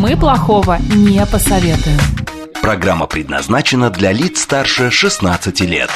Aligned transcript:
Мы 0.00 0.16
плохого 0.16 0.78
не 0.92 1.24
посоветуем. 1.24 1.98
Программа 2.60 3.06
предназначена 3.06 3.90
для 3.90 4.10
лиц 4.10 4.40
старше 4.40 4.90
16 4.90 5.60
лет. 5.60 5.90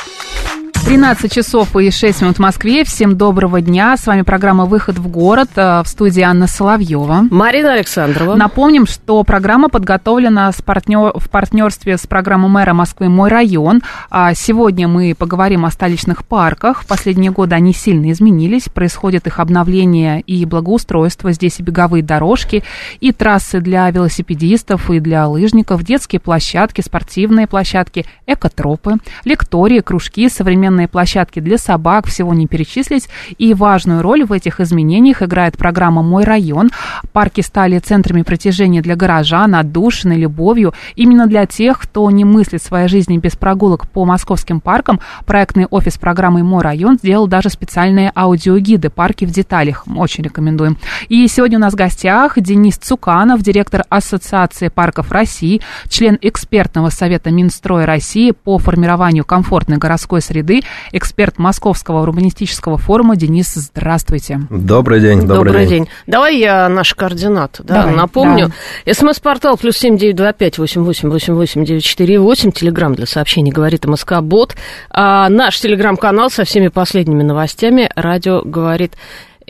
13 0.88 1.30
часов 1.30 1.76
и 1.76 1.90
6 1.90 2.22
минут 2.22 2.36
в 2.36 2.40
Москве. 2.40 2.82
Всем 2.82 3.18
доброго 3.18 3.60
дня. 3.60 3.94
С 3.98 4.06
вами 4.06 4.22
программа 4.22 4.64
«Выход 4.64 4.96
в 4.96 5.06
город» 5.08 5.50
э, 5.54 5.82
в 5.84 5.86
студии 5.86 6.22
Анна 6.22 6.46
Соловьева. 6.46 7.26
Марина 7.30 7.74
Александрова. 7.74 8.36
Напомним, 8.36 8.86
что 8.86 9.22
программа 9.22 9.68
подготовлена 9.68 10.50
с 10.50 10.62
партнер, 10.62 11.12
в 11.14 11.28
партнерстве 11.28 11.98
с 11.98 12.06
программой 12.06 12.48
мэра 12.48 12.72
Москвы 12.72 13.10
«Мой 13.10 13.28
район». 13.28 13.82
А 14.08 14.32
сегодня 14.32 14.88
мы 14.88 15.14
поговорим 15.14 15.66
о 15.66 15.70
столичных 15.70 16.24
парках. 16.24 16.84
В 16.84 16.86
последние 16.86 17.32
годы 17.32 17.54
они 17.54 17.74
сильно 17.74 18.10
изменились. 18.10 18.70
Происходит 18.70 19.26
их 19.26 19.40
обновление 19.40 20.22
и 20.22 20.46
благоустройство. 20.46 21.32
Здесь 21.32 21.60
и 21.60 21.62
беговые 21.62 22.02
дорожки, 22.02 22.64
и 23.00 23.12
трассы 23.12 23.60
для 23.60 23.90
велосипедистов, 23.90 24.90
и 24.90 25.00
для 25.00 25.28
лыжников, 25.28 25.82
детские 25.82 26.20
площадки, 26.20 26.80
спортивные 26.80 27.46
площадки, 27.46 28.06
экотропы, 28.26 28.94
лектории, 29.26 29.80
кружки, 29.80 30.30
современные 30.30 30.77
современные 30.78 30.88
площадки 30.88 31.40
для 31.40 31.58
собак, 31.58 32.06
всего 32.06 32.34
не 32.34 32.46
перечислить. 32.46 33.08
И 33.38 33.54
важную 33.54 34.02
роль 34.02 34.24
в 34.24 34.32
этих 34.32 34.60
изменениях 34.60 35.22
играет 35.22 35.56
программа 35.56 36.02
«Мой 36.02 36.24
район». 36.24 36.70
Парки 37.12 37.40
стали 37.40 37.78
центрами 37.78 38.22
притяжения 38.22 38.80
для 38.80 38.94
горожан, 38.94 39.54
отдушины, 39.54 40.12
любовью. 40.12 40.74
Именно 40.96 41.26
для 41.26 41.46
тех, 41.46 41.80
кто 41.80 42.10
не 42.10 42.24
мыслит 42.24 42.62
своей 42.62 42.88
жизни 42.88 43.18
без 43.18 43.34
прогулок 43.36 43.88
по 43.88 44.04
московским 44.04 44.60
паркам, 44.60 45.00
проектный 45.26 45.66
офис 45.66 45.98
программы 45.98 46.42
«Мой 46.42 46.62
район» 46.62 46.98
сделал 46.98 47.26
даже 47.26 47.48
специальные 47.48 48.12
аудиогиды 48.14 48.90
«Парки 48.90 49.24
в 49.24 49.30
деталях». 49.30 49.84
Очень 49.96 50.24
рекомендуем. 50.24 50.76
И 51.08 51.26
сегодня 51.28 51.58
у 51.58 51.60
нас 51.60 51.72
в 51.72 51.76
гостях 51.76 52.38
Денис 52.38 52.76
Цуканов, 52.76 53.42
директор 53.42 53.84
Ассоциации 53.88 54.68
парков 54.68 55.10
России, 55.10 55.60
член 55.88 56.18
экспертного 56.20 56.90
совета 56.90 57.30
Минстроя 57.30 57.86
России 57.86 58.30
по 58.30 58.58
формированию 58.58 59.24
комфортной 59.24 59.78
городской 59.78 60.20
среды 60.20 60.62
эксперт 60.92 61.38
Московского 61.38 62.02
урбанистического 62.02 62.78
форума. 62.78 63.16
Денис, 63.16 63.52
здравствуйте. 63.54 64.40
Добрый 64.50 65.00
день. 65.00 65.22
Добрый, 65.22 65.52
добрый 65.52 65.66
день. 65.66 65.84
день. 65.84 65.88
Давай 66.06 66.38
я 66.38 66.68
наш 66.68 66.94
координат 66.94 67.60
да, 67.64 67.82
Давай, 67.82 67.94
напомню. 67.94 68.52
Да. 68.84 68.92
СМС-портал 68.94 69.56
плюс 69.56 69.76
семь 69.76 69.96
девять 69.96 70.16
два 70.16 70.32
пять 70.32 70.58
восемь 70.58 70.82
восемь 70.82 71.08
восемь 71.08 71.34
восемь 71.34 71.64
девять 71.64 71.84
четыре 71.84 72.18
восемь. 72.18 72.52
Телеграмм 72.52 72.94
для 72.94 73.06
сообщений 73.06 73.52
говорит 73.52 73.84
МСК 73.84 74.20
Бот. 74.20 74.56
А 74.90 75.28
наш 75.28 75.58
телеграм-канал 75.60 76.30
со 76.30 76.44
всеми 76.44 76.68
последними 76.68 77.22
новостями. 77.22 77.90
Радио 77.94 78.42
говорит 78.42 78.94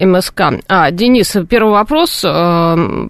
МСК. 0.01 0.41
А, 0.69 0.91
Денис, 0.91 1.37
первый 1.49 1.73
вопрос 1.73 2.25
э, 2.25 2.29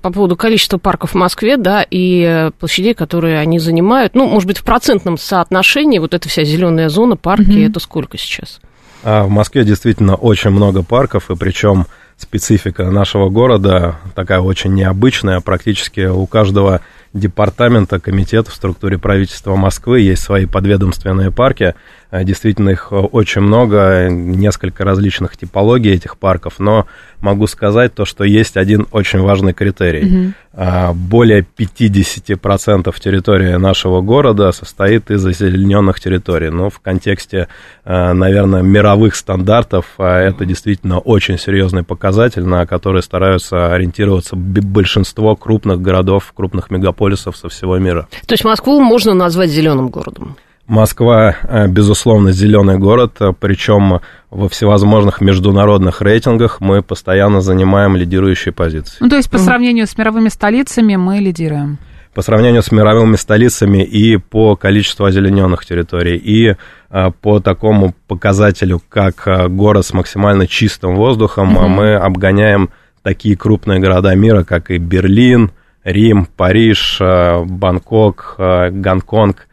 по 0.02 0.10
поводу 0.12 0.36
количества 0.36 0.78
парков 0.78 1.12
в 1.12 1.14
Москве, 1.14 1.56
да, 1.56 1.84
и 1.88 2.50
площадей, 2.58 2.94
которые 2.94 3.38
они 3.38 3.58
занимают. 3.58 4.14
Ну, 4.14 4.26
может 4.28 4.46
быть, 4.46 4.58
в 4.58 4.64
процентном 4.64 5.18
соотношении 5.18 5.98
вот 5.98 6.14
эта 6.14 6.28
вся 6.28 6.44
зеленая 6.44 6.88
зона, 6.88 7.16
парки, 7.16 7.50
mm-hmm. 7.50 7.70
это 7.70 7.80
сколько 7.80 8.18
сейчас? 8.18 8.60
А, 9.02 9.24
в 9.24 9.30
Москве 9.30 9.64
действительно 9.64 10.14
очень 10.14 10.50
много 10.50 10.82
парков, 10.82 11.30
и 11.30 11.36
причем 11.36 11.86
специфика 12.16 12.90
нашего 12.90 13.30
города 13.30 13.96
такая 14.14 14.40
очень 14.40 14.74
необычная. 14.74 15.40
Практически 15.40 16.06
у 16.06 16.26
каждого 16.26 16.80
департамента, 17.14 18.00
комитета 18.00 18.50
в 18.50 18.54
структуре 18.54 18.98
правительства 18.98 19.56
Москвы 19.56 20.00
есть 20.00 20.22
свои 20.22 20.46
подведомственные 20.46 21.30
парки. 21.30 21.74
Э, 22.10 22.24
действительно, 22.24 22.70
их 22.70 22.90
очень 22.90 23.42
много, 23.42 24.08
несколько 24.08 24.84
различных 24.84 25.36
типологий 25.36 25.92
этих 25.92 26.16
парков, 26.16 26.54
но 26.58 26.86
могу 27.20 27.46
сказать 27.46 27.94
то, 27.94 28.04
что 28.04 28.24
есть 28.24 28.56
один 28.56 28.86
очень 28.92 29.20
важный 29.20 29.52
критерий. 29.52 30.04
Угу. 30.04 30.94
Более 30.94 31.46
50% 31.56 33.00
территории 33.00 33.54
нашего 33.56 34.00
города 34.00 34.50
состоит 34.52 35.10
из 35.10 35.24
озелененных 35.24 36.00
территорий. 36.00 36.50
Ну, 36.50 36.70
в 36.70 36.80
контексте, 36.80 37.48
э, 37.84 38.12
наверное, 38.12 38.62
мировых 38.62 39.14
стандартов 39.14 39.86
это 39.98 40.44
действительно 40.44 40.98
очень 40.98 41.38
серьезный 41.38 41.82
показатель, 41.82 42.44
на 42.44 42.66
который 42.66 43.02
стараются 43.02 43.72
ориентироваться 43.72 44.34
большинство 44.36 45.36
крупных 45.36 45.80
городов, 45.82 46.32
крупных 46.34 46.70
мегаполисов 46.70 47.36
со 47.36 47.48
всего 47.48 47.78
мира. 47.78 48.08
То 48.26 48.32
есть 48.32 48.44
Москву 48.44 48.80
можно 48.80 49.14
назвать 49.14 49.50
зеленым 49.50 49.88
городом? 49.88 50.36
Москва, 50.68 51.34
э, 51.44 51.66
безусловно, 51.66 52.30
зеленый 52.30 52.76
город, 52.76 53.16
э, 53.20 53.32
причем 53.40 54.00
во 54.30 54.48
всевозможных 54.50 55.22
международных 55.22 56.02
рейтингах 56.02 56.60
мы 56.60 56.82
постоянно 56.82 57.40
занимаем 57.40 57.96
лидирующие 57.96 58.52
позиции. 58.52 58.98
Ну, 59.00 59.08
то 59.08 59.16
есть 59.16 59.30
по 59.30 59.38
сравнению 59.38 59.86
с 59.86 59.96
мировыми 59.96 60.28
столицами 60.28 60.96
мы 60.96 61.20
лидируем? 61.20 61.78
По 62.12 62.20
сравнению 62.20 62.62
с 62.62 62.70
мировыми 62.70 63.16
столицами 63.16 63.82
и 63.82 64.18
по 64.18 64.56
количеству 64.56 65.06
озелененных 65.06 65.64
территорий, 65.64 66.16
и 66.18 66.54
э, 66.90 67.10
по 67.22 67.40
такому 67.40 67.94
показателю, 68.06 68.82
как 68.90 69.26
город 69.48 69.86
с 69.86 69.94
максимально 69.94 70.46
чистым 70.46 70.96
воздухом, 70.96 71.56
угу. 71.56 71.66
мы 71.66 71.94
обгоняем 71.94 72.68
такие 73.02 73.38
крупные 73.38 73.80
города 73.80 74.14
мира, 74.14 74.44
как 74.44 74.70
и 74.70 74.76
Берлин, 74.76 75.50
Рим, 75.82 76.28
Париж, 76.36 77.00
Бангкок, 77.00 78.34
Гонконг 78.36 79.47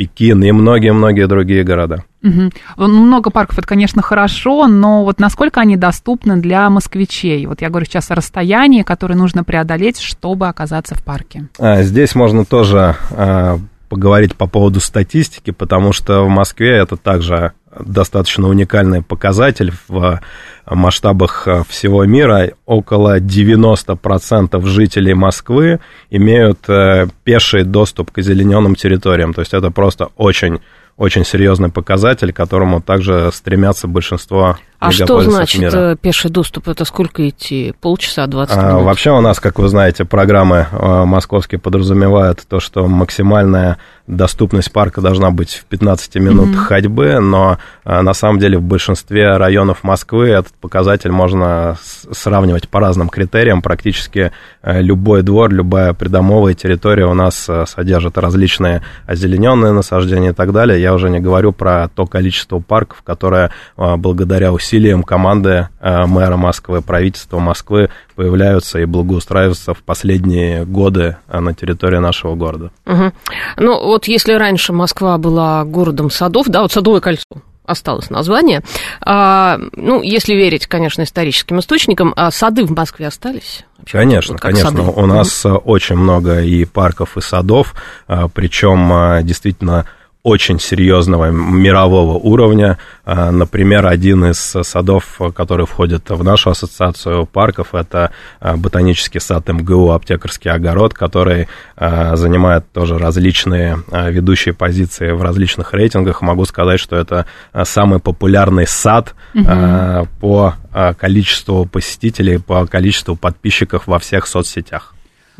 Пекин 0.00 0.42
и 0.42 0.50
многие-многие 0.50 1.26
другие 1.26 1.62
города. 1.62 2.04
Угу. 2.22 2.86
Много 2.88 3.28
парков, 3.28 3.58
это, 3.58 3.66
конечно, 3.66 4.00
хорошо, 4.00 4.66
но 4.66 5.04
вот 5.04 5.20
насколько 5.20 5.60
они 5.60 5.76
доступны 5.76 6.38
для 6.38 6.70
москвичей? 6.70 7.44
Вот 7.44 7.60
я 7.60 7.68
говорю 7.68 7.84
сейчас 7.84 8.10
о 8.10 8.14
расстоянии, 8.14 8.82
которое 8.82 9.14
нужно 9.14 9.44
преодолеть, 9.44 10.00
чтобы 10.00 10.48
оказаться 10.48 10.94
в 10.94 11.04
парке. 11.04 11.48
А, 11.58 11.82
здесь 11.82 12.14
можно 12.14 12.46
тоже 12.46 12.96
а, 13.10 13.58
поговорить 13.90 14.36
по 14.36 14.46
поводу 14.46 14.80
статистики, 14.80 15.50
потому 15.50 15.92
что 15.92 16.24
в 16.24 16.30
Москве 16.30 16.78
это 16.78 16.96
также 16.96 17.52
достаточно 17.84 18.48
уникальный 18.48 19.02
показатель 19.02 19.72
в 19.88 20.20
масштабах 20.66 21.46
э, 21.46 21.62
всего 21.68 22.04
мира. 22.04 22.52
Около 22.66 23.18
90% 23.20 24.64
жителей 24.66 25.14
Москвы 25.14 25.80
имеют 26.10 26.68
э, 26.68 27.08
пеший 27.24 27.64
доступ 27.64 28.10
к 28.10 28.18
озелененным 28.18 28.74
территориям. 28.74 29.34
То 29.34 29.40
есть 29.40 29.54
это 29.54 29.70
просто 29.70 30.10
очень 30.16 30.60
очень 30.96 31.24
серьезный 31.24 31.70
показатель, 31.70 32.30
к 32.30 32.36
которому 32.36 32.82
также 32.82 33.30
стремятся 33.32 33.88
большинство 33.88 34.58
а 34.80 34.90
что 34.92 35.20
значит 35.20 35.60
мира. 35.60 35.92
Э, 35.92 35.96
пеший 35.96 36.30
доступ? 36.30 36.68
Это 36.68 36.86
сколько 36.86 37.28
идти? 37.28 37.74
Полчаса, 37.82 38.26
20 38.26 38.56
а, 38.56 38.60
минут? 38.60 38.72
А, 38.72 38.78
вообще 38.78 39.10
у 39.10 39.20
нас, 39.20 39.38
как 39.38 39.58
вы 39.58 39.68
знаете, 39.68 40.06
программы 40.06 40.66
а, 40.72 41.04
московские 41.04 41.58
подразумевают 41.58 42.42
то, 42.48 42.60
что 42.60 42.86
максимальная 42.86 43.76
доступность 44.06 44.72
парка 44.72 45.00
должна 45.00 45.30
быть 45.30 45.54
в 45.54 45.64
15 45.66 46.16
минут 46.16 46.48
mm-hmm. 46.48 46.64
ходьбы, 46.64 47.20
но 47.20 47.58
а, 47.84 48.02
на 48.02 48.14
самом 48.14 48.38
деле 48.38 48.56
в 48.58 48.62
большинстве 48.62 49.36
районов 49.36 49.84
Москвы 49.84 50.28
этот 50.28 50.54
показатель 50.54 51.10
можно 51.10 51.76
сравнивать 52.10 52.68
по 52.68 52.80
разным 52.80 53.08
критериям. 53.10 53.62
Практически 53.62 54.32
а, 54.62 54.80
любой 54.80 55.22
двор, 55.22 55.52
любая 55.52 55.92
придомовая 55.92 56.54
территория 56.54 57.04
у 57.04 57.14
нас 57.14 57.46
а, 57.48 57.66
содержит 57.66 58.16
различные 58.18 58.82
озелененные 59.06 59.72
насаждения 59.72 60.30
и 60.30 60.34
так 60.34 60.52
далее. 60.52 60.80
Я 60.80 60.94
уже 60.94 61.10
не 61.10 61.20
говорю 61.20 61.52
про 61.52 61.88
то 61.88 62.06
количество 62.06 62.58
парков, 62.58 63.02
которое 63.02 63.50
а, 63.76 63.96
благодаря 63.96 64.52
усилиям 64.52 64.69
усилиям 64.70 65.02
команды 65.02 65.68
э, 65.80 66.06
мэра 66.06 66.36
Москвы, 66.36 66.80
правительства 66.80 67.38
Москвы 67.38 67.90
появляются 68.14 68.78
и 68.78 68.84
благоустраиваются 68.84 69.74
в 69.74 69.82
последние 69.82 70.64
годы 70.64 71.16
э, 71.28 71.40
на 71.40 71.54
территории 71.54 71.98
нашего 71.98 72.36
города. 72.36 72.70
Угу. 72.86 73.12
Ну, 73.56 73.84
вот 73.84 74.06
если 74.06 74.34
раньше 74.34 74.72
Москва 74.72 75.18
была 75.18 75.64
городом 75.64 76.10
садов, 76.10 76.46
да, 76.46 76.62
вот 76.62 76.72
Садовое 76.72 77.00
кольцо, 77.00 77.24
осталось 77.64 78.10
название. 78.10 78.62
А, 79.00 79.58
ну, 79.74 80.02
если 80.02 80.34
верить, 80.34 80.66
конечно, 80.66 81.02
историческим 81.02 81.58
источникам, 81.58 82.12
а 82.16 82.30
сады 82.30 82.64
в 82.64 82.70
Москве 82.70 83.08
остались? 83.08 83.64
Вообще, 83.78 83.98
конечно, 83.98 84.34
вот 84.34 84.40
конечно. 84.40 84.70
Сады. 84.70 84.82
У 84.82 85.06
нас 85.06 85.44
mm 85.44 85.62
очень 85.64 85.96
много 85.96 86.42
и 86.42 86.64
парков, 86.64 87.16
и 87.16 87.20
садов, 87.20 87.74
причем 88.06 89.24
действительно 89.24 89.86
очень 90.22 90.60
серьезного 90.60 91.30
мирового 91.30 92.18
уровня. 92.18 92.78
А, 93.04 93.30
например, 93.30 93.86
один 93.86 94.26
из 94.26 94.38
садов, 94.38 95.18
который 95.34 95.66
входит 95.66 96.10
в 96.10 96.22
нашу 96.22 96.50
ассоциацию 96.50 97.26
парков, 97.26 97.74
это 97.74 98.10
а, 98.38 98.56
ботанический 98.56 99.18
сад 99.20 99.48
МГУ 99.48 99.90
«Аптекарский 99.90 100.50
огород», 100.50 100.92
который 100.92 101.48
а, 101.76 102.16
занимает 102.16 102.70
тоже 102.72 102.98
различные 102.98 103.82
ведущие 103.90 104.54
позиции 104.54 105.10
в 105.12 105.22
различных 105.22 105.72
рейтингах. 105.72 106.20
Могу 106.20 106.44
сказать, 106.44 106.80
что 106.80 106.96
это 106.96 107.26
самый 107.64 107.98
популярный 107.98 108.66
сад 108.66 109.14
угу. 109.34 110.08
по 110.20 110.54
количеству 110.98 111.64
посетителей, 111.64 112.38
по 112.38 112.66
количеству 112.66 113.16
подписчиков 113.16 113.86
во 113.86 113.98
всех 113.98 114.26
соцсетях. 114.26 114.94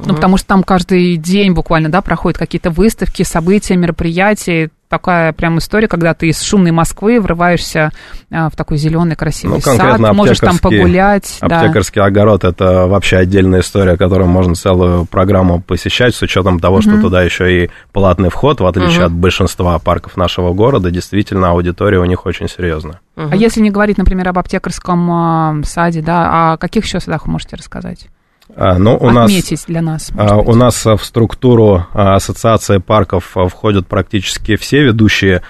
Ну, 0.06 0.14
потому 0.14 0.36
что 0.36 0.48
там 0.48 0.62
каждый 0.62 1.16
день 1.16 1.52
буквально, 1.52 1.88
да, 1.88 2.00
проходят 2.02 2.38
какие-то 2.38 2.70
выставки, 2.70 3.22
события, 3.22 3.76
мероприятия. 3.76 4.70
Такая 4.88 5.32
прям 5.32 5.58
история, 5.58 5.86
когда 5.86 6.14
ты 6.14 6.28
из 6.30 6.42
шумной 6.42 6.72
Москвы 6.72 7.20
врываешься 7.20 7.92
а, 8.28 8.50
в 8.50 8.56
такой 8.56 8.76
зеленый 8.76 9.14
красивый 9.14 9.62
ну, 9.64 9.76
сад, 9.76 10.00
можешь 10.00 10.40
там 10.40 10.58
погулять. 10.58 11.38
Аптекарский 11.40 12.00
да. 12.00 12.06
огород 12.06 12.42
это 12.42 12.88
вообще 12.88 13.18
отдельная 13.18 13.60
история, 13.60 13.96
которую 13.96 14.28
можно 14.28 14.56
целую 14.56 15.06
программу 15.06 15.60
посещать, 15.60 16.16
с 16.16 16.22
учетом 16.22 16.58
того, 16.58 16.76
угу. 16.76 16.82
что 16.82 17.00
туда 17.00 17.22
еще 17.22 17.64
и 17.64 17.70
платный 17.92 18.30
вход, 18.30 18.60
в 18.60 18.66
отличие 18.66 18.98
угу. 18.98 19.06
от 19.06 19.12
большинства 19.12 19.78
парков 19.78 20.16
нашего 20.16 20.52
города, 20.54 20.90
действительно 20.90 21.50
аудитория 21.50 22.00
у 22.00 22.04
них 22.04 22.26
очень 22.26 22.48
серьезная. 22.48 22.98
Угу. 23.16 23.28
А 23.30 23.36
если 23.36 23.60
не 23.60 23.70
говорить, 23.70 23.96
например, 23.96 24.30
об 24.30 24.40
аптекарском 24.40 25.10
а, 25.12 25.54
саде, 25.64 26.02
да, 26.02 26.54
о 26.54 26.56
каких 26.56 26.84
еще 26.84 26.98
садах 26.98 27.26
вы 27.26 27.32
можете 27.32 27.54
рассказать? 27.54 28.08
А, 28.56 28.78
ну, 28.78 28.96
у 28.96 29.08
Отметить 29.08 29.52
нас, 29.52 29.64
для 29.66 29.82
нас. 29.82 30.10
А, 30.16 30.36
у 30.38 30.54
нас 30.54 30.84
в 30.84 30.98
структуру 30.98 31.86
а, 31.92 32.16
ассоциации 32.16 32.78
парков 32.78 33.36
входят 33.48 33.86
практически 33.86 34.56
все 34.56 34.82
ведущие 34.82 35.42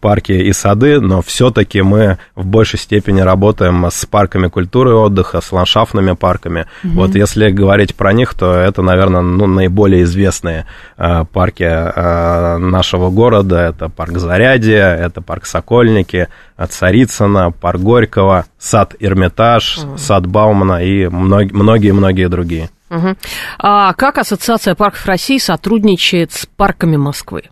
парки 0.00 0.32
и 0.32 0.52
сады, 0.52 1.00
но 1.00 1.22
все-таки 1.22 1.80
мы 1.80 2.18
в 2.34 2.44
большей 2.44 2.78
степени 2.78 3.20
работаем 3.20 3.86
с 3.88 4.04
парками 4.04 4.48
культуры 4.48 4.90
и 4.90 4.94
отдыха, 4.94 5.40
с 5.40 5.52
ландшафтными 5.52 6.12
парками. 6.12 6.66
Угу. 6.82 6.94
Вот 6.94 7.14
если 7.14 7.50
говорить 7.50 7.94
про 7.94 8.12
них, 8.12 8.34
то 8.34 8.52
это, 8.52 8.82
наверное, 8.82 9.20
ну, 9.20 9.46
наиболее 9.46 10.02
известные 10.02 10.66
парки 10.96 11.62
нашего 12.58 13.10
города. 13.10 13.60
Это 13.60 13.88
парк 13.88 14.18
Зарядье, 14.18 14.78
это 14.78 15.22
парк 15.22 15.46
Сокольники, 15.46 16.26
Царицына, 16.68 17.52
парк 17.52 17.80
Горького, 17.80 18.46
сад 18.58 18.96
Эрмитаж, 18.98 19.78
угу. 19.78 19.98
сад 19.98 20.26
Баумана 20.26 20.82
и 20.84 21.06
многие-многие 21.06 22.28
другие. 22.28 22.39
Угу. 22.90 23.16
А 23.58 23.92
как 23.94 24.18
Ассоциация 24.18 24.74
парков 24.74 25.06
России 25.06 25.38
сотрудничает 25.38 26.32
с 26.32 26.46
парками 26.46 26.96
Москвы? 26.96 27.44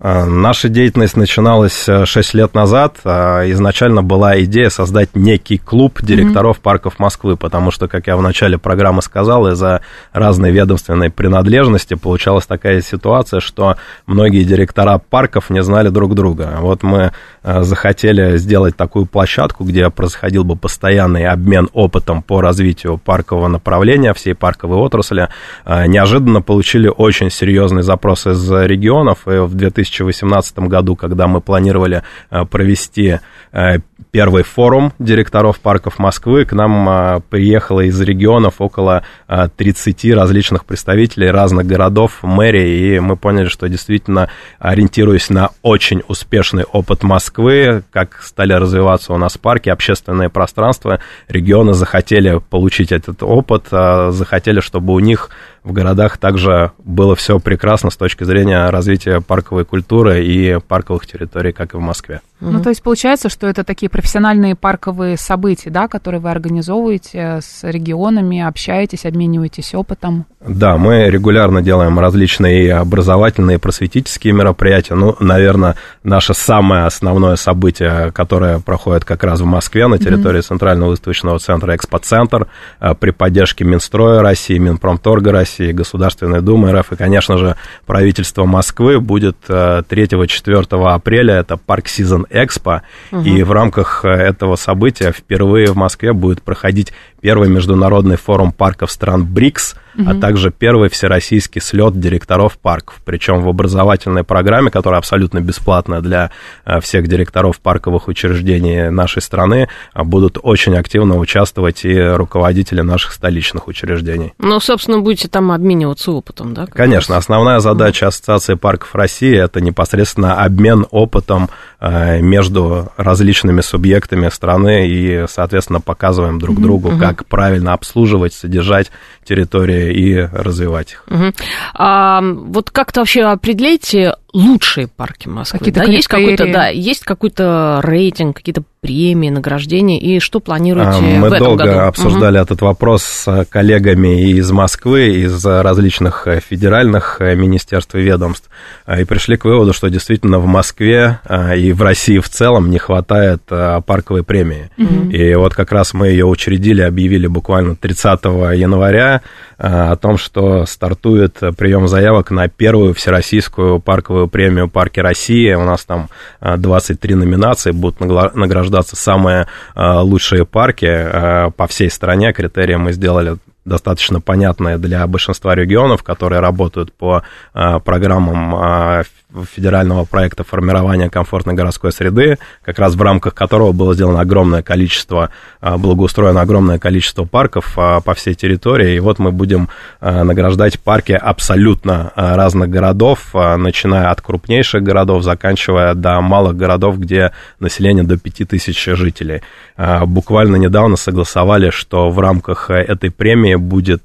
А, 0.00 0.24
наша 0.24 0.68
деятельность 0.68 1.16
начиналась 1.16 1.84
6 1.84 2.34
э, 2.34 2.38
лет 2.38 2.54
назад. 2.54 2.98
А, 3.04 3.42
изначально 3.50 4.04
была 4.04 4.40
идея 4.42 4.68
создать 4.68 5.16
некий 5.16 5.58
клуб 5.58 6.00
директоров 6.02 6.58
mm-hmm. 6.58 6.62
парков 6.62 6.98
Москвы, 7.00 7.36
потому 7.36 7.72
что, 7.72 7.88
как 7.88 8.06
я 8.06 8.16
в 8.16 8.22
начале 8.22 8.58
программы 8.58 9.02
сказал, 9.02 9.48
из-за 9.48 9.80
разной 10.12 10.52
ведомственной 10.52 11.10
принадлежности 11.10 11.94
получалась 11.94 12.46
такая 12.46 12.80
ситуация, 12.80 13.40
что 13.40 13.76
многие 14.06 14.44
директора 14.44 14.98
парков 14.98 15.50
не 15.50 15.64
знали 15.64 15.88
друг 15.88 16.14
друга. 16.14 16.58
Вот 16.60 16.84
мы 16.84 17.10
э, 17.42 17.62
захотели 17.62 18.36
сделать 18.36 18.76
такую 18.76 19.06
площадку, 19.06 19.64
где 19.64 19.90
происходил 19.90 20.44
бы 20.44 20.54
постоянный 20.54 21.26
обмен 21.26 21.68
опытом 21.72 22.22
по 22.22 22.40
развитию 22.40 22.98
паркового 22.98 23.48
направления 23.48 24.14
всей 24.14 24.34
парковой 24.34 24.78
отрасли. 24.78 25.28
Неожиданно 25.66 26.40
получили 26.40 26.88
очень 26.88 27.30
серьезный 27.30 27.82
запрос 27.82 28.26
из 28.26 28.50
регионов, 28.50 29.26
и 29.26 29.38
в 29.38 29.54
2000 29.54 29.87
2018 29.90 30.58
году, 30.60 30.96
когда 30.96 31.26
мы 31.26 31.40
планировали 31.40 32.02
э, 32.30 32.44
провести 32.44 33.20
э, 33.52 33.78
первый 34.10 34.42
форум 34.42 34.92
директоров 34.98 35.60
парков 35.60 35.98
Москвы. 35.98 36.44
К 36.44 36.52
нам 36.52 36.88
а, 36.88 37.20
приехало 37.28 37.80
из 37.82 38.00
регионов 38.00 38.54
около 38.58 39.02
а, 39.26 39.48
30 39.48 40.14
различных 40.14 40.64
представителей 40.64 41.30
разных 41.30 41.66
городов, 41.66 42.22
мэрии, 42.22 42.96
и 42.96 43.00
мы 43.00 43.16
поняли, 43.16 43.48
что 43.48 43.68
действительно, 43.68 44.30
ориентируясь 44.58 45.30
на 45.30 45.50
очень 45.62 46.02
успешный 46.08 46.64
опыт 46.64 47.02
Москвы, 47.02 47.82
как 47.92 48.22
стали 48.22 48.52
развиваться 48.52 49.12
у 49.12 49.18
нас 49.18 49.36
парки, 49.36 49.68
общественное 49.68 50.28
пространство, 50.28 51.00
регионы 51.28 51.74
захотели 51.74 52.40
получить 52.50 52.92
этот 52.92 53.22
опыт, 53.22 53.66
захотели, 53.70 54.60
чтобы 54.60 54.94
у 54.94 55.00
них 55.00 55.30
в 55.68 55.72
городах 55.72 56.16
также 56.16 56.72
было 56.78 57.14
все 57.14 57.38
прекрасно 57.38 57.90
с 57.90 57.96
точки 57.96 58.24
зрения 58.24 58.70
развития 58.70 59.20
парковой 59.20 59.64
культуры 59.64 60.24
и 60.24 60.58
парковых 60.66 61.06
территорий, 61.06 61.52
как 61.52 61.74
и 61.74 61.76
в 61.76 61.80
Москве. 61.80 62.22
Ну, 62.40 62.62
то 62.62 62.68
есть 62.68 62.82
получается, 62.82 63.28
что 63.28 63.48
это 63.48 63.64
такие 63.64 63.90
профессиональные 63.90 64.54
парковые 64.54 65.16
события, 65.16 65.70
да, 65.70 65.88
которые 65.88 66.20
вы 66.20 66.30
организовываете 66.30 67.40
с 67.42 67.64
регионами, 67.64 68.40
общаетесь, 68.40 69.04
обмениваетесь 69.04 69.74
опытом? 69.74 70.24
Да, 70.46 70.76
мы 70.76 71.10
регулярно 71.10 71.62
делаем 71.62 71.98
различные 71.98 72.74
образовательные, 72.74 73.58
просветительские 73.58 74.34
мероприятия. 74.34 74.94
Ну, 74.94 75.16
наверное, 75.18 75.74
наше 76.04 76.32
самое 76.32 76.84
основное 76.84 77.34
событие, 77.34 78.12
которое 78.12 78.60
проходит 78.60 79.04
как 79.04 79.24
раз 79.24 79.40
в 79.40 79.44
Москве 79.44 79.88
на 79.88 79.98
территории 79.98 80.38
mm-hmm. 80.38 80.48
Центрального 80.48 80.90
выставочного 80.90 81.40
центра 81.40 81.74
«Экспоцентр» 81.74 82.46
э, 82.80 82.94
при 82.94 83.10
поддержке 83.10 83.64
Минстроя 83.64 84.22
России, 84.22 84.58
Минпромторга 84.58 85.32
России, 85.32 85.57
Государственной 85.62 86.40
Думы 86.40 86.72
РФ 86.72 86.92
и, 86.92 86.96
конечно 86.96 87.38
же, 87.38 87.56
правительство 87.86 88.44
Москвы 88.44 89.00
будет 89.00 89.36
3-4 89.48 90.66
э, 90.70 90.94
апреля. 90.94 91.34
Это 91.34 91.56
парк 91.56 91.86
Season 91.86 92.26
Экспо, 92.30 92.82
угу. 93.10 93.22
и 93.22 93.42
в 93.42 93.52
рамках 93.52 94.04
э, 94.04 94.08
этого 94.08 94.56
события 94.56 95.12
впервые 95.12 95.68
в 95.68 95.76
Москве 95.76 96.12
будет 96.12 96.42
проходить 96.42 96.92
первый 97.20 97.48
международный 97.48 98.16
форум 98.16 98.52
парков 98.52 98.90
стран 98.90 99.26
БРИКС, 99.26 99.76
угу. 99.98 100.10
а 100.10 100.14
также 100.14 100.50
первый 100.50 100.88
всероссийский 100.88 101.60
слет 101.60 101.98
директоров 101.98 102.58
парков. 102.58 103.00
Причем 103.04 103.42
в 103.42 103.48
образовательной 103.48 104.24
программе, 104.24 104.70
которая 104.70 104.98
абсолютно 104.98 105.40
бесплатная 105.40 106.00
для 106.00 106.30
э, 106.64 106.80
всех 106.80 107.08
директоров 107.08 107.60
парковых 107.60 108.08
учреждений 108.08 108.90
нашей 108.90 109.20
страны, 109.22 109.68
э, 109.94 110.02
будут 110.02 110.38
очень 110.42 110.76
активно 110.76 111.18
участвовать 111.18 111.84
и 111.84 111.98
руководители 112.00 112.80
наших 112.80 113.12
столичных 113.12 113.68
учреждений. 113.68 114.32
Ну, 114.38 114.60
собственно, 114.60 115.00
будете 115.00 115.28
там 115.28 115.50
обмениваться 115.52 116.12
опытом, 116.12 116.54
да? 116.54 116.66
Конечно. 116.66 117.16
Основная 117.16 117.58
задача 117.60 118.06
Ассоциации 118.06 118.54
парков 118.54 118.94
России– 118.94 119.36
это 119.42 119.60
непосредственно 119.60 120.42
обмен 120.42 120.86
опытом 120.90 121.50
между 121.80 122.90
различными 122.96 123.60
субъектами 123.60 124.28
страны 124.30 124.88
и, 124.88 125.26
соответственно, 125.28 125.80
показываем 125.80 126.40
друг 126.40 126.60
другу, 126.60 126.88
угу. 126.88 126.98
как 126.98 127.24
правильно 127.26 127.72
обслуживать, 127.72 128.32
содержать 128.32 128.90
территории 129.24 129.92
и 129.92 130.16
развивать 130.16 130.92
их. 130.92 131.04
Угу. 131.06 131.32
А, 131.74 132.20
вот 132.22 132.70
как-то 132.70 133.00
вообще 133.00 133.22
определяйте 133.22 134.16
лучшие 134.32 134.88
парки 134.88 135.28
Москвы? 135.28 135.58
Какие-то 135.58 135.80
да? 135.80 135.86
Есть 135.86 136.08
какой-то, 136.08 136.52
да, 136.52 136.68
есть 136.68 137.04
какой-то 137.04 137.80
рейтинг, 137.82 138.36
какие-то 138.36 138.62
премии, 138.80 139.28
награждения, 139.28 139.98
и 139.98 140.20
что 140.20 140.40
планируете 140.40 140.98
а, 140.98 141.00
Мы 141.00 141.30
в 141.30 141.32
этом 141.32 141.48
долго 141.48 141.64
году? 141.64 141.80
обсуждали 141.80 142.36
угу. 142.36 142.44
этот 142.44 142.60
вопрос 142.60 143.02
с 143.02 143.46
коллегами 143.50 144.30
из 144.30 144.50
Москвы, 144.52 145.08
из 145.08 145.44
различных 145.44 146.26
э, 146.26 146.40
федеральных 146.40 147.16
э, 147.20 147.34
министерств 147.34 147.94
и 147.96 148.00
ведомств, 148.00 148.48
э, 148.86 149.02
и 149.02 149.04
пришли 149.04 149.36
к 149.36 149.44
выводу, 149.44 149.72
что 149.72 149.88
действительно 149.88 150.38
в 150.38 150.46
Москве 150.46 151.20
и 151.56 151.72
в 151.72 151.82
России 151.82 152.18
в 152.18 152.28
целом 152.28 152.70
не 152.70 152.78
хватает 152.78 153.42
парковой 153.46 154.22
премии. 154.22 154.70
Угу. 154.78 155.10
И 155.10 155.34
вот 155.34 155.54
как 155.54 155.72
раз 155.72 155.92
мы 155.92 156.08
ее 156.08 156.26
учредили, 156.26 156.82
объявили 156.82 157.26
буквально 157.26 157.74
30 157.76 158.24
января 158.54 159.22
о 159.58 159.96
том, 159.96 160.18
что 160.18 160.66
стартует 160.66 161.38
прием 161.56 161.88
заявок 161.88 162.30
на 162.30 162.48
первую 162.48 162.94
всероссийскую 162.94 163.80
парковую 163.80 164.17
премию 164.26 164.68
«Парки 164.68 165.00
России». 165.00 165.52
У 165.54 165.64
нас 165.64 165.84
там 165.84 166.08
23 166.40 167.14
номинации, 167.14 167.70
будут 167.70 168.00
награждаться 168.00 168.96
самые 168.96 169.46
э, 169.74 169.98
лучшие 170.00 170.44
парки 170.44 170.86
э, 170.86 171.50
по 171.50 171.66
всей 171.66 171.90
стране. 171.90 172.32
Критерии 172.32 172.76
мы 172.76 172.92
сделали 172.92 173.36
достаточно 173.64 174.20
понятные 174.20 174.78
для 174.78 175.06
большинства 175.06 175.54
регионов, 175.54 176.02
которые 176.02 176.40
работают 176.40 176.92
по 176.92 177.22
э, 177.54 177.80
программам 177.84 179.04
федерального 179.44 180.04
проекта 180.04 180.42
формирования 180.42 181.10
комфортной 181.10 181.54
городской 181.54 181.92
среды, 181.92 182.38
как 182.64 182.78
раз 182.78 182.94
в 182.94 183.02
рамках 183.02 183.34
которого 183.34 183.72
было 183.72 183.94
сделано 183.94 184.20
огромное 184.20 184.62
количество, 184.62 185.30
а, 185.60 185.76
благоустроено 185.76 186.40
огромное 186.40 186.78
количество 186.78 187.24
парков 187.24 187.74
а, 187.76 188.00
по 188.00 188.14
всей 188.14 188.34
территории. 188.34 188.96
И 188.96 189.00
вот 189.00 189.18
мы 189.18 189.30
будем 189.30 189.68
а, 190.00 190.24
награждать 190.24 190.80
парки 190.80 191.12
абсолютно 191.12 192.12
разных 192.16 192.70
городов, 192.70 193.34
начиная 193.34 194.10
от 194.10 194.20
крупнейших 194.20 194.82
городов, 194.82 195.22
заканчивая 195.22 195.94
до 195.94 196.20
малых 196.20 196.56
городов, 196.56 196.98
где 196.98 197.32
население 197.60 198.04
до 198.04 198.16
5000 198.16 198.96
жителей. 198.96 199.42
Буквально 199.76 200.56
недавно 200.56 200.96
согласовали, 200.96 201.70
что 201.70 202.10
в 202.10 202.18
рамках 202.18 202.70
этой 202.70 203.10
премии 203.10 203.54
будет 203.54 204.02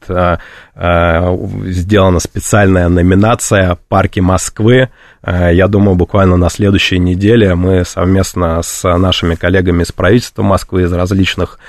сделана 0.75 2.19
специальная 2.19 2.89
номинация 2.89 3.77
«Парки 3.87 4.19
Москвы», 4.19 4.89
я 5.25 5.67
думаю, 5.67 5.95
буквально 5.95 6.35
на 6.37 6.49
следующей 6.49 6.99
неделе 6.99 7.55
мы 7.55 7.85
совместно 7.85 8.61
с 8.61 8.97
нашими 8.97 9.35
коллегами 9.35 9.83
из 9.83 9.91
правительства 9.91 10.43
Москвы, 10.43 10.83
из 10.83 10.91
различных 10.91 11.59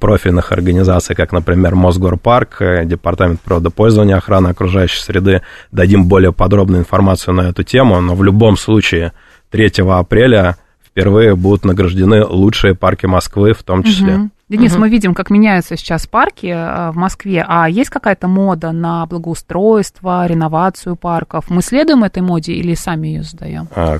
профильных 0.00 0.52
организаций, 0.52 1.14
как, 1.14 1.32
например, 1.32 1.74
Мосгорпарк, 1.74 2.62
Департамент 2.84 3.40
природопользования, 3.40 4.16
охраны 4.16 4.48
окружающей 4.48 5.00
среды, 5.00 5.42
дадим 5.70 6.06
более 6.06 6.32
подробную 6.32 6.80
информацию 6.80 7.34
на 7.34 7.50
эту 7.50 7.62
тему, 7.62 8.00
но 8.00 8.14
в 8.14 8.22
любом 8.22 8.56
случае 8.56 9.12
3 9.50 9.84
апреля 9.88 10.56
впервые 10.84 11.34
будут 11.36 11.64
награждены 11.64 12.24
лучшие 12.24 12.74
парки 12.74 13.06
Москвы 13.06 13.52
в 13.52 13.62
том 13.62 13.82
числе. 13.82 14.16
Угу. 14.16 14.30
Денис, 14.56 14.72
угу. 14.72 14.82
мы 14.82 14.88
видим, 14.88 15.14
как 15.14 15.30
меняются 15.30 15.76
сейчас 15.76 16.06
парки 16.06 16.46
э, 16.46 16.90
в 16.92 16.96
Москве. 16.96 17.44
А 17.46 17.68
есть 17.68 17.90
какая-то 17.90 18.28
мода 18.28 18.72
на 18.72 19.04
благоустройство, 19.06 20.26
реновацию 20.26 20.96
парков? 20.96 21.50
Мы 21.50 21.62
следуем 21.62 22.04
этой 22.04 22.22
моде 22.22 22.52
или 22.52 22.74
сами 22.74 23.08
ее 23.08 23.22
задаем? 23.22 23.68
А, 23.74 23.98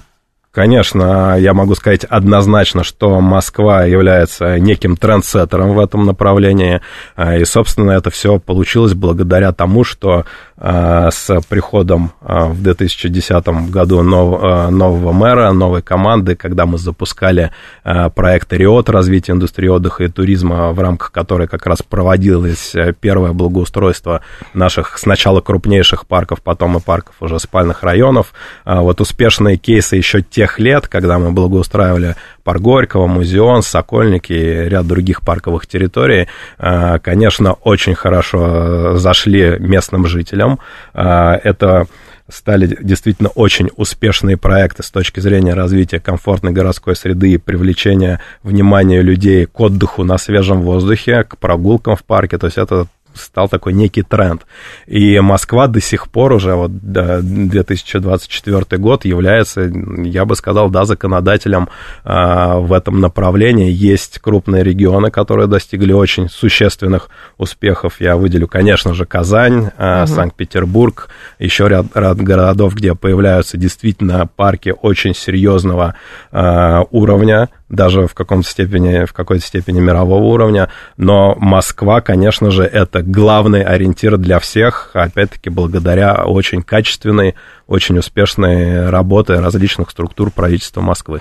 Конечно, 0.54 1.36
я 1.36 1.52
могу 1.52 1.74
сказать 1.74 2.04
однозначно, 2.04 2.84
что 2.84 3.20
Москва 3.20 3.86
является 3.86 4.60
неким 4.60 4.96
трендсеттером 4.96 5.74
в 5.74 5.80
этом 5.80 6.06
направлении, 6.06 6.80
а, 7.16 7.36
и, 7.36 7.44
собственно, 7.44 7.90
это 7.90 8.10
все 8.10 8.38
получилось 8.38 8.94
благодаря 8.94 9.50
тому, 9.50 9.82
что 9.82 10.26
а, 10.56 11.10
с 11.10 11.40
приходом 11.48 12.12
а, 12.20 12.46
в 12.46 12.62
2010 12.62 13.48
году 13.68 14.02
нового 14.02 15.10
мэра, 15.10 15.50
новой 15.50 15.82
команды, 15.82 16.36
когда 16.36 16.66
мы 16.66 16.78
запускали 16.78 17.50
проект 17.82 18.52
«Риот» 18.52 18.88
развития 18.88 19.32
индустрии 19.32 19.66
отдыха 19.66 20.04
и 20.04 20.08
туризма, 20.08 20.70
в 20.70 20.78
рамках 20.78 21.10
которой 21.10 21.48
как 21.48 21.66
раз 21.66 21.82
проводилось 21.82 22.74
первое 23.00 23.32
благоустройство 23.32 24.20
наших 24.52 24.98
сначала 24.98 25.40
крупнейших 25.40 26.06
парков, 26.06 26.42
потом 26.42 26.76
и 26.76 26.80
парков 26.80 27.16
уже 27.18 27.40
спальных 27.40 27.82
районов. 27.82 28.32
Вот 28.64 29.00
успешные 29.00 29.56
кейсы 29.56 29.96
еще 29.96 30.22
те 30.22 30.43
тех 30.44 30.58
лет, 30.58 30.88
когда 30.88 31.18
мы 31.18 31.32
благоустраивали 31.32 32.16
парк 32.42 32.60
Горького, 32.60 33.06
Музеон, 33.06 33.62
Сокольники 33.62 34.32
и 34.32 34.68
ряд 34.68 34.86
других 34.86 35.22
парковых 35.22 35.66
территорий, 35.66 36.28
э, 36.58 36.98
конечно, 37.02 37.54
очень 37.54 37.94
хорошо 37.94 38.98
зашли 38.98 39.56
местным 39.58 40.06
жителям. 40.06 40.58
Э, 40.92 41.40
это 41.42 41.86
стали 42.30 42.76
действительно 42.80 43.30
очень 43.34 43.70
успешные 43.76 44.36
проекты 44.36 44.82
с 44.82 44.90
точки 44.90 45.20
зрения 45.20 45.54
развития 45.54 46.00
комфортной 46.00 46.52
городской 46.52 46.94
среды 46.94 47.32
и 47.32 47.38
привлечения 47.38 48.20
внимания 48.42 49.02
людей 49.02 49.46
к 49.46 49.60
отдыху 49.60 50.04
на 50.04 50.18
свежем 50.18 50.60
воздухе, 50.60 51.24
к 51.24 51.38
прогулкам 51.38 51.96
в 51.96 52.04
парке. 52.04 52.36
То 52.36 52.46
есть 52.46 52.58
это 52.58 52.86
стал 53.14 53.48
такой 53.48 53.72
некий 53.72 54.02
тренд. 54.02 54.46
И 54.86 55.18
Москва 55.20 55.66
до 55.66 55.80
сих 55.80 56.10
пор 56.10 56.32
уже, 56.32 56.54
вот 56.54 56.70
2024 56.72 58.80
год, 58.80 59.04
является, 59.04 59.62
я 59.62 60.24
бы 60.24 60.36
сказал, 60.36 60.70
да, 60.70 60.84
законодателем 60.84 61.68
а, 62.04 62.58
в 62.58 62.72
этом 62.72 63.00
направлении. 63.00 63.70
Есть 63.70 64.18
крупные 64.18 64.62
регионы, 64.62 65.10
которые 65.10 65.46
достигли 65.46 65.92
очень 65.92 66.28
существенных 66.28 67.08
успехов. 67.38 68.00
Я 68.00 68.16
выделю, 68.16 68.48
конечно 68.48 68.94
же, 68.94 69.04
Казань, 69.04 69.66
угу. 69.66 70.06
Санкт-Петербург, 70.06 71.08
еще 71.38 71.68
ряд, 71.68 71.86
ряд 71.94 72.18
городов, 72.18 72.74
где 72.74 72.94
появляются 72.94 73.56
действительно 73.56 74.26
парки 74.26 74.74
очень 74.80 75.14
серьезного 75.14 75.94
а, 76.32 76.84
уровня, 76.90 77.48
даже 77.74 78.06
в 78.06 78.14
каком-то 78.14 78.48
степени, 78.48 79.04
в 79.04 79.12
какой-то 79.12 79.44
степени 79.44 79.80
мирового 79.80 80.24
уровня, 80.24 80.68
но 80.96 81.34
Москва, 81.38 82.00
конечно 82.00 82.50
же, 82.50 82.64
это 82.64 83.02
главный 83.02 83.62
ориентир 83.62 84.16
для 84.16 84.38
всех, 84.38 84.90
опять-таки, 84.94 85.50
благодаря 85.50 86.24
очень 86.24 86.62
качественной, 86.62 87.34
очень 87.66 87.98
успешной 87.98 88.88
работе 88.90 89.34
различных 89.34 89.90
структур 89.90 90.30
правительства 90.30 90.80
Москвы. 90.80 91.20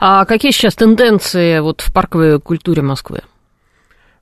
А 0.00 0.24
какие 0.24 0.52
сейчас 0.52 0.74
тенденции 0.74 1.58
вот 1.60 1.80
в 1.80 1.92
парковой 1.92 2.40
культуре 2.40 2.82
Москвы? 2.82 3.20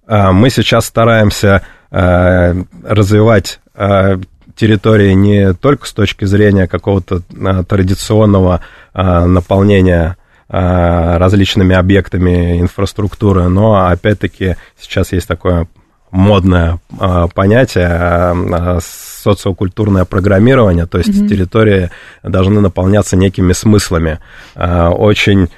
А, 0.06 0.32
мы 0.32 0.50
сейчас 0.50 0.86
стараемся 0.86 1.62
а, 1.90 2.54
развивать 2.82 3.60
а, 3.74 4.18
территории 4.56 5.12
не 5.12 5.54
только 5.54 5.86
с 5.86 5.92
точки 5.92 6.24
зрения 6.24 6.66
какого-то 6.66 7.22
традиционного 7.64 8.60
наполнения 8.92 10.18
различными 10.52 11.74
объектами 11.74 12.60
инфраструктуры, 12.60 13.48
но 13.48 13.86
опять-таки 13.86 14.56
сейчас 14.78 15.12
есть 15.12 15.26
такое 15.26 15.66
модное 16.10 16.78
э, 17.00 17.28
понятие 17.34 17.88
э, 17.90 18.78
социокультурное 18.82 20.04
программирование, 20.04 20.84
то 20.86 20.98
есть 20.98 21.10
mm-hmm. 21.10 21.28
территории 21.28 21.90
должны 22.22 22.60
наполняться 22.60 23.16
некими 23.16 23.54
смыслами. 23.54 24.18
Очень 24.54 25.48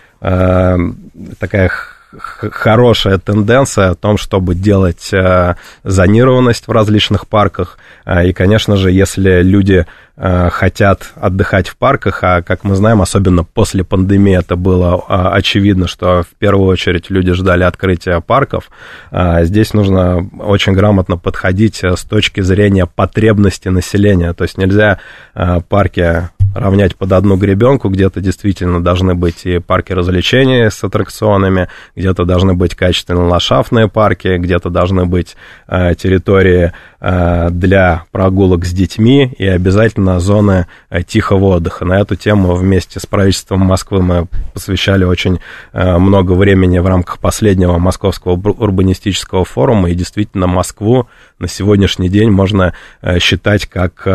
такая 1.39 1.71
хорошая 2.19 3.19
тенденция 3.19 3.91
о 3.91 3.95
том, 3.95 4.17
чтобы 4.17 4.55
делать 4.55 5.11
зонированность 5.83 6.69
в 6.69 6.71
различных 6.71 7.27
парках. 7.27 7.79
И, 8.25 8.33
конечно 8.33 8.77
же, 8.77 8.91
если 8.91 9.43
люди 9.43 9.87
Э, 10.17 10.49
хотят 10.49 11.13
отдыхать 11.17 11.69
в 11.69 11.77
парках, 11.77 12.23
а 12.23 12.41
как 12.41 12.63
мы 12.63 12.77
знаем, 12.77 13.03
особенно 13.03 13.43
после 13.43 13.83
пандемии 13.83 14.39
это 14.39 14.55
было 14.55 15.03
а, 15.09 15.35
очевидно, 15.35 15.89
что 15.89 16.23
в 16.23 16.39
первую 16.39 16.69
очередь 16.69 17.11
люди 17.11 17.33
ждали 17.33 17.65
открытия 17.65 18.21
парков. 18.21 18.71
А 19.11 19.43
здесь 19.43 19.75
нужно 19.75 20.25
очень 20.39 20.73
грамотно 20.73 21.17
подходить 21.17 21.83
э, 21.83 21.97
с 21.97 22.05
точки 22.05 22.43
зрения 22.43 22.87
потребности 22.87 23.67
населения. 23.71 24.33
То 24.35 24.45
есть 24.45 24.57
нельзя 24.57 25.01
э, 25.35 25.61
парки 25.69 26.29
равнять 26.55 26.97
под 26.97 27.13
одну 27.13 27.37
гребенку, 27.37 27.89
где-то 27.89 28.21
действительно 28.21 28.83
должны 28.83 29.15
быть 29.15 29.45
и 29.45 29.59
парки 29.59 29.93
развлечений 29.93 30.71
с 30.71 30.83
аттракционами, 30.85 31.69
где-то 31.97 32.25
должны 32.25 32.55
быть 32.55 32.75
качественно 32.75 33.27
ландшафтные 33.27 33.89
парки, 33.89 34.37
где-то 34.37 34.71
должны 34.71 35.07
быть 35.07 35.37
территории 35.69 36.73
для 37.51 38.05
прогулок 38.13 38.65
с 38.65 38.73
детьми 38.73 39.35
и 39.39 39.47
обязательно 39.47 40.21
зоны 40.21 40.67
э, 40.89 41.03
тихого 41.03 41.57
отдыха. 41.57 41.85
На 41.85 42.01
эту 42.01 42.17
тему 42.17 42.55
вместе 42.55 42.99
с 42.99 43.05
правительством 43.05 43.61
Москвы 43.61 44.01
мы 44.01 44.27
посвящали 44.55 45.05
очень 45.05 45.39
э, 45.73 45.99
много 45.99 46.33
времени 46.33 46.79
в 46.79 46.87
рамках 46.87 47.19
последнего 47.19 47.77
Московского 47.79 48.33
урбанистического 48.33 49.45
форума, 49.45 49.91
и 49.91 49.95
действительно 49.95 50.47
Москву 50.47 51.09
на 51.39 51.49
сегодняшний 51.49 52.09
день 52.09 52.31
можно 52.31 52.75
э, 53.03 53.19
считать 53.19 53.67
как 53.67 54.07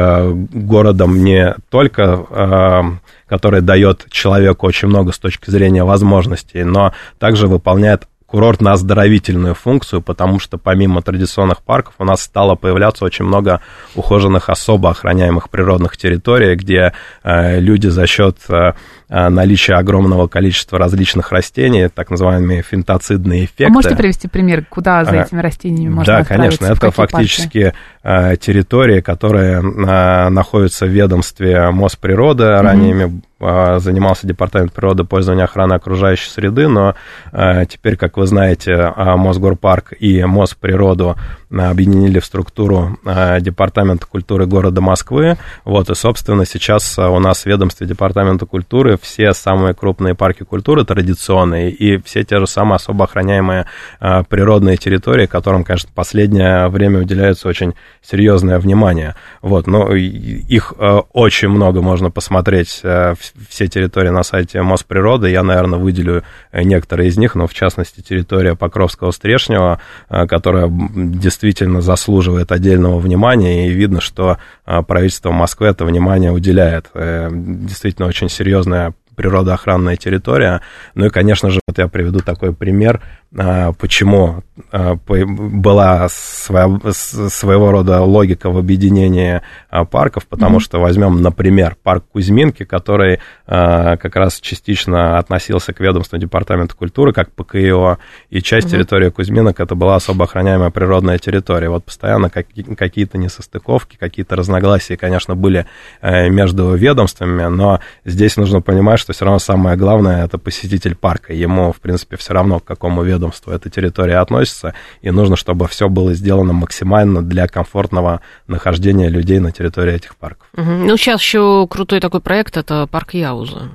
городом 0.51 1.23
не 1.23 1.55
только 1.69 2.99
который 3.27 3.61
дает 3.61 4.07
человеку 4.09 4.65
очень 4.65 4.87
много 4.87 5.11
с 5.11 5.19
точки 5.19 5.51
зрения 5.51 5.83
возможностей, 5.83 6.63
но 6.63 6.93
также 7.19 7.47
выполняет 7.47 8.07
курортно-оздоровительную 8.31 9.55
функцию, 9.55 10.01
потому 10.01 10.39
что 10.39 10.57
помимо 10.57 11.01
традиционных 11.01 11.63
парков 11.63 11.95
у 11.97 12.03
нас 12.03 12.21
стало 12.21 12.55
появляться 12.55 13.05
очень 13.05 13.25
много 13.25 13.61
ухоженных 13.95 14.49
особо 14.49 14.91
охраняемых 14.91 15.49
природных 15.49 15.97
территорий, 15.97 16.55
где 16.55 16.93
э, 17.23 17.59
люди 17.59 17.87
за 17.87 18.05
счет 18.05 18.37
э, 18.49 18.73
э, 19.09 19.29
наличия 19.29 19.73
огромного 19.73 20.27
количества 20.27 20.79
различных 20.79 21.31
растений, 21.31 21.89
так 21.89 22.09
называемые 22.09 22.61
финтоцидные 22.61 23.45
эффекты. 23.45 23.65
А 23.65 23.69
можете 23.69 23.95
привести 23.95 24.27
пример, 24.27 24.65
куда 24.69 25.05
за 25.05 25.21
этими 25.21 25.41
растениями 25.41 25.93
можно 25.93 26.17
Да, 26.17 26.23
конечно, 26.23 26.65
это 26.65 26.91
фактически 26.91 27.73
парки? 28.01 28.39
территории, 28.39 29.01
которые 29.01 29.61
находятся 29.61 30.85
в 30.85 30.89
ведомстве 30.89 31.71
Мосприроды, 31.71 32.43
mm-hmm. 32.43 32.61
ранее 32.61 33.21
а, 33.41 33.79
занимался 33.79 34.27
департамент 34.27 34.73
природопользования 34.73 35.43
и 35.43 35.45
охраны 35.45 35.73
окружающей 35.73 36.29
среды, 36.29 36.67
но 36.67 36.95
а, 37.31 37.65
теперь, 37.65 37.95
как 37.95 38.17
вы 38.17 38.27
знаете, 38.27 38.73
а, 38.73 39.15
Мосгорпарк 39.15 39.93
и 39.97 40.23
Мосприроду 40.25 41.15
объединили 41.49 42.19
в 42.19 42.25
структуру 42.25 42.99
Департамента 43.39 44.05
культуры 44.05 44.45
города 44.45 44.81
Москвы. 44.81 45.37
Вот, 45.65 45.89
и, 45.89 45.95
собственно, 45.95 46.45
сейчас 46.45 46.99
у 46.99 47.17
нас 47.17 47.41
в 47.41 47.45
ведомстве 47.47 47.87
Департамента 47.87 48.45
культуры 48.45 48.98
все 49.01 49.33
самые 49.33 49.73
крупные 49.73 50.15
парки 50.15 50.43
культуры 50.43 50.85
традиционные 50.85 51.71
и 51.71 52.01
все 52.01 52.23
те 52.23 52.39
же 52.39 52.47
самые 52.47 52.75
особо 52.75 53.05
охраняемые 53.05 53.65
природные 53.99 54.77
территории, 54.77 55.25
которым, 55.25 55.63
конечно, 55.63 55.89
в 55.89 55.93
последнее 55.93 56.67
время 56.69 56.99
уделяется 56.99 57.47
очень 57.47 57.73
серьезное 58.01 58.59
внимание. 58.59 59.15
Вот, 59.41 59.67
но 59.67 59.93
их 59.93 60.73
очень 61.13 61.49
много 61.49 61.81
можно 61.81 62.11
посмотреть 62.11 62.81
в 62.83 63.17
все 63.49 63.67
территории 63.67 64.09
на 64.09 64.23
сайте 64.23 64.61
Мосприроды. 64.61 65.29
Я, 65.29 65.43
наверное, 65.43 65.79
выделю 65.79 66.23
э, 66.51 66.63
некоторые 66.63 67.09
из 67.09 67.17
них, 67.17 67.35
но 67.35 67.47
в 67.47 67.53
частности 67.53 68.01
территория 68.01 68.55
Покровского 68.55 69.11
Стрешнего, 69.11 69.79
э, 70.09 70.27
которая 70.27 70.69
действительно 70.69 71.81
заслуживает 71.81 72.51
отдельного 72.51 72.99
внимания, 72.99 73.67
и 73.67 73.71
видно, 73.71 74.01
что 74.01 74.37
э, 74.65 74.81
правительство 74.81 75.31
Москвы 75.31 75.67
это 75.67 75.85
внимание 75.85 76.31
уделяет. 76.31 76.87
Действительно 76.93 78.07
очень 78.07 78.29
серьезная 78.29 78.88
природоохранная 79.19 79.97
территория. 79.97 80.61
Ну 80.95 81.07
и, 81.07 81.09
конечно 81.09 81.49
же, 81.49 81.59
вот 81.67 81.77
я 81.77 81.89
приведу 81.89 82.19
такой 82.19 82.53
пример. 82.53 83.01
А, 83.37 83.73
почему 83.73 84.43
а, 84.71 84.95
была 84.95 86.09
своего 86.09 87.71
рода 87.71 88.01
логика 88.01 88.49
в 88.49 88.57
объединении 88.57 89.41
а, 89.69 89.85
парков, 89.85 90.25
потому 90.25 90.57
mm-hmm. 90.57 90.61
что 90.61 90.79
возьмем, 90.79 91.21
например, 91.21 91.77
парк 91.81 92.05
Кузьминки, 92.11 92.65
который 92.65 93.19
как 93.45 94.15
раз 94.15 94.39
частично 94.39 95.17
относился 95.17 95.73
к 95.73 95.79
ведомству 95.79 96.17
Департамента 96.17 96.75
культуры, 96.75 97.13
как 97.13 97.31
ПКИО, 97.31 97.97
и 98.29 98.41
часть 98.41 98.67
mm-hmm. 98.67 98.71
территории 98.71 99.09
Кузьминок 99.09 99.59
это 99.59 99.75
была 99.75 99.95
особо 99.95 100.25
охраняемая 100.25 100.69
природная 100.71 101.19
территория. 101.19 101.69
Вот 101.69 101.85
постоянно 101.85 102.29
какие-то 102.29 103.17
несостыковки, 103.17 103.97
какие-то 103.97 104.35
разногласия, 104.35 104.97
конечно, 104.97 105.35
были 105.35 105.65
э, 106.01 106.29
между 106.29 106.73
ведомствами, 106.73 107.43
но 107.43 107.79
здесь 108.05 108.37
нужно 108.37 108.61
понимать, 108.61 108.99
что 108.99 109.13
все 109.13 109.25
равно 109.25 109.39
самое 109.39 109.77
главное 109.77 110.25
это 110.25 110.37
посетитель 110.37 110.95
парка. 110.95 111.33
Ему, 111.33 111.71
в 111.71 111.79
принципе, 111.79 112.17
все 112.17 112.33
равно, 112.33 112.59
к 112.59 112.65
какому 112.65 113.03
ведомству 113.03 113.18
ведомству 113.19 113.51
эта 113.51 113.69
территория 113.69 114.17
относится, 114.17 114.73
и 115.01 115.11
нужно, 115.11 115.35
чтобы 115.35 115.67
все 115.67 115.89
было 115.89 116.13
сделано 116.13 116.53
максимально 116.53 117.21
для 117.21 117.47
комфортного 117.47 118.21
нахождения 118.47 119.09
людей 119.09 119.39
на 119.39 119.51
территории 119.51 119.93
этих 119.93 120.15
парков. 120.15 120.47
Угу. 120.55 120.63
Ну, 120.63 120.97
сейчас 120.97 121.21
еще 121.21 121.67
крутой 121.69 121.99
такой 121.99 122.21
проект, 122.21 122.57
это 122.57 122.87
парк 122.87 123.13
Яуза. 123.13 123.69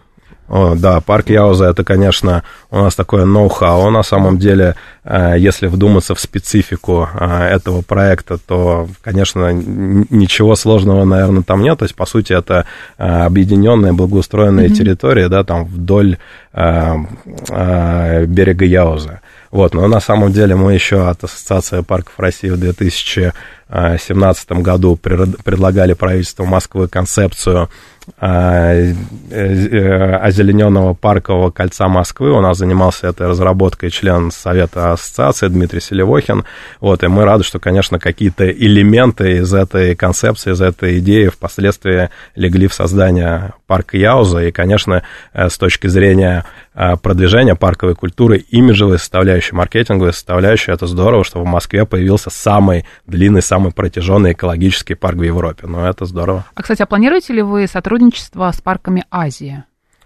О, 0.47 0.75
да, 0.75 1.01
парк 1.01 1.31
Яуза 1.31 1.65
это, 1.65 1.85
конечно, 1.85 2.43
у 2.71 2.77
нас 2.77 2.95
такое 2.95 3.25
ноу-хау. 3.25 3.91
На 3.91 4.03
самом 4.03 4.39
деле, 4.39 4.75
э, 5.05 5.37
если 5.39 5.69
вдуматься 5.69 6.15
в 6.15 6.21
специфику 6.21 7.09
э, 7.19 7.45
этого 7.47 7.81
проекта, 7.81 8.37
то, 8.37 8.87
конечно, 9.03 9.53
ничего 9.53 10.55
сложного, 10.55 11.05
наверное, 11.05 11.43
там 11.43 11.63
нет. 11.63 11.79
То 11.79 11.87
есть, 11.87 11.95
по 11.95 12.05
сути, 12.05 12.35
это 12.35 12.67
э, 12.99 13.05
объединенные 13.05 13.95
благоустроенные 13.95 14.69
mm-hmm. 14.69 14.75
территории, 14.75 15.29
да, 15.29 15.45
там 15.45 15.65
вдоль 15.65 16.19
берега 16.53 18.65
Яуза. 18.65 19.21
Вот, 19.55 19.73
но 19.73 19.89
на 19.89 20.01
самом 20.01 20.33
деле 20.33 20.57
мы 20.57 20.75
еще 20.75 21.09
от 21.09 21.25
Ассоциации 21.25 21.81
парков 21.81 22.19
России 22.19 22.49
в 22.49 22.59
2017 22.59 24.53
году 24.53 24.97
предлагали 24.97 25.95
правительству 25.95 26.45
Москвы 26.45 26.89
концепцию 26.89 27.71
озелененного 28.19 30.95
паркового 30.95 31.51
кольца 31.51 31.89
Москвы. 31.89 32.33
У 32.33 32.41
нас 32.41 32.59
занимался 32.59 33.09
этой 33.09 33.29
разработкой 33.29 33.91
член 33.91 34.31
Совета 34.31 34.93
Ассоциации 34.93 35.49
Дмитрий 35.49 35.81
Селивохин. 35.81 36.45
Вот, 36.81 37.03
и 37.03 37.09
мы 37.09 37.25
рады, 37.25 37.45
что, 37.45 37.59
конечно, 37.59 37.99
какие-то 37.99 38.51
элементы 38.51 39.39
из 39.39 39.55
этой 39.55 39.95
концепции, 39.95 40.53
из 40.53 40.61
этой 40.61 40.99
идеи 40.99 41.29
впоследствии 41.29 42.11
легли 42.35 42.67
в 42.67 42.75
создание 42.75 43.55
парка 43.67 43.97
Яуза. 43.97 44.45
И, 44.45 44.51
конечно, 44.51 45.03
э, 45.33 45.49
с 45.49 45.57
точки 45.59 45.87
зрения 45.87 46.45
продвижения 47.03 47.55
парковой 47.55 47.95
культуры, 47.95 48.39
имиджевой 48.39 48.99
составляющей, 48.99 49.55
маркетинговой 49.55 50.13
составляющей, 50.13 50.73
это 50.73 50.87
здорово, 50.87 51.25
что 51.25 51.41
в 51.41 51.47
Москве 51.47 51.87
появился 51.87 52.31
самый 52.31 52.85
длинный, 53.07 53.43
самый 53.43 53.73
протяженный 53.73 54.33
экологический 54.33 54.95
парк 54.95 55.17
в 55.17 55.23
Европе. 55.23 55.67
Ну, 55.67 55.85
это 55.85 56.05
здорово. 56.05 56.45
А, 56.55 56.63
кстати, 56.63 56.83
а 56.83 56.87
планируете 56.87 57.33
ли 57.33 57.43
вы 57.43 57.67
сотрудничество 57.67 58.51
с 58.51 58.61
парками 58.61 59.05
Азии? 59.11 59.65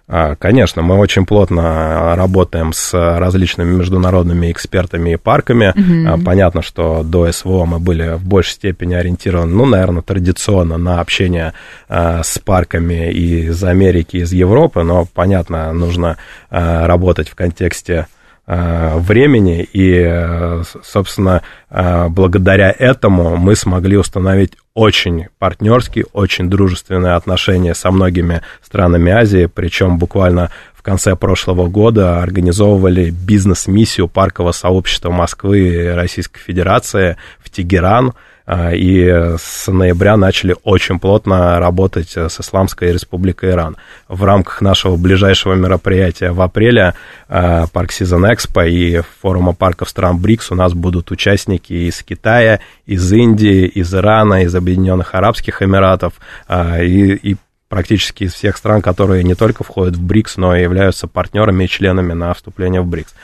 А, 0.09 0.37
конечно, 0.37 0.81
мы 0.81 0.97
очень 0.97 1.27
плотно 1.27 2.17
работаем 2.17 2.73
с 2.73 2.95
различными 2.95 3.77
международными 3.77 4.51
экспертами 4.51 5.13
и 5.13 5.17
парками. 5.17 5.75
Угу. 5.77 6.25
Понятно, 6.25 6.63
что 6.63 7.03
до 7.03 7.31
СВО 7.31 7.67
мы 7.67 7.79
были 7.79 8.15
в 8.15 8.25
большей 8.25 8.55
степени 8.55 8.95
ориентированы, 8.95 9.55
ну, 9.55 9.67
наверное, 9.67 10.03
традиционно 10.03 10.79
на 10.79 11.01
общение 11.01 11.53
а, 11.89 12.23
с 12.23 12.39
парками 12.39 13.13
из 13.13 13.63
Америки, 13.63 14.17
из 14.17 14.33
Европы, 14.33 14.83
но, 14.83 15.05
понятно, 15.05 15.73
нужно 15.73 16.17
работать 16.51 17.29
в 17.29 17.35
контексте 17.35 18.07
времени, 18.49 19.69
и, 19.75 20.63
собственно, 20.83 21.43
благодаря 21.69 22.75
этому 22.77 23.37
мы 23.37 23.55
смогли 23.55 23.99
установить 23.99 24.55
очень 24.73 25.27
партнерские, 25.39 26.07
очень 26.15 26.49
дружественные 26.49 27.13
отношения 27.13 27.75
со 27.75 27.91
многими 27.91 28.41
странами 28.63 29.13
Азии, 29.13 29.51
причем 29.53 29.99
буквально 29.99 30.51
в 30.73 30.83
конце 30.83 31.15
прошлого 31.15 31.69
года 31.69 32.23
организовывали 32.23 33.11
бизнес-миссию 33.11 34.09
паркового 34.09 34.53
сообщества 34.53 35.11
Москвы 35.11 35.59
и 35.59 35.87
Российской 35.89 36.41
Федерации 36.41 37.19
в 37.41 37.51
Тегеран– 37.51 38.15
и 38.49 39.35
с 39.39 39.71
ноября 39.71 40.17
начали 40.17 40.57
очень 40.65 40.99
плотно 40.99 41.61
работать 41.61 42.17
с 42.17 42.41
Исламской 42.41 42.93
Республикой 42.93 43.51
Иран. 43.51 43.77
В 44.09 44.25
рамках 44.25 44.63
нашего 44.63 44.97
ближайшего 44.97 45.53
мероприятия 45.53 46.31
в 46.31 46.41
апреле 46.41 46.95
а, 47.29 47.67
Парк 47.67 47.91
Season 47.91 48.27
Expo 48.31 48.67
и 48.67 49.03
форума 49.21 49.53
парков 49.53 49.91
стран 49.91 50.19
БРИКС 50.19 50.53
у 50.53 50.55
нас 50.55 50.73
будут 50.73 51.11
участники 51.11 51.75
из 51.75 52.03
Китая, 52.03 52.61
из 52.87 53.13
Индии, 53.13 53.67
из 53.67 53.95
Ирана, 53.95 54.45
из 54.45 54.55
Объединенных 54.55 55.15
Арабских 55.15 55.61
Эмиратов 55.61 56.15
а, 56.47 56.83
и, 56.83 57.17
и 57.17 57.37
практически 57.69 58.25
из 58.25 58.33
всех 58.33 58.57
стран, 58.57 58.81
которые 58.81 59.25
не 59.25 59.35
только 59.35 59.63
входят 59.63 59.97
в 59.97 60.03
БРИКС, 60.03 60.39
но 60.39 60.57
и 60.57 60.63
являются 60.63 61.07
партнерами 61.07 61.65
и 61.65 61.69
членами 61.69 62.15
на 62.15 62.33
вступление 62.33 62.81
в 62.81 62.87
БРИКС. 62.87 63.15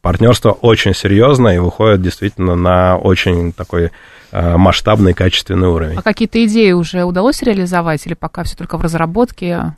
Партнерство 0.00 0.50
очень 0.50 0.92
серьезное 0.92 1.54
и 1.54 1.58
выходит 1.58 2.02
действительно 2.02 2.56
на 2.56 2.96
очень 2.96 3.52
такой 3.52 3.84
Э, 3.84 3.90
масштабный, 4.32 5.14
качественный 5.14 5.68
уровень. 5.68 5.98
А 5.98 6.02
какие-то 6.02 6.44
идеи 6.46 6.72
уже 6.72 7.04
удалось 7.04 7.42
реализовать 7.42 8.06
или 8.06 8.14
пока 8.14 8.44
все 8.44 8.56
только 8.56 8.78
в 8.78 8.80
разработке? 8.80 9.74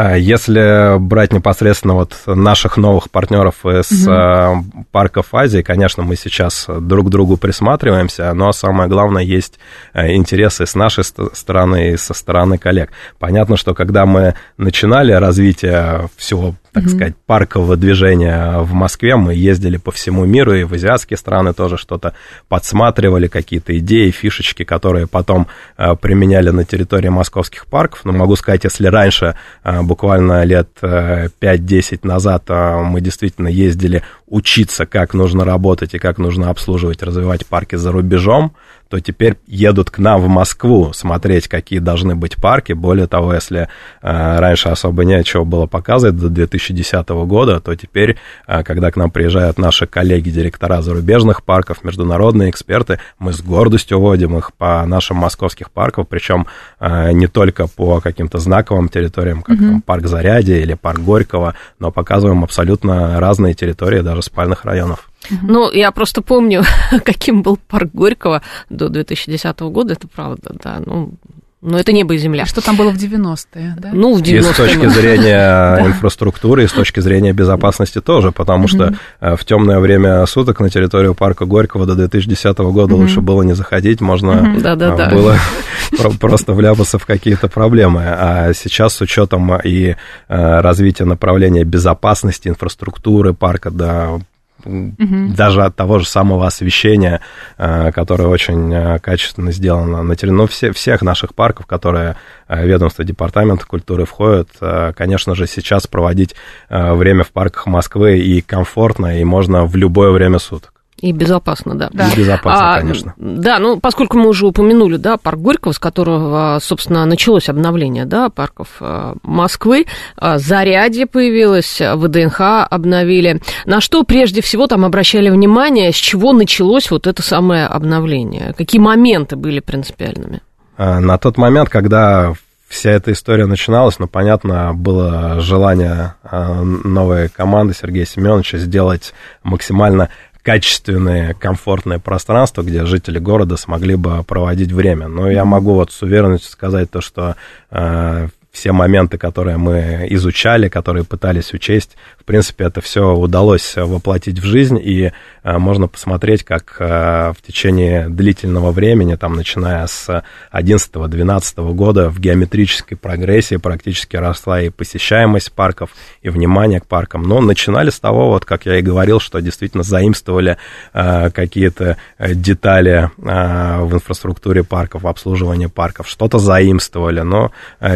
А 0.00 0.16
если 0.16 0.96
брать 0.98 1.32
непосредственно 1.32 1.94
вот 1.94 2.14
наших 2.26 2.76
новых 2.76 3.10
партнеров 3.10 3.66
из 3.66 4.06
угу. 4.06 4.84
парков 4.92 5.34
Азии, 5.34 5.60
конечно, 5.62 6.04
мы 6.04 6.14
сейчас 6.14 6.68
друг 6.68 7.08
к 7.08 7.10
другу 7.10 7.36
присматриваемся, 7.36 8.32
но 8.32 8.52
самое 8.52 8.88
главное, 8.88 9.24
есть 9.24 9.58
э, 9.94 10.14
интересы 10.14 10.66
с 10.66 10.76
нашей 10.76 11.02
стороны 11.02 11.90
и 11.90 11.96
со 11.96 12.14
стороны 12.14 12.58
коллег. 12.58 12.92
Понятно, 13.18 13.56
что 13.56 13.74
когда 13.74 14.06
мы 14.06 14.36
начинали 14.56 15.10
развитие 15.10 16.08
всего 16.16 16.54
так 16.72 16.84
mm-hmm. 16.84 16.88
сказать, 16.88 17.14
паркового 17.26 17.76
движения 17.76 18.58
в 18.58 18.72
Москве. 18.72 19.16
Мы 19.16 19.34
ездили 19.34 19.76
по 19.76 19.90
всему 19.90 20.24
миру 20.24 20.54
и 20.54 20.64
в 20.64 20.72
азиатские 20.72 21.16
страны 21.16 21.52
тоже 21.52 21.76
что-то 21.76 22.14
подсматривали, 22.48 23.28
какие-то 23.28 23.76
идеи, 23.78 24.10
фишечки, 24.10 24.64
которые 24.64 25.06
потом 25.06 25.46
э, 25.76 25.94
применяли 25.96 26.50
на 26.50 26.64
территории 26.64 27.08
московских 27.08 27.66
парков. 27.66 28.04
Но 28.04 28.12
могу 28.12 28.36
сказать, 28.36 28.64
если 28.64 28.86
раньше, 28.86 29.34
э, 29.64 29.82
буквально 29.82 30.44
лет 30.44 30.68
э, 30.82 31.28
5-10 31.40 32.00
назад, 32.02 32.44
э, 32.48 32.82
мы 32.82 33.00
действительно 33.00 33.48
ездили 33.48 34.02
учиться, 34.30 34.86
как 34.86 35.14
нужно 35.14 35.44
работать 35.44 35.94
и 35.94 35.98
как 35.98 36.18
нужно 36.18 36.50
обслуживать, 36.50 37.02
развивать 37.02 37.46
парки 37.46 37.76
за 37.76 37.92
рубежом, 37.92 38.54
то 38.88 39.00
теперь 39.00 39.36
едут 39.46 39.90
к 39.90 39.98
нам 39.98 40.20
в 40.20 40.28
Москву 40.28 40.92
смотреть, 40.94 41.46
какие 41.46 41.78
должны 41.78 42.14
быть 42.14 42.36
парки. 42.36 42.72
Более 42.72 43.06
того, 43.06 43.34
если 43.34 43.68
э, 44.02 44.38
раньше 44.38 44.70
особо 44.70 45.04
нечего 45.04 45.44
было 45.44 45.66
показывать 45.66 46.16
до 46.16 46.30
2010 46.30 47.08
года, 47.08 47.60
то 47.60 47.74
теперь, 47.74 48.16
э, 48.46 48.62
когда 48.62 48.90
к 48.90 48.96
нам 48.96 49.10
приезжают 49.10 49.58
наши 49.58 49.86
коллеги-директора 49.86 50.80
зарубежных 50.80 51.42
парков, 51.42 51.84
международные 51.84 52.50
эксперты, 52.50 52.98
мы 53.18 53.32
с 53.32 53.42
гордостью 53.42 54.00
водим 54.00 54.38
их 54.38 54.54
по 54.54 54.84
нашим 54.86 55.18
московских 55.18 55.70
паркам, 55.70 56.06
причем 56.06 56.46
э, 56.80 57.12
не 57.12 57.26
только 57.26 57.66
по 57.68 58.00
каким-то 58.00 58.38
знаковым 58.38 58.88
территориям, 58.88 59.42
как 59.42 59.58
mm-hmm. 59.58 59.68
там, 59.68 59.82
парк 59.82 60.06
Зарядье 60.06 60.62
или 60.62 60.72
парк 60.72 61.00
Горького, 61.00 61.54
но 61.78 61.90
показываем 61.92 62.42
абсолютно 62.42 63.20
разные 63.20 63.52
территории, 63.52 64.00
даже 64.00 64.17
спальных 64.22 64.64
районов. 64.64 65.10
Ну, 65.30 65.70
я 65.70 65.90
просто 65.90 66.22
помню, 66.22 66.64
каким 67.04 67.42
был 67.42 67.56
парк 67.56 67.90
Горького 67.92 68.42
до 68.70 68.88
2010 68.88 69.60
года, 69.60 69.94
это 69.94 70.08
правда, 70.08 70.54
да. 70.62 70.82
Ну, 70.84 71.12
но 71.60 71.78
это 71.78 71.92
небо 71.92 72.14
и 72.14 72.18
земля. 72.18 72.46
Что 72.46 72.60
там 72.60 72.76
было 72.76 72.90
в 72.90 72.96
90-е, 72.96 73.74
да? 73.78 73.90
Ну, 73.92 74.14
в 74.14 74.22
90-е. 74.22 74.38
И 74.38 74.42
с 74.42 74.56
точки 74.56 74.86
зрения 74.86 75.78
инфраструктуры, 75.86 76.62
и 76.62 76.68
с 76.68 76.72
точки 76.72 77.00
зрения 77.00 77.32
безопасности 77.32 78.00
тоже, 78.00 78.30
потому 78.30 78.68
что 78.68 78.94
э, 79.20 79.34
в 79.34 79.44
темное 79.44 79.80
время 79.80 80.24
суток 80.26 80.60
на 80.60 80.70
территорию 80.70 81.14
парка 81.14 81.46
Горького 81.46 81.84
до 81.84 81.96
2010 81.96 82.58
года 82.58 82.94
лучше 82.94 83.20
было 83.20 83.42
не 83.42 83.54
заходить, 83.54 84.00
можно 84.00 84.56
э, 84.56 85.10
было 85.10 85.36
просто 86.20 86.52
вляпаться 86.52 86.98
в 87.00 87.06
какие-то 87.06 87.48
проблемы. 87.48 88.04
А 88.06 88.52
сейчас 88.54 88.94
с 88.94 89.00
учетом 89.00 89.56
и 89.56 89.96
э, 90.28 90.60
развития 90.60 91.06
направления 91.06 91.64
безопасности, 91.64 92.46
инфраструктуры 92.46 93.34
парка, 93.34 93.72
да, 93.72 94.20
угу. 94.68 95.34
даже 95.34 95.64
от 95.64 95.74
того 95.74 95.98
же 95.98 96.06
самого 96.06 96.46
освещения, 96.46 97.20
э, 97.56 97.90
которое 97.92 98.28
очень 98.28 98.72
э, 98.72 98.98
качественно 98.98 99.52
сделано 99.52 100.02
на 100.02 100.14
территории, 100.14 100.38
ну, 100.38 100.46
все, 100.46 100.72
всех 100.72 101.02
наших 101.02 101.34
парков, 101.34 101.66
которые 101.66 102.16
э, 102.48 102.66
ведомство 102.66 103.04
Департамента 103.04 103.66
культуры 103.66 104.04
входят, 104.04 104.48
конечно 104.94 105.34
же, 105.34 105.46
сейчас 105.46 105.86
проводить 105.86 106.34
время 106.68 107.24
в 107.24 107.30
парках 107.30 107.66
Москвы 107.66 108.18
и 108.18 108.40
комфортно, 108.40 109.20
и 109.20 109.24
можно 109.24 109.64
в 109.64 109.76
любое 109.76 110.10
время 110.10 110.38
суток. 110.38 110.77
И 111.00 111.12
безопасно, 111.12 111.76
да. 111.76 111.90
да. 111.92 112.08
И 112.08 112.16
безопасно, 112.16 112.74
а, 112.74 112.80
конечно. 112.80 113.14
Да, 113.16 113.58
ну, 113.60 113.78
поскольку 113.78 114.18
мы 114.18 114.28
уже 114.28 114.46
упомянули, 114.46 114.96
да, 114.96 115.16
парк 115.16 115.38
Горького, 115.38 115.72
с 115.72 115.78
которого, 115.78 116.58
собственно, 116.60 117.04
началось 117.04 117.48
обновление, 117.48 118.04
да, 118.04 118.30
парков 118.30 118.68
э, 118.80 119.14
Москвы, 119.22 119.86
э, 120.20 120.38
Зарядье 120.38 121.06
появилось, 121.06 121.80
ВДНХ 121.80 122.40
обновили. 122.68 123.40
На 123.64 123.80
что 123.80 124.02
прежде 124.02 124.42
всего 124.42 124.66
там 124.66 124.84
обращали 124.84 125.30
внимание, 125.30 125.92
с 125.92 125.96
чего 125.96 126.32
началось 126.32 126.90
вот 126.90 127.06
это 127.06 127.22
самое 127.22 127.66
обновление? 127.66 128.52
Какие 128.56 128.80
моменты 128.80 129.36
были 129.36 129.60
принципиальными? 129.60 130.40
А, 130.76 130.98
на 130.98 131.16
тот 131.18 131.38
момент, 131.38 131.68
когда 131.68 132.34
вся 132.68 132.90
эта 132.90 133.12
история 133.12 133.46
начиналась, 133.46 133.98
ну, 133.98 134.06
понятно, 134.06 134.74
было 134.74 135.40
желание 135.40 136.14
новой 136.30 137.28
команды 137.28 137.74
Сергея 137.74 138.04
Семеновича 138.04 138.58
сделать 138.58 139.14
максимально 139.42 140.10
качественное, 140.48 141.34
комфортное 141.34 141.98
пространство, 141.98 142.62
где 142.62 142.86
жители 142.86 143.18
города 143.18 143.58
смогли 143.58 143.96
бы 143.96 144.24
проводить 144.24 144.72
время. 144.72 145.06
Но 145.06 145.30
я 145.30 145.44
могу 145.44 145.74
вот 145.74 145.92
с 145.92 146.00
уверенностью 146.00 146.50
сказать 146.50 146.90
то, 146.90 147.02
что 147.02 147.36
э, 147.70 148.28
все 148.50 148.72
моменты, 148.72 149.18
которые 149.18 149.56
мы 149.56 150.06
изучали, 150.10 150.68
которые 150.68 151.04
пытались 151.04 151.52
учесть, 151.52 151.96
в 152.18 152.24
принципе, 152.24 152.64
это 152.64 152.80
все 152.80 153.14
удалось 153.14 153.74
воплотить 153.76 154.38
в 154.38 154.44
жизнь, 154.44 154.78
и 154.82 155.12
э, 155.44 155.58
можно 155.58 155.88
посмотреть, 155.88 156.44
как 156.44 156.76
э, 156.78 157.32
в 157.32 157.46
течение 157.46 158.08
длительного 158.08 158.70
времени, 158.70 159.14
там, 159.16 159.34
начиная 159.34 159.86
с 159.86 160.22
11-12 160.52 161.72
года, 161.74 162.10
в 162.10 162.20
геометрической 162.20 162.96
прогрессии 162.96 163.56
практически 163.56 164.16
росла 164.16 164.60
и 164.60 164.70
посещаемость 164.70 165.52
парков, 165.52 165.90
и 166.22 166.28
внимание 166.28 166.80
к 166.80 166.86
паркам. 166.86 167.22
Но 167.22 167.40
начинали 167.40 167.90
с 167.90 168.00
того, 168.00 168.28
вот, 168.28 168.44
как 168.44 168.66
я 168.66 168.78
и 168.78 168.82
говорил, 168.82 169.20
что 169.20 169.40
действительно 169.40 169.82
заимствовали 169.82 170.58
э, 170.92 171.30
какие-то 171.30 171.96
детали 172.18 173.10
в 173.16 173.94
инфраструктуре 173.94 174.64
парков, 174.64 175.02
в 175.02 175.06
обслуживании 175.06 175.66
парков, 175.66 176.08
что-то 176.08 176.38
заимствовали, 176.38 177.20
но 177.20 177.52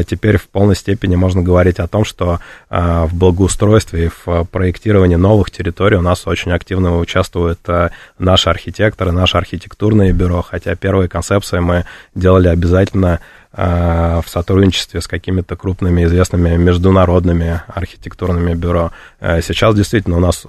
теперь 0.06 0.38
в 0.42 0.48
полной 0.48 0.76
степени 0.76 1.16
можно 1.16 1.42
говорить 1.42 1.78
о 1.78 1.86
том, 1.86 2.04
что 2.04 2.40
а, 2.68 3.06
в 3.06 3.14
благоустройстве 3.14 4.06
и 4.06 4.10
в 4.24 4.44
проектировании 4.44 5.16
новых 5.16 5.50
территорий 5.50 5.96
у 5.96 6.02
нас 6.02 6.26
очень 6.26 6.52
активно 6.52 6.98
участвуют 6.98 7.60
а, 7.68 7.90
наши 8.18 8.50
архитекторы, 8.50 9.12
наше 9.12 9.38
архитектурное 9.38 10.12
бюро, 10.12 10.42
хотя 10.42 10.74
первые 10.74 11.08
концепции 11.08 11.60
мы 11.60 11.84
делали 12.14 12.48
обязательно 12.48 13.20
в 13.54 14.24
сотрудничестве 14.28 15.02
с 15.02 15.06
какими-то 15.06 15.56
крупными 15.56 16.04
известными 16.04 16.56
международными 16.56 17.60
архитектурными 17.68 18.54
бюро. 18.54 18.92
Сейчас 19.20 19.74
действительно 19.74 20.16
у 20.16 20.20
нас 20.20 20.46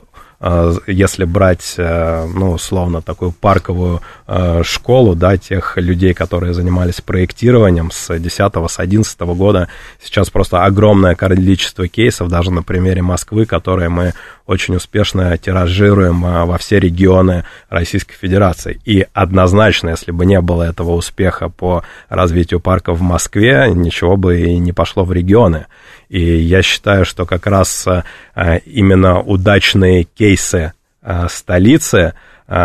если 0.87 1.23
брать, 1.23 1.75
э, 1.77 2.25
ну, 2.33 2.51
условно, 2.51 3.01
такую 3.01 3.31
парковую 3.31 4.01
э, 4.27 4.61
школу, 4.63 5.15
да, 5.15 5.37
тех 5.37 5.77
людей, 5.77 6.13
которые 6.13 6.53
занимались 6.53 7.01
проектированием 7.01 7.91
с 7.91 8.19
10 8.19 8.69
с 8.69 8.79
11 8.79 9.19
года, 9.21 9.69
сейчас 10.03 10.29
просто 10.29 10.65
огромное 10.65 11.15
количество 11.15 11.87
кейсов, 11.87 12.27
даже 12.27 12.51
на 12.51 12.61
примере 12.61 13.01
Москвы, 13.01 13.45
которые 13.45 13.89
мы 13.89 14.13
очень 14.45 14.75
успешно 14.75 15.37
тиражируем 15.37 16.25
э, 16.25 16.45
во 16.45 16.57
все 16.57 16.79
регионы 16.79 17.45
Российской 17.69 18.15
Федерации. 18.15 18.79
И 18.85 19.05
однозначно, 19.13 19.89
если 19.89 20.11
бы 20.11 20.25
не 20.25 20.41
было 20.41 20.63
этого 20.63 20.91
успеха 20.91 21.49
по 21.49 21.83
развитию 22.09 22.59
парка 22.59 22.93
в 22.93 23.01
Москве, 23.01 23.71
ничего 23.73 24.17
бы 24.17 24.41
и 24.41 24.57
не 24.57 24.73
пошло 24.73 25.05
в 25.05 25.13
регионы. 25.13 25.67
И 26.09 26.21
я 26.21 26.61
считаю, 26.61 27.05
что 27.05 27.25
как 27.25 27.47
раз 27.47 27.87
э, 27.87 28.59
именно 28.65 29.21
удачные 29.21 30.03
кейсы 30.03 30.73
э, 31.01 31.27
столицы 31.29 32.13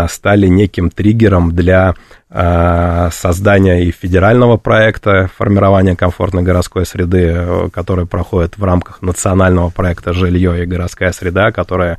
стали 0.08 0.46
неким 0.46 0.90
триггером 0.90 1.52
для 1.52 1.94
создания 2.30 3.84
и 3.84 3.90
федерального 3.90 4.58
проекта 4.58 5.30
формирования 5.34 5.96
комфортной 5.96 6.42
городской 6.42 6.84
среды, 6.84 7.70
который 7.72 8.04
проходит 8.06 8.58
в 8.58 8.64
рамках 8.64 9.00
национального 9.00 9.70
проекта 9.70 10.12
«Жилье 10.12 10.62
и 10.62 10.66
городская 10.66 11.12
среда», 11.12 11.52
которые 11.52 11.96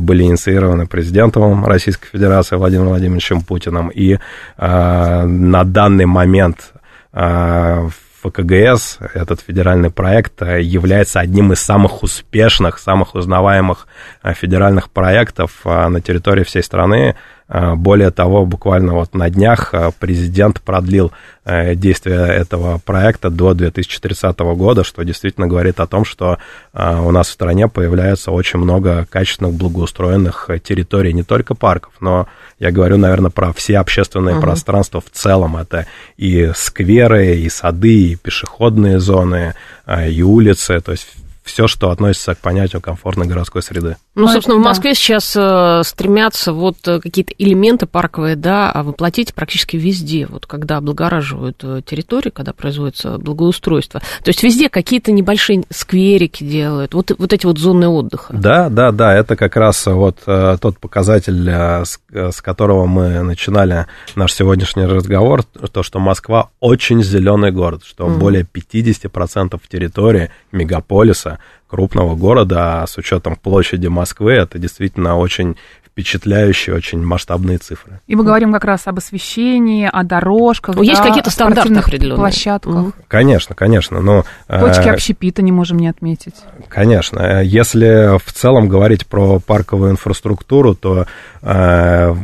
были 0.00 0.24
инициированы 0.24 0.86
президентом 0.86 1.64
Российской 1.64 2.08
Федерации 2.08 2.56
Владимиром 2.56 2.88
Владимировичем 2.88 3.42
Путиным. 3.42 3.88
И 3.88 4.18
на 4.58 5.64
данный 5.64 6.06
момент 6.06 6.72
в 7.12 7.92
ФКГС, 8.22 8.98
этот 9.14 9.40
федеральный 9.40 9.90
проект, 9.90 10.42
э, 10.42 10.60
является 10.60 11.20
одним 11.20 11.52
из 11.52 11.60
самых 11.60 12.02
успешных, 12.02 12.78
самых 12.78 13.14
узнаваемых 13.14 13.86
э, 14.22 14.34
федеральных 14.34 14.90
проектов 14.90 15.60
э, 15.64 15.88
на 15.88 16.00
территории 16.00 16.42
всей 16.42 16.62
страны. 16.62 17.16
Более 17.48 18.10
того, 18.10 18.44
буквально 18.44 18.92
вот 18.92 19.14
на 19.14 19.30
днях 19.30 19.74
президент 19.98 20.60
продлил 20.60 21.12
действие 21.46 22.26
этого 22.26 22.78
проекта 22.84 23.30
до 23.30 23.54
2030 23.54 24.38
года, 24.38 24.84
что 24.84 25.02
действительно 25.02 25.46
говорит 25.46 25.80
о 25.80 25.86
том, 25.86 26.04
что 26.04 26.36
у 26.74 27.10
нас 27.10 27.28
в 27.28 27.32
стране 27.32 27.66
появляется 27.68 28.32
очень 28.32 28.58
много 28.58 29.06
качественных, 29.08 29.54
благоустроенных 29.54 30.50
территорий, 30.62 31.14
не 31.14 31.22
только 31.22 31.54
парков, 31.54 31.94
но 32.00 32.28
я 32.58 32.70
говорю, 32.70 32.98
наверное, 32.98 33.30
про 33.30 33.52
все 33.54 33.78
общественные 33.78 34.36
uh-huh. 34.36 34.40
пространства 34.40 35.00
в 35.00 35.10
целом. 35.10 35.56
Это 35.56 35.86
и 36.16 36.50
скверы, 36.54 37.36
и 37.36 37.48
сады, 37.48 38.10
и 38.10 38.16
пешеходные 38.16 38.98
зоны, 38.98 39.54
и 39.86 40.22
улицы. 40.22 40.80
То 40.80 40.92
есть 40.92 41.14
все, 41.48 41.66
что 41.66 41.90
относится 41.90 42.34
к 42.34 42.38
понятию 42.38 42.80
комфортной 42.80 43.26
городской 43.26 43.62
среды. 43.62 43.96
Ну, 44.14 44.28
собственно, 44.28 44.58
в 44.58 44.62
Москве 44.62 44.90
да. 44.90 44.94
сейчас 44.94 45.34
э, 45.36 45.82
стремятся 45.84 46.52
вот 46.52 46.76
э, 46.86 47.00
какие-то 47.00 47.32
элементы 47.38 47.86
парковые, 47.86 48.36
да, 48.36 48.70
а 48.70 48.82
воплотить 48.82 49.34
практически 49.34 49.76
везде, 49.76 50.26
вот 50.26 50.46
когда 50.46 50.76
облагораживают 50.76 51.62
э, 51.62 51.80
территории, 51.84 52.30
когда 52.30 52.52
производится 52.52 53.18
благоустройство. 53.18 54.00
То 54.22 54.28
есть 54.28 54.42
везде 54.42 54.68
какие-то 54.68 55.10
небольшие 55.12 55.64
скверики 55.70 56.44
делают, 56.44 56.94
вот, 56.94 57.12
вот 57.16 57.32
эти 57.32 57.46
вот 57.46 57.58
зоны 57.58 57.88
отдыха. 57.88 58.34
Да, 58.34 58.68
да, 58.68 58.92
да, 58.92 59.14
это 59.14 59.36
как 59.36 59.56
раз 59.56 59.86
вот 59.86 60.18
тот 60.24 60.78
показатель, 60.78 61.48
с, 61.48 61.98
с 62.12 62.42
которого 62.42 62.86
мы 62.86 63.22
начинали 63.22 63.86
наш 64.14 64.34
сегодняшний 64.34 64.84
разговор, 64.84 65.44
то, 65.44 65.82
что 65.82 65.98
Москва 65.98 66.50
очень 66.60 67.02
зеленый 67.02 67.52
город, 67.52 67.82
что 67.84 68.06
mm. 68.06 68.18
более 68.18 68.42
50% 68.42 69.60
территории 69.68 70.30
мегаполиса 70.52 71.37
крупного 71.68 72.16
города, 72.16 72.82
а 72.82 72.86
с 72.86 72.96
учетом 72.96 73.36
площади 73.36 73.86
Москвы, 73.86 74.32
это 74.32 74.58
действительно 74.58 75.16
очень 75.16 75.56
впечатляющие, 75.84 76.76
очень 76.76 77.02
масштабные 77.02 77.58
цифры. 77.58 78.00
И 78.06 78.14
мы 78.14 78.22
говорим 78.22 78.52
как 78.52 78.64
раз 78.64 78.86
об 78.86 78.98
освещении, 78.98 79.88
о 79.92 80.04
дорожках, 80.04 80.76
ну, 80.76 80.82
есть 80.82 81.00
да, 81.00 81.08
какие-то 81.08 81.30
стандарты 81.30 81.74
определенные 81.74 82.16
площадках. 82.16 82.74
Угу. 82.74 82.92
Конечно, 83.08 83.56
конечно. 83.56 84.00
Но, 84.00 84.24
Точки 84.46 84.86
э, 84.86 84.92
общепита 84.92 85.42
не 85.42 85.50
можем 85.50 85.78
не 85.78 85.88
отметить. 85.88 86.36
Конечно. 86.68 87.42
Если 87.42 88.16
в 88.16 88.32
целом 88.32 88.68
говорить 88.68 89.08
про 89.08 89.40
парковую 89.40 89.90
инфраструктуру, 89.90 90.76
то 90.76 91.06
э, 91.42 92.14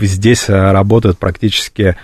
здесь 0.00 0.48
работают 0.48 1.18
практически 1.18 1.82
Э, 1.82 1.96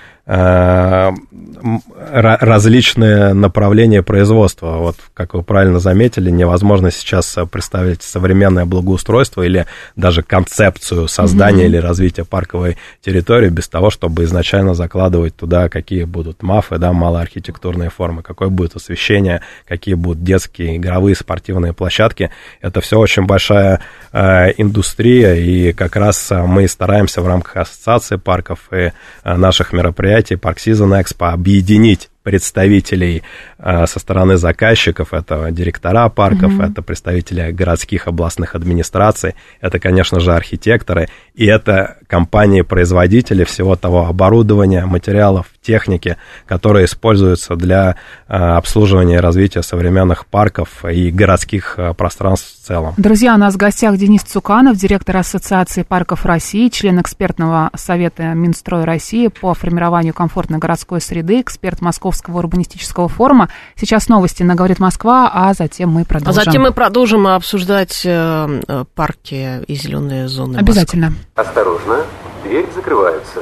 различные 2.10 3.32
направления 3.34 4.02
производства. 4.02 4.76
Вот, 4.76 4.96
как 5.14 5.34
вы 5.34 5.42
правильно 5.42 5.80
заметили, 5.80 6.30
невозможно 6.30 6.90
сейчас 6.90 7.36
представить 7.50 8.02
современное 8.02 8.64
благоустройство 8.64 9.42
или 9.42 9.66
даже 9.96 10.22
концепцию 10.22 11.08
создания 11.08 11.64
mm-hmm. 11.64 11.66
или 11.66 11.76
развития 11.76 12.24
парковой 12.24 12.76
территории 13.00 13.48
без 13.48 13.68
того, 13.68 13.90
чтобы 13.90 14.24
изначально 14.24 14.74
закладывать 14.74 15.36
туда, 15.36 15.68
какие 15.68 16.04
будут 16.04 16.42
мафы, 16.42 16.78
да, 16.78 16.92
малоархитектурные 16.92 17.90
формы, 17.90 18.22
какое 18.22 18.48
будет 18.48 18.76
освещение, 18.76 19.42
какие 19.66 19.94
будут 19.94 20.22
детские, 20.22 20.76
игровые, 20.76 21.16
спортивные 21.16 21.72
площадки. 21.72 22.30
Это 22.60 22.80
все 22.80 22.98
очень 22.98 23.26
большая 23.26 23.80
э, 24.09 24.09
индустрия, 24.12 25.34
и 25.34 25.72
как 25.72 25.96
раз 25.96 26.30
мы 26.30 26.66
стараемся 26.68 27.22
в 27.22 27.28
рамках 27.28 27.56
ассоциации 27.56 28.16
парков 28.16 28.68
и 28.72 28.76
э, 28.76 28.92
наших 29.36 29.72
мероприятий 29.72 30.34
Park 30.34 30.56
Season 30.56 31.00
Expo 31.00 31.30
объединить 31.30 32.10
представителей 32.22 33.22
э, 33.58 33.86
со 33.86 33.98
стороны 33.98 34.36
заказчиков, 34.36 35.14
это 35.14 35.50
директора 35.50 36.08
парков, 36.10 36.52
mm-hmm. 36.52 36.70
это 36.70 36.82
представители 36.82 37.50
городских 37.50 38.08
областных 38.08 38.54
администраций, 38.54 39.34
это, 39.60 39.78
конечно 39.78 40.20
же, 40.20 40.34
архитекторы, 40.34 41.08
и 41.34 41.46
это 41.46 41.96
компании-производители 42.06 43.44
всего 43.44 43.74
того 43.74 44.06
оборудования, 44.06 44.84
материалов, 44.84 45.46
техники, 45.62 46.18
которые 46.46 46.84
используются 46.84 47.56
для 47.56 47.96
э, 48.28 48.34
обслуживания 48.34 49.16
и 49.16 49.20
развития 49.20 49.62
современных 49.62 50.26
парков 50.26 50.84
и 50.84 51.10
городских 51.10 51.74
э, 51.78 51.94
пространств 51.94 52.59
целом. 52.70 52.94
Друзья, 52.96 53.34
у 53.34 53.36
нас 53.36 53.54
в 53.54 53.56
гостях 53.56 53.96
Денис 53.96 54.22
Цуканов, 54.22 54.76
директор 54.76 55.16
Ассоциации 55.16 55.82
парков 55.82 56.24
России, 56.24 56.68
член 56.68 57.00
экспертного 57.00 57.70
совета 57.74 58.22
Минстрой 58.34 58.84
России 58.84 59.26
по 59.26 59.54
формированию 59.54 60.14
комфортной 60.14 60.60
городской 60.60 61.00
среды, 61.00 61.40
эксперт 61.40 61.80
Московского 61.80 62.38
урбанистического 62.38 63.08
форума. 63.08 63.48
Сейчас 63.74 64.08
новости 64.08 64.44
на 64.44 64.54
«Говорит 64.54 64.78
Москва», 64.78 65.28
а 65.32 65.52
затем 65.52 65.90
мы 65.90 66.04
продолжим. 66.04 66.40
А 66.40 66.44
затем 66.44 66.62
мы 66.62 66.70
продолжим 66.70 67.26
обсуждать 67.26 68.02
э, 68.04 68.60
э 68.68 68.84
парки 68.94 69.64
и 69.64 69.74
зеленые 69.74 70.28
зоны 70.28 70.58
Обязательно. 70.58 71.06
Москвы. 71.06 71.24
Осторожно, 71.34 71.96
двери 72.44 72.68
закрываются. 72.72 73.40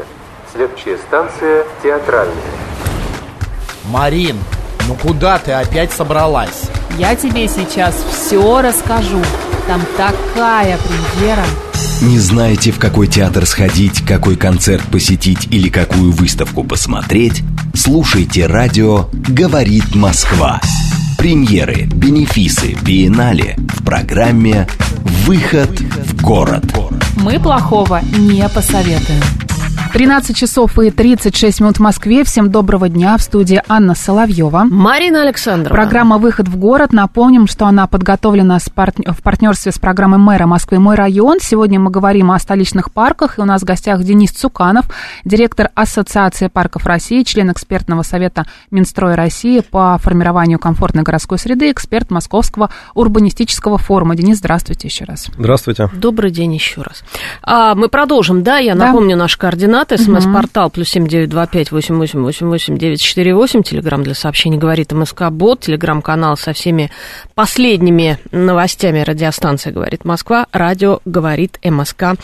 Следующая 0.51 0.97
станция 0.97 1.67
«Театральная». 1.83 2.35
Марин, 3.91 4.39
ну 4.87 4.95
куда 4.95 5.39
ты 5.39 5.53
опять 5.53 5.93
собралась? 5.93 6.71
Я 6.97 7.15
тебе 7.15 7.49
сейчас 7.49 7.95
все 8.13 8.61
расскажу. 8.63 9.23
Там 9.67 9.83
такая 9.97 10.79
премьера. 10.79 11.45
Не 12.01 12.19
знаете, 12.19 12.71
в 12.71 12.79
какой 12.79 13.07
театр 13.07 13.45
сходить, 13.45 14.05
какой 14.07 14.37
концерт 14.37 14.83
посетить 14.85 15.49
или 15.51 15.69
какую 15.69 16.13
выставку 16.13 16.65
посмотреть? 16.65 17.43
Слушайте 17.75 18.47
радио 18.47 19.09
«Говорит 19.13 19.95
Москва». 19.95 20.61
Премьеры, 21.19 21.87
бенефисы, 21.87 22.77
биеннале 22.83 23.57
в 23.59 23.85
программе 23.85 24.69
«Выход 25.27 25.81
в 25.81 26.23
город». 26.23 26.65
Мы 27.17 27.41
плохого 27.41 28.01
не 28.17 28.49
посоветуем. 28.49 29.23
13 29.93 30.37
часов 30.37 30.79
и 30.79 30.91
36 30.91 31.61
минут 31.61 31.77
в 31.79 31.81
Москве. 31.81 32.23
Всем 32.23 32.51
доброго 32.51 32.89
дня. 32.89 33.17
В 33.17 33.23
студии 33.23 33.63
Анна 33.69 33.95
Соловьева. 33.95 34.65
Марина 34.71 35.23
Александрова. 35.23 35.75
Программа 35.75 36.19
«Выход 36.19 36.47
в 36.47 36.57
город». 36.57 36.93
Напомним, 36.93 37.47
что 37.47 37.67
она 37.67 37.87
подготовлена 37.87 38.61
с 38.61 38.69
пар... 38.69 38.93
в 38.95 39.23
партнерстве 39.23 39.73
с 39.73 39.79
программой 39.79 40.19
мэра 40.19 40.47
Москвы 40.47 40.79
«Мой 40.79 40.95
район». 40.95 41.39
Сегодня 41.41 41.81
мы 41.81 41.91
говорим 41.91 42.31
о 42.31 42.39
столичных 42.39 42.93
парках. 42.93 43.39
И 43.39 43.41
у 43.41 43.45
нас 43.45 43.63
в 43.63 43.65
гостях 43.65 44.03
Денис 44.03 44.31
Цуканов, 44.31 44.85
директор 45.25 45.71
Ассоциации 45.75 46.49
парков 46.49 46.87
России, 46.87 47.23
член 47.23 47.51
экспертного 47.51 48.03
совета 48.03 48.47
Минстроя 48.71 49.17
России 49.17 49.61
по 49.61 49.99
формированию 49.99 50.59
комфортной 50.59 51.03
городской 51.03 51.39
среды, 51.39 51.71
эксперт 51.71 52.11
Московского 52.11 52.71
урбанистического 52.95 53.79
форума. 53.79 54.15
Денис, 54.15 54.39
здравствуйте 54.39 54.87
еще 54.89 55.05
раз. 55.05 55.29
Здравствуйте. 55.37 55.91
Добрый 55.95 56.31
день 56.31 56.55
еще 56.55 56.83
раз. 56.83 57.03
А, 57.43 57.75
мы 57.75 57.89
продолжим, 57.89 58.43
да? 58.43 58.59
Я 58.59 58.75
да. 58.75 58.87
напомню 58.87 59.17
наши 59.17 59.39
координаты 59.39 59.88
координаты. 59.89 60.23
СМС-портал 60.23 60.71
плюс 60.71 60.89
семь 60.89 61.09
девять 61.09 61.29
два 61.29 61.47
пять 61.47 61.73
восемь 61.73 61.97
восемь 61.97 62.21
восемь 62.21 62.47
восемь 62.49 62.77
девять 62.77 63.01
четыре 63.01 63.35
восемь. 63.35 63.63
Телеграмм 63.63 64.03
для 64.03 64.15
сообщений 64.15 64.59
говорит 64.59 64.93
МСК 64.93 65.31
Бот. 65.31 65.61
Телеграмм-канал 65.61 66.37
со 66.37 66.53
всеми 66.53 66.91
последними 67.35 68.19
новостями 68.31 69.01
радиостанции 69.01 69.71
говорит 69.71 70.05
Москва. 70.05 70.47
Радио 70.53 71.01
говорит 71.05 71.59
МСК. 71.65 72.15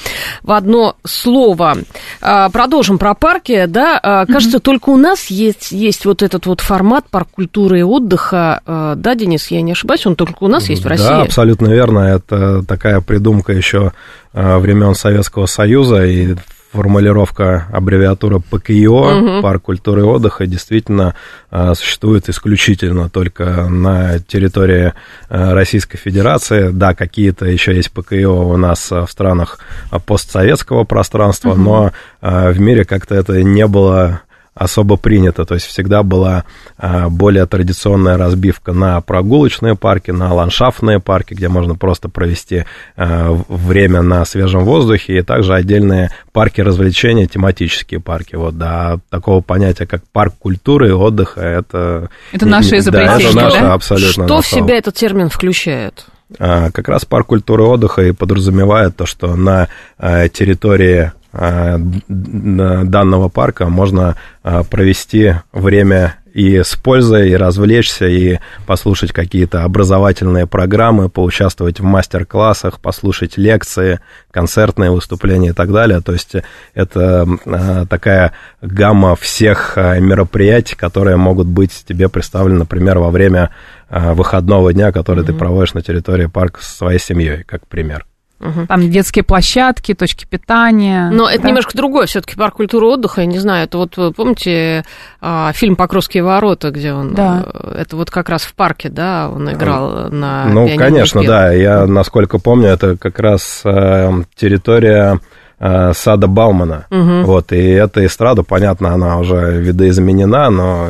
В 0.42 0.52
одно 0.52 0.96
слово. 1.04 1.78
А, 2.20 2.48
продолжим 2.50 2.98
про 2.98 3.14
парки. 3.14 3.66
Да, 3.66 3.98
а, 4.02 4.26
кажется, 4.26 4.58
mm-hmm. 4.58 4.62
только 4.62 4.90
у 4.90 4.96
нас 4.96 5.26
есть, 5.26 5.72
есть 5.72 6.04
вот 6.04 6.22
этот 6.22 6.46
вот 6.46 6.60
формат 6.60 7.08
парк 7.10 7.28
культуры 7.32 7.80
и 7.80 7.82
отдыха. 7.82 8.60
А, 8.66 8.94
да, 8.94 9.14
Денис, 9.14 9.48
я 9.48 9.62
не 9.62 9.72
ошибаюсь, 9.72 10.06
он 10.06 10.16
только 10.16 10.44
у 10.44 10.48
нас 10.48 10.68
есть 10.68 10.84
в 10.84 10.86
России. 10.86 11.06
Да, 11.06 11.22
абсолютно 11.22 11.68
верно. 11.68 12.00
Это 12.00 12.62
такая 12.62 13.00
придумка 13.00 13.52
еще 13.52 13.92
времен 14.32 14.94
Советского 14.94 15.46
Союза, 15.46 16.04
и 16.04 16.34
формулировка 16.74 17.66
аббревиатура 17.72 18.40
ПКИО, 18.40 18.90
угу. 18.90 19.42
парк 19.42 19.62
культуры 19.62 20.00
и 20.00 20.04
отдыха, 20.04 20.46
действительно 20.46 21.14
а, 21.50 21.74
существует 21.74 22.28
исключительно 22.28 23.08
только 23.08 23.68
на 23.68 24.18
территории 24.18 24.92
а, 25.28 25.54
Российской 25.54 25.98
Федерации. 25.98 26.70
Да, 26.70 26.94
какие-то 26.94 27.46
еще 27.46 27.74
есть 27.74 27.92
ПКИО 27.92 28.48
у 28.48 28.56
нас 28.56 28.90
в 28.90 29.06
странах 29.08 29.60
постсоветского 30.04 30.84
пространства, 30.84 31.50
угу. 31.50 31.60
но 31.60 31.92
а, 32.20 32.50
в 32.50 32.58
мире 32.58 32.84
как-то 32.84 33.14
это 33.14 33.42
не 33.42 33.66
было 33.68 34.22
особо 34.54 34.96
принято. 34.96 35.44
То 35.44 35.54
есть 35.54 35.66
всегда 35.66 36.02
была 36.02 36.44
а, 36.78 37.08
более 37.08 37.46
традиционная 37.46 38.16
разбивка 38.16 38.72
на 38.72 39.00
прогулочные 39.00 39.74
парки, 39.74 40.12
на 40.12 40.32
ландшафтные 40.32 41.00
парки, 41.00 41.34
где 41.34 41.48
можно 41.48 41.74
просто 41.74 42.08
провести 42.08 42.64
а, 42.96 43.32
время 43.48 44.02
на 44.02 44.24
свежем 44.24 44.64
воздухе, 44.64 45.18
и 45.18 45.22
также 45.22 45.54
отдельные 45.54 46.10
парки 46.32 46.60
развлечения, 46.60 47.26
тематические 47.26 48.00
парки. 48.00 48.36
Вот, 48.36 48.56
да, 48.56 48.98
такого 49.10 49.40
понятия, 49.40 49.86
как 49.86 50.02
парк 50.12 50.34
культуры 50.38 50.88
и 50.88 50.92
отдыха, 50.92 51.40
это... 51.40 52.08
Это 52.32 52.46
наше 52.46 52.78
изобретение, 52.78 53.32
да? 53.34 53.40
Это 53.40 53.44
наше, 53.44 53.60
да? 53.60 53.74
абсолютно. 53.74 54.26
Что 54.26 54.40
в 54.40 54.46
себя 54.46 54.76
этот 54.76 54.94
термин 54.94 55.30
включает? 55.30 56.06
А, 56.38 56.70
как 56.70 56.88
раз 56.88 57.04
парк 57.04 57.26
культуры 57.26 57.64
и 57.64 57.66
отдыха 57.66 58.02
и 58.02 58.12
подразумевает 58.12 58.96
то, 58.96 59.04
что 59.04 59.34
на 59.34 59.68
территории 59.98 61.12
данного 61.36 63.28
парка 63.28 63.68
можно 63.68 64.16
э, 64.44 64.62
провести 64.70 65.34
время 65.52 66.16
и 66.32 66.62
с 66.62 66.74
пользой, 66.76 67.30
и 67.30 67.36
развлечься, 67.36 68.06
и 68.06 68.38
послушать 68.66 69.12
какие-то 69.12 69.64
образовательные 69.64 70.46
программы, 70.46 71.08
поучаствовать 71.08 71.80
в 71.80 71.84
мастер-классах, 71.84 72.80
послушать 72.80 73.36
лекции, 73.36 74.00
концертные 74.30 74.90
выступления 74.90 75.50
и 75.50 75.52
так 75.52 75.72
далее. 75.72 76.00
То 76.00 76.12
есть 76.12 76.34
это 76.72 77.26
э, 77.44 77.86
такая 77.88 78.32
гамма 78.62 79.16
всех 79.16 79.76
мероприятий, 79.76 80.76
которые 80.76 81.16
могут 81.16 81.48
быть 81.48 81.84
тебе 81.86 82.08
представлены, 82.08 82.60
например, 82.60 82.98
во 82.98 83.10
время 83.10 83.50
выходного 83.90 84.72
дня, 84.72 84.92
который 84.92 85.22
mm-hmm. 85.22 85.26
ты 85.26 85.34
проводишь 85.34 85.74
на 85.74 85.82
территории 85.82 86.26
парка 86.26 86.62
со 86.62 86.76
своей 86.76 86.98
семьей, 86.98 87.44
как 87.44 87.66
пример. 87.66 88.06
Угу. 88.40 88.66
Там 88.68 88.90
детские 88.90 89.24
площадки, 89.24 89.94
точки 89.94 90.26
питания. 90.28 91.10
Но 91.10 91.26
да? 91.26 91.32
это 91.32 91.46
немножко 91.46 91.76
другое. 91.76 92.06
Все-таки 92.06 92.36
парк 92.36 92.56
культуры 92.56 92.86
отдыха, 92.86 93.22
я 93.22 93.26
не 93.26 93.38
знаю, 93.38 93.64
это 93.64 93.78
вот, 93.78 93.96
помните, 94.16 94.84
а, 95.20 95.52
фильм 95.52 95.76
«Покровские 95.76 96.22
ворота», 96.22 96.70
где 96.70 96.92
он... 96.92 97.14
Да. 97.14 97.44
Э, 97.46 97.76
это 97.80 97.96
вот 97.96 98.10
как 98.10 98.28
раз 98.28 98.42
в 98.42 98.54
парке, 98.54 98.88
да, 98.88 99.30
он 99.32 99.50
играл 99.50 100.10
на 100.10 100.46
Ну, 100.46 100.68
конечно, 100.76 101.24
да. 101.24 101.52
Я, 101.52 101.86
насколько 101.86 102.38
помню, 102.38 102.68
это 102.68 102.96
как 102.96 103.18
раз 103.18 103.62
э, 103.64 104.10
территория 104.34 105.20
э, 105.58 105.92
сада 105.94 106.26
Баумана. 106.26 106.86
Угу. 106.90 107.22
Вот, 107.24 107.52
и 107.52 107.62
эта 107.70 108.04
эстрада, 108.04 108.42
понятно, 108.42 108.92
она 108.92 109.18
уже 109.18 109.58
видоизменена, 109.60 110.50
но 110.50 110.88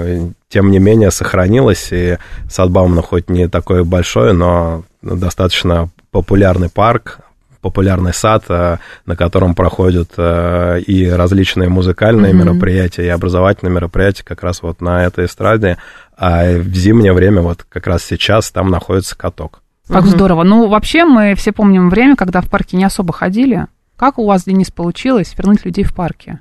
тем 0.49 0.71
не 0.71 0.79
менее 0.79 1.11
сохранилась, 1.11 1.89
и 1.93 2.19
сад 2.49 2.71
Баумана 2.71 3.03
хоть 3.03 3.29
не 3.29 3.49
такой 3.49 3.85
большой, 3.85 4.33
но 4.33 4.85
достаточно 5.03 5.91
популярный 6.11 6.71
парк, 6.71 7.19
популярный 7.65 8.13
сад, 8.13 8.45
э, 8.51 8.77
на 9.07 9.17
котором 9.17 9.55
проходят 9.55 10.11
э, 10.19 10.81
и 10.81 11.09
различные 11.09 11.71
музыкальные 11.71 12.33
mm-hmm. 12.33 12.37
мероприятия, 12.37 13.07
и 13.07 13.09
образовательные 13.09 13.73
мероприятия 13.73 14.23
как 14.23 14.43
раз 14.43 14.61
вот 14.61 14.83
на 14.83 15.03
этой 15.03 15.25
эстраде. 15.25 15.79
А 16.15 16.59
в 16.59 16.75
зимнее 16.75 17.15
время, 17.15 17.41
вот 17.41 17.65
как 17.67 17.87
раз 17.87 18.05
сейчас, 18.05 18.51
там 18.51 18.71
находится 18.71 19.17
каток. 19.17 19.63
Как 19.89 20.03
угу. 20.03 20.11
здорово. 20.11 20.45
Ну, 20.45 20.69
вообще, 20.69 21.05
мы 21.05 21.35
все 21.35 21.53
помним 21.53 21.89
время, 21.89 22.17
когда 22.17 22.43
в 22.43 22.51
парке 22.51 22.77
не 22.77 22.85
особо 22.85 23.13
ходили. 23.13 23.67
Как 23.97 24.19
у 24.19 24.27
вас, 24.27 24.45
Денис, 24.45 24.71
получилось 24.71 25.35
вернуть 25.37 25.65
людей 25.65 25.85
в 25.85 25.95
парке? 25.95 26.41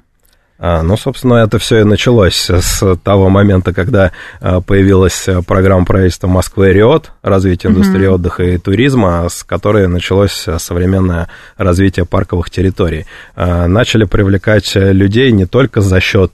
А, 0.59 0.81
ну, 0.83 0.95
собственно, 0.97 1.35
это 1.35 1.57
все 1.59 1.81
и 1.81 1.83
началось 1.83 2.49
с 2.49 2.97
того 3.03 3.29
момента, 3.29 3.73
когда 3.73 4.11
а, 4.39 4.61
появилась 4.61 5.27
программа 5.45 5.85
правительства 5.85 6.27
Москвы 6.27 6.71
«Риот», 6.71 7.11
развитие 7.21 7.71
индустрии 7.71 8.07
mm-hmm. 8.07 8.13
отдыха 8.13 8.43
и 8.43 8.57
туризма, 8.57 9.27
с 9.29 9.43
которой 9.43 9.87
началось 9.87 10.47
современное 10.57 11.27
развитие 11.57 12.05
парковых 12.05 12.49
территорий. 12.49 13.05
А, 13.35 13.67
начали 13.67 14.05
привлекать 14.05 14.71
людей 14.75 15.31
не 15.31 15.45
только 15.45 15.81
за 15.81 15.99
счет 15.99 16.31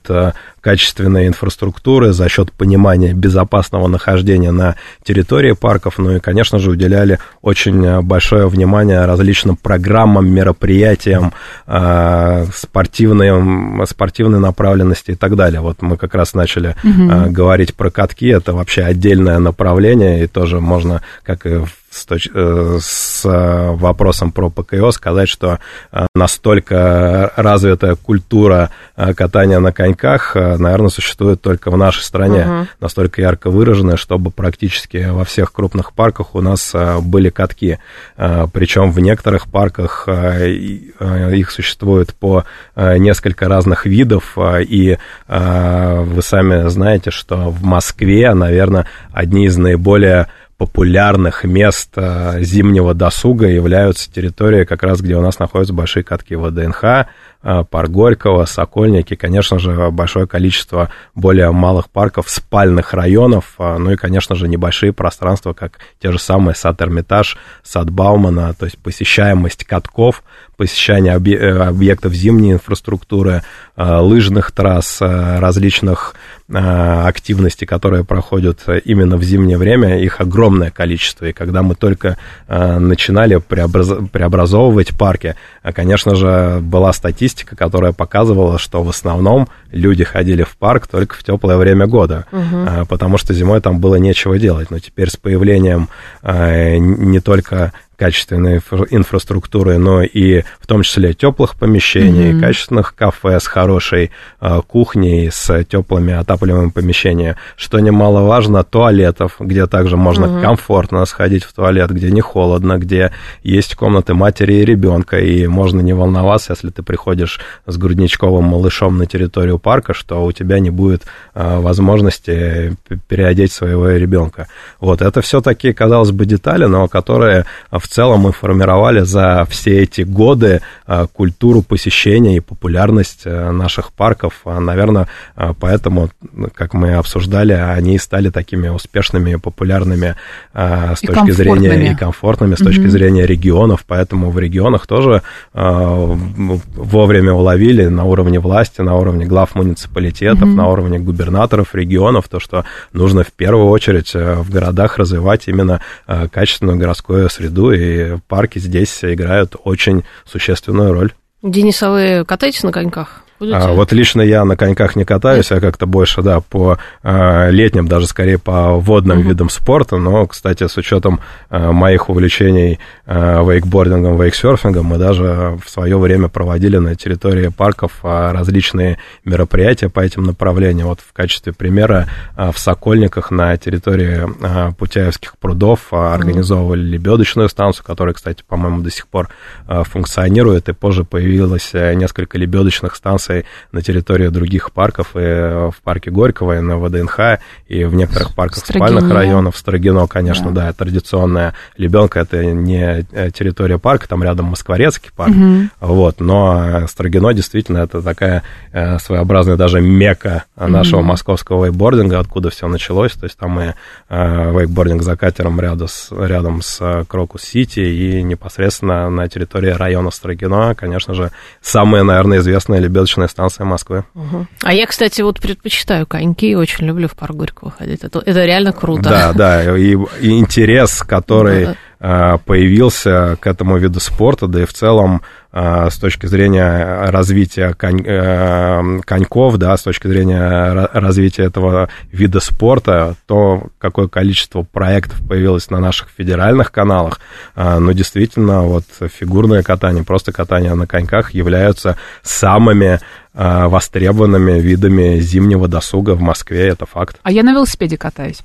качественной 0.60 1.26
инфраструктуры, 1.26 2.12
за 2.12 2.28
счет 2.28 2.52
понимания 2.52 3.12
безопасного 3.12 3.86
нахождения 3.88 4.50
на 4.50 4.76
территории 5.02 5.52
парков, 5.52 5.98
ну 5.98 6.16
и, 6.16 6.20
конечно 6.20 6.58
же, 6.58 6.70
уделяли 6.70 7.18
очень 7.42 8.02
большое 8.02 8.48
внимание 8.48 9.04
различным 9.04 9.56
программам, 9.56 10.28
мероприятиям, 10.28 11.32
э, 11.66 12.46
спортивным, 12.54 13.84
спортивной 13.86 14.40
направленности 14.40 15.12
и 15.12 15.16
так 15.16 15.36
далее. 15.36 15.60
Вот 15.60 15.82
мы 15.82 15.96
как 15.96 16.14
раз 16.14 16.34
начали 16.34 16.76
угу. 16.84 17.30
говорить 17.30 17.74
про 17.74 17.90
катки, 17.90 18.28
это 18.28 18.52
вообще 18.52 18.82
отдельное 18.82 19.38
направление, 19.38 20.24
и 20.24 20.26
тоже 20.26 20.60
можно, 20.60 21.02
как 21.22 21.46
и 21.46 21.64
в 21.64 21.79
с, 21.90 22.06
точ... 22.06 22.28
Э, 22.32 22.78
с 22.80 23.24
э, 23.24 23.70
вопросом 23.72 24.30
про 24.30 24.48
ПКО 24.48 24.92
сказать, 24.92 25.28
что 25.28 25.58
э, 25.90 26.06
настолько 26.14 27.32
развитая 27.36 27.96
культура 27.96 28.70
катания 29.16 29.58
на 29.58 29.72
коньках, 29.72 30.34
наверное, 30.34 30.90
существует 30.90 31.40
только 31.40 31.70
в 31.70 31.76
нашей 31.76 32.02
стране. 32.02 32.46
Uh-huh. 32.46 32.66
Настолько 32.80 33.22
ярко 33.22 33.50
выраженная, 33.50 33.96
чтобы 33.96 34.30
практически 34.30 35.08
во 35.10 35.24
всех 35.24 35.52
крупных 35.52 35.92
парках 35.94 36.34
у 36.34 36.40
нас 36.40 36.74
были 37.00 37.30
катки. 37.30 37.78
Причем 38.16 38.92
в 38.92 39.00
некоторых 39.00 39.48
парках 39.48 40.06
их 40.06 41.50
существует 41.50 42.14
по 42.14 42.44
несколько 42.76 43.48
разных 43.48 43.86
видов. 43.86 44.36
И 44.38 44.98
вы 45.28 46.22
сами 46.22 46.68
знаете, 46.68 47.10
что 47.10 47.50
в 47.50 47.62
Москве, 47.62 48.34
наверное, 48.34 48.86
одни 49.12 49.46
из 49.46 49.56
наиболее 49.56 50.28
популярных 50.60 51.44
мест 51.44 51.94
зимнего 51.96 52.92
досуга 52.92 53.46
являются 53.46 54.12
территории, 54.12 54.66
как 54.66 54.82
раз 54.82 55.00
где 55.00 55.16
у 55.16 55.22
нас 55.22 55.38
находятся 55.38 55.72
большие 55.72 56.04
катки 56.04 56.34
ВДНХ, 56.34 57.06
Э, 57.42 57.64
парк 57.68 57.90
Горького, 57.90 58.44
Сокольники, 58.44 59.16
конечно 59.16 59.58
же, 59.58 59.90
большое 59.90 60.26
количество 60.26 60.90
более 61.14 61.50
малых 61.52 61.88
парков, 61.88 62.28
спальных 62.28 62.92
районов, 62.92 63.54
э, 63.58 63.78
ну 63.78 63.92
и, 63.92 63.96
конечно 63.96 64.34
же, 64.34 64.46
небольшие 64.46 64.92
пространства, 64.92 65.54
как 65.54 65.78
те 66.02 66.12
же 66.12 66.18
самые 66.18 66.54
сад 66.54 66.82
Эрмитаж, 66.82 67.38
сад 67.62 67.88
Баумана, 67.88 68.52
то 68.52 68.66
есть 68.66 68.76
посещаемость 68.76 69.64
катков, 69.64 70.22
посещение 70.60 71.14
э, 71.14 71.68
объектов 71.68 72.12
зимней 72.12 72.52
инфраструктуры, 72.52 73.42
лыжных 73.78 74.52
трасс, 74.52 74.98
различных 75.00 76.14
активностей, 76.52 77.66
которые 77.66 78.04
проходят 78.04 78.58
именно 78.84 79.16
в 79.16 79.22
зимнее 79.22 79.56
время, 79.56 80.02
их 80.02 80.20
огромное 80.20 80.70
количество. 80.70 81.24
И 81.26 81.32
когда 81.32 81.62
мы 81.62 81.76
только 81.76 82.18
начинали 82.48 83.36
преобразовывать 83.38 84.98
парки, 84.98 85.34
конечно 85.72 86.14
же, 86.14 86.58
была 86.60 86.92
статистика, 86.92 87.56
которая 87.56 87.92
показывала, 87.92 88.58
что 88.58 88.82
в 88.82 88.90
основном 88.90 89.48
люди 89.70 90.04
ходили 90.04 90.42
в 90.42 90.58
парк 90.58 90.88
только 90.88 91.16
в 91.16 91.22
теплое 91.22 91.56
время 91.56 91.86
года, 91.86 92.26
угу. 92.32 92.84
потому 92.86 93.16
что 93.16 93.32
зимой 93.32 93.62
там 93.62 93.80
было 93.80 93.94
нечего 93.94 94.38
делать. 94.38 94.70
Но 94.70 94.78
теперь 94.78 95.08
с 95.08 95.16
появлением 95.16 95.88
не 96.22 97.20
только 97.20 97.72
качественной 98.00 98.62
инфраструктуры, 98.88 99.76
но 99.76 100.02
и 100.02 100.42
в 100.58 100.66
том 100.66 100.82
числе 100.82 101.12
теплых 101.12 101.54
помещений, 101.54 102.32
mm-hmm. 102.32 102.40
качественных 102.40 102.94
кафе 102.94 103.38
с 103.38 103.46
хорошей 103.46 104.10
э, 104.40 104.60
кухней, 104.66 105.30
с 105.30 105.64
теплыми 105.64 106.14
отапливаемыми 106.14 106.70
помещениями. 106.70 107.36
Что 107.56 107.78
немаловажно, 107.78 108.64
туалетов, 108.64 109.36
где 109.38 109.66
также 109.66 109.98
можно 109.98 110.24
mm-hmm. 110.24 110.40
комфортно 110.40 111.04
сходить 111.04 111.44
в 111.44 111.52
туалет, 111.52 111.90
где 111.90 112.10
не 112.10 112.22
холодно, 112.22 112.78
где 112.78 113.12
есть 113.42 113.74
комнаты 113.74 114.14
матери 114.14 114.54
и 114.54 114.64
ребенка, 114.64 115.18
и 115.18 115.46
можно 115.46 115.82
не 115.82 115.92
волноваться, 115.92 116.52
если 116.52 116.70
ты 116.70 116.82
приходишь 116.82 117.38
с 117.66 117.76
грудничковым 117.76 118.44
малышом 118.44 118.96
на 118.96 119.04
территорию 119.04 119.58
парка, 119.58 119.92
что 119.92 120.24
у 120.24 120.32
тебя 120.32 120.58
не 120.58 120.70
будет 120.70 121.02
э, 121.34 121.58
возможности 121.60 122.78
переодеть 123.08 123.52
своего 123.52 123.90
ребенка. 123.90 124.46
Вот, 124.80 125.02
это 125.02 125.20
все 125.20 125.42
такие, 125.42 125.74
казалось 125.74 126.12
бы, 126.12 126.24
детали, 126.24 126.64
но 126.64 126.88
которые 126.88 127.44
в 127.70 127.89
целом 127.90 128.20
мы 128.20 128.32
формировали 128.32 129.00
за 129.00 129.46
все 129.50 129.82
эти 129.82 130.02
годы 130.02 130.60
а, 130.86 131.06
культуру 131.06 131.62
посещения 131.62 132.36
и 132.36 132.40
популярность 132.40 133.22
э, 133.24 133.50
наших 133.50 133.92
парков. 133.92 134.40
А, 134.44 134.60
Наверное, 134.60 135.08
а, 135.34 135.54
поэтому, 135.54 136.10
как 136.54 136.74
мы 136.74 136.94
обсуждали, 136.94 137.52
они 137.52 137.98
стали 137.98 138.30
такими 138.30 138.68
успешными 138.68 139.32
и 139.32 139.36
популярными 139.36 140.14
с 140.54 141.02
и 141.02 141.06
точки 141.06 141.30
зрения 141.32 141.90
и 141.90 141.94
комфортными, 141.94 142.54
с 142.54 142.58
точки 142.58 142.82
угу. 142.82 142.90
зрения 142.90 143.26
регионов. 143.26 143.84
Поэтому 143.86 144.30
в 144.30 144.38
регионах 144.38 144.86
тоже 144.86 145.22
вовремя 145.52 147.32
уловили 147.32 147.86
на 147.86 148.04
уровне 148.04 148.38
власти, 148.38 148.80
на 148.80 148.96
уровне 148.96 149.26
глав 149.26 149.54
муниципалитетов, 149.54 150.42
угу. 150.48 150.56
на 150.56 150.68
уровне 150.68 150.98
губернаторов 150.98 151.74
регионов, 151.74 152.28
то, 152.28 152.40
что 152.40 152.64
нужно 152.92 153.24
в 153.24 153.32
первую 153.32 153.68
очередь 153.68 154.12
э, 154.14 154.34
в 154.36 154.50
городах 154.50 154.98
развивать 154.98 155.48
именно 155.48 155.80
качественную 156.06 156.78
городскую 156.78 157.28
среду 157.30 157.72
и 157.72 157.79
парки 158.28 158.58
здесь 158.58 158.98
играют 159.02 159.56
очень 159.64 160.04
существенную 160.24 160.92
роль. 160.92 161.12
Денис, 161.42 161.78
катаетесь 162.26 162.62
на 162.62 162.72
коньках? 162.72 163.24
Будете? 163.40 163.56
А, 163.56 163.72
вот 163.72 163.90
лично 163.92 164.20
я 164.20 164.44
на 164.44 164.54
коньках 164.54 164.96
не 164.96 165.06
катаюсь, 165.06 165.50
я 165.50 165.60
как-то 165.60 165.86
больше, 165.86 166.20
да, 166.20 166.40
по 166.40 166.76
а, 167.02 167.48
летним, 167.48 167.88
даже 167.88 168.06
скорее 168.06 168.36
по 168.36 168.72
водным 168.74 169.20
угу. 169.20 169.28
видам 169.30 169.48
спорта, 169.48 169.96
но, 169.96 170.26
кстати, 170.26 170.68
с 170.68 170.76
учетом 170.76 171.20
а, 171.48 171.72
моих 171.72 172.10
увлечений 172.10 172.78
а, 173.06 173.42
вейкбордингом, 173.42 174.20
вейксерфингом, 174.20 174.84
мы 174.84 174.98
даже 174.98 175.58
в 175.64 175.70
свое 175.70 175.96
время 175.98 176.28
проводили 176.28 176.76
на 176.76 176.96
территории 176.96 177.48
парков 177.48 177.92
а, 178.02 178.30
различные 178.34 178.98
мероприятия 179.24 179.88
по 179.88 180.00
этим 180.00 180.24
направлениям. 180.24 180.88
Вот 180.88 181.00
в 181.00 181.14
качестве 181.14 181.54
примера 181.54 182.08
а, 182.36 182.52
в 182.52 182.58
Сокольниках 182.58 183.30
на 183.30 183.56
территории 183.56 184.20
а, 184.42 184.72
Путяевских 184.72 185.38
прудов 185.38 185.86
а, 185.92 186.12
организовывали 186.12 186.82
лебедочную 186.82 187.48
станцию, 187.48 187.86
которая, 187.86 188.14
кстати, 188.14 188.44
по-моему, 188.46 188.82
до 188.82 188.90
сих 188.90 189.08
пор 189.08 189.30
а, 189.66 189.82
функционирует, 189.84 190.68
и 190.68 190.74
позже 190.74 191.04
появилось 191.04 191.70
а, 191.72 191.94
несколько 191.94 192.36
лебедочных 192.36 192.94
станций 192.94 193.29
станций 193.30 193.44
на 193.72 193.82
территории 193.82 194.28
других 194.28 194.72
парков, 194.72 195.14
и 195.14 195.18
в 195.18 195.74
парке 195.82 196.10
Горького, 196.10 196.58
и 196.58 196.60
на 196.60 196.78
ВДНХ, 196.78 197.40
и 197.68 197.84
в 197.84 197.94
некоторых 197.94 198.34
парках 198.34 198.64
Строгино. 198.64 198.86
спальных 198.86 199.14
районов. 199.14 199.56
Строгино, 199.56 200.06
конечно, 200.06 200.52
да, 200.52 200.66
да 200.66 200.72
традиционная 200.72 201.54
лебёдка, 201.76 202.20
это 202.20 202.44
не 202.44 203.06
э, 203.12 203.30
территория 203.30 203.78
парка, 203.78 204.08
там 204.08 204.22
рядом 204.22 204.46
Москворецкий 204.46 205.10
парк, 205.14 205.34
угу. 205.34 205.68
вот, 205.80 206.20
но 206.20 206.86
Строгино 206.88 207.32
действительно 207.32 207.78
это 207.78 208.02
такая 208.02 208.42
э, 208.72 208.98
своеобразная 208.98 209.56
даже 209.56 209.80
мека 209.80 210.44
нашего 210.56 211.00
угу. 211.00 211.08
московского 211.08 211.66
вейкбординга, 211.66 212.18
откуда 212.18 212.50
все 212.50 212.68
началось, 212.68 213.12
то 213.12 213.24
есть 213.24 213.38
там 213.38 213.60
и 213.60 213.72
э, 214.08 214.52
вейкбординг 214.58 215.02
за 215.02 215.16
катером 215.16 215.60
рядом 215.60 215.88
с, 215.88 216.10
рядом 216.10 216.62
с 216.62 217.04
Крокус-Сити 217.08 217.80
и 217.80 218.22
непосредственно 218.22 219.08
на 219.10 219.28
территории 219.28 219.70
района 219.70 220.10
Строгино, 220.10 220.74
конечно 220.74 221.14
же, 221.14 221.30
самая, 221.60 222.02
наверное, 222.02 222.38
известная 222.38 222.80
лебедочная 222.80 223.19
конечная 223.20 223.28
станция 223.28 223.64
Москвы. 223.64 224.04
Угу. 224.14 224.46
А 224.62 224.72
я, 224.72 224.86
кстати, 224.86 225.22
вот 225.22 225.40
предпочитаю 225.40 226.06
коньки, 226.06 226.54
очень 226.54 226.86
люблю 226.86 227.08
в 227.08 227.14
парк 227.14 227.34
Горького 227.34 227.70
ходить. 227.70 228.04
Это, 228.04 228.22
это 228.24 228.44
реально 228.44 228.72
круто. 228.72 229.02
Да, 229.02 229.32
да, 229.32 229.76
и, 229.76 229.96
и 230.20 230.38
интерес, 230.38 231.02
который 231.02 231.66
да. 231.66 231.74
А, 232.00 232.38
появился 232.38 233.36
к 233.40 233.46
этому 233.46 233.78
виду 233.78 234.00
спорта, 234.00 234.46
да 234.46 234.62
и 234.62 234.64
в 234.64 234.72
целом 234.72 235.22
с 235.52 235.98
точки 235.98 236.26
зрения 236.26 237.10
развития 237.10 237.74
конь, 237.74 238.02
э, 238.06 239.00
коньков, 239.04 239.56
да, 239.58 239.76
с 239.76 239.82
точки 239.82 240.06
зрения 240.06 240.88
развития 240.92 241.44
этого 241.44 241.88
вида 242.12 242.38
спорта, 242.40 243.16
то 243.26 243.64
какое 243.78 244.06
количество 244.06 244.62
проектов 244.62 245.20
появилось 245.26 245.68
на 245.70 245.80
наших 245.80 246.08
федеральных 246.16 246.70
каналах, 246.70 247.20
а, 247.56 247.80
но 247.80 247.92
действительно 247.92 248.62
вот 248.62 248.84
фигурное 249.12 249.62
катание, 249.62 250.04
просто 250.04 250.32
катание 250.32 250.74
на 250.74 250.86
коньках 250.86 251.32
являются 251.34 251.96
самыми 252.22 253.00
востребованными 253.32 254.58
видами 254.58 255.20
зимнего 255.20 255.68
досуга 255.68 256.16
в 256.16 256.20
Москве, 256.20 256.66
это 256.66 256.84
факт. 256.84 257.16
А 257.22 257.30
я 257.30 257.44
на 257.44 257.52
велосипеде 257.52 257.96
катаюсь. 257.96 258.40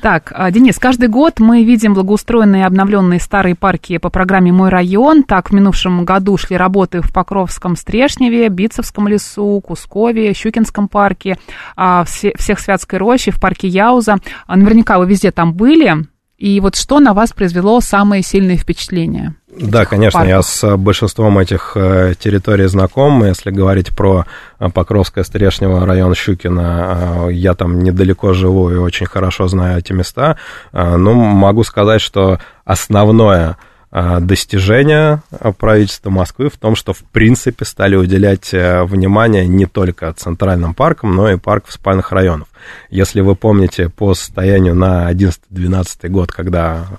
Так, 0.00 0.32
Денис, 0.52 0.78
каждый 0.78 1.08
год 1.08 1.40
мы 1.40 1.64
видим 1.64 1.92
благоустроенные 1.92 2.64
обновленные 2.64 3.18
старые 3.18 3.56
парки 3.56 3.98
по 3.98 4.10
программе 4.10 4.52
«Мой 4.52 4.68
район». 4.68 5.24
Так, 5.24 5.50
в 5.50 5.54
минувшем 5.54 6.04
году 6.04 6.38
шли 6.48 6.56
работы 6.56 7.02
в 7.02 7.12
Покровском 7.12 7.76
Стрешневе, 7.76 8.48
Битцевском 8.48 9.06
лесу, 9.06 9.60
Кускове, 9.60 10.32
Щукинском 10.32 10.88
парке, 10.88 11.38
а, 11.76 12.04
всех 12.04 12.58
Святской 12.58 12.98
роще, 12.98 13.30
в 13.30 13.40
парке 13.40 13.68
Яуза. 13.68 14.16
А, 14.46 14.56
наверняка 14.56 14.98
вы 14.98 15.06
везде 15.06 15.30
там 15.30 15.52
были. 15.52 16.06
И 16.38 16.60
вот 16.60 16.76
что 16.76 17.00
на 17.00 17.14
вас 17.14 17.32
произвело 17.32 17.80
самое 17.80 18.22
сильное 18.22 18.56
впечатление? 18.56 19.34
Да, 19.60 19.84
конечно, 19.84 20.20
парков. 20.20 20.36
я 20.36 20.42
с 20.42 20.76
большинством 20.76 21.36
этих 21.38 21.72
э, 21.74 22.14
территорий 22.18 22.66
знаком. 22.66 23.24
Если 23.24 23.50
говорить 23.50 23.88
про 23.94 24.24
э, 24.60 24.68
Покровское, 24.68 25.24
Стрешнево, 25.24 25.84
район 25.84 26.14
Щукина, 26.14 27.26
э, 27.28 27.32
я 27.32 27.54
там 27.54 27.80
недалеко 27.80 28.34
живу 28.34 28.70
и 28.70 28.76
очень 28.76 29.06
хорошо 29.06 29.48
знаю 29.48 29.80
эти 29.80 29.92
места. 29.92 30.36
Но 30.72 31.12
могу 31.14 31.64
сказать, 31.64 32.00
что 32.00 32.38
основное 32.64 33.56
достижения 33.90 35.22
правительства 35.58 36.10
Москвы 36.10 36.50
в 36.50 36.56
том, 36.58 36.76
что 36.76 36.92
в 36.92 37.02
принципе 37.04 37.64
стали 37.64 37.96
уделять 37.96 38.52
э, 38.52 38.84
внимание 38.84 39.46
не 39.46 39.66
только 39.66 40.12
центральным 40.12 40.74
паркам, 40.74 41.16
но 41.16 41.30
и 41.30 41.38
паркам 41.38 41.70
спальных 41.72 42.12
районов. 42.12 42.48
Если 42.90 43.20
вы 43.22 43.34
помните 43.34 43.88
по 43.88 44.14
состоянию 44.14 44.74
на 44.74 45.10
11-12 45.10 46.08
год, 46.08 46.32
когда 46.32 46.86
а, 46.90 46.98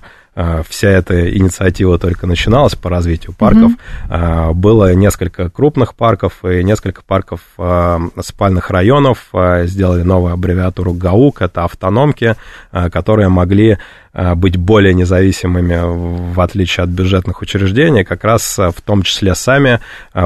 вся 0.68 0.88
эта 0.88 1.36
инициатива 1.36 1.98
только 1.98 2.26
начиналась 2.26 2.74
по 2.74 2.88
развитию 2.88 3.34
парков. 3.36 3.72
Mm-hmm. 4.08 4.54
Было 4.54 4.94
несколько 4.94 5.50
крупных 5.50 5.94
парков 5.94 6.44
и 6.44 6.62
несколько 6.62 7.02
парков 7.02 7.40
спальных 8.22 8.70
районов. 8.70 9.28
Сделали 9.64 10.02
новую 10.02 10.32
аббревиатуру 10.32 10.92
ГАУК, 10.92 11.42
это 11.42 11.64
автономки, 11.64 12.36
которые 12.70 13.28
могли 13.28 13.78
быть 14.34 14.56
более 14.56 14.92
независимыми, 14.92 16.32
в 16.32 16.40
отличие 16.40 16.82
от 16.82 16.90
бюджетных 16.90 17.42
учреждений, 17.42 18.02
как 18.02 18.24
раз 18.24 18.58
в 18.58 18.80
том 18.84 19.02
числе 19.02 19.36
сами 19.36 19.78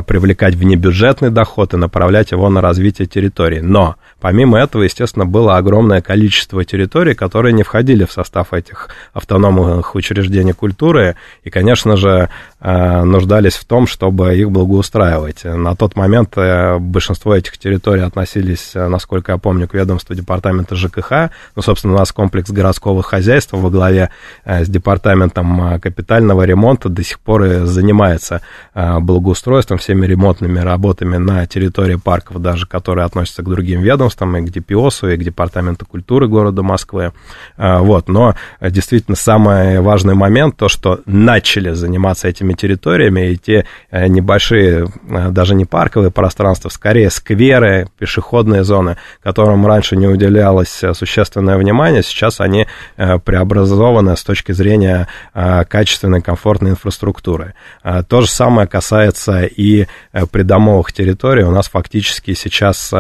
привлекать 0.07 0.55
внебюджетный 0.55 1.31
доход 1.31 1.75
и 1.75 1.77
направлять 1.77 2.33
его 2.33 2.49
на 2.49 2.63
развитие 2.63 3.07
территории. 3.07 3.61
Но 3.61 3.97
помимо 4.21 4.59
этого, 4.59 4.85
естественно, 4.85 5.27
было 5.27 5.59
огромное 5.59 6.01
количество 6.01 6.65
территорий, 6.65 7.15
которые 7.15 7.53
не 7.53 7.63
входили 7.63 8.07
в 8.07 8.13
состав 8.13 8.55
этих 8.55 8.89
автономных 9.13 9.95
учреждений 9.95 10.04
культуры. 10.53 11.17
И, 11.43 11.51
конечно 11.51 11.97
же, 11.97 12.29
нуждались 12.65 13.57
в 13.57 13.67
том, 13.67 13.87
чтобы 13.87 14.35
их 14.35 14.51
благоустраивать. 14.51 15.45
На 15.45 15.77
тот 15.77 15.97
момент 15.97 16.35
большинство 16.81 17.37
этих 17.37 17.59
территорий 17.59 18.01
относились, 18.01 18.73
насколько 18.75 19.33
я 19.33 19.39
помню, 19.39 19.69
к 19.69 19.75
ведомству 19.75 20.15
департамента 20.15 20.75
ЖКХ. 20.75 21.31
Ну, 21.57 21.61
собственно, 21.63 21.93
у 21.93 21.99
нас 21.99 22.11
комплекс 22.11 22.51
городского 22.51 23.03
хозяйства 23.03 23.59
во 23.59 23.69
главе 23.69 24.09
с 24.47 24.67
департаментом 24.67 25.79
капитального 25.79 26.45
ремонта 26.45 26.89
до 26.89 27.05
сих 27.05 27.21
пор 27.21 27.45
и 27.45 27.67
занимается 27.67 28.41
благоустройством, 28.75 29.77
всеми 29.77 30.07
ремонтными 30.07 30.59
работами 30.59 31.19
на 31.19 31.47
территории 31.47 31.97
парков, 31.97 32.41
даже 32.41 32.67
которые 32.67 33.05
относятся 33.05 33.43
к 33.43 33.49
другим 33.51 33.83
ведомствам, 33.83 34.39
и 34.39 34.41
к 34.41 34.51
ДПОСу, 34.51 35.11
и 35.11 35.17
к 35.19 35.23
Департаменту 35.23 35.85
культуры 35.85 36.29
города 36.29 36.63
Москвы. 36.63 37.13
Вот, 37.59 38.09
но 38.09 38.35
действительно 38.63 39.17
самый 39.17 39.81
важный 39.81 40.15
момент, 40.15 40.57
то, 40.57 40.71
что 40.71 41.01
начали 41.05 41.75
заниматься 41.75 42.27
этими 42.27 42.54
территориями, 42.57 43.31
и 43.33 43.37
те 43.37 43.65
э, 43.91 44.07
небольшие, 44.07 44.87
э, 45.09 45.31
даже 45.31 45.55
не 45.55 45.65
парковые 45.65 46.11
пространства, 46.11 46.69
скорее 46.69 47.11
скверы, 47.11 47.89
пешеходные 47.99 48.65
зоны, 48.65 48.97
которым 49.23 49.67
раньше 49.67 49.97
не 49.97 50.07
уделялось 50.07 50.83
э, 50.83 50.95
существенное 50.95 51.57
внимание, 51.57 52.03
сейчас 52.03 52.41
они 52.41 52.67
преобразованы 52.97 54.17
с 54.17 54.25
точки 54.25 54.53
зрения 54.53 55.09
качественной, 55.33 56.23
комфортной 56.23 56.73
инфраструктуры. 56.73 57.55
То 57.83 58.21
же 58.21 58.29
самое 58.29 58.67
касается 58.67 59.45
и 59.45 59.87
придомовых 60.31 60.93
территорий. 60.93 61.45
У 61.45 61.51
нас 61.51 61.69
фактически 61.69 62.35
сейчас 62.35 62.93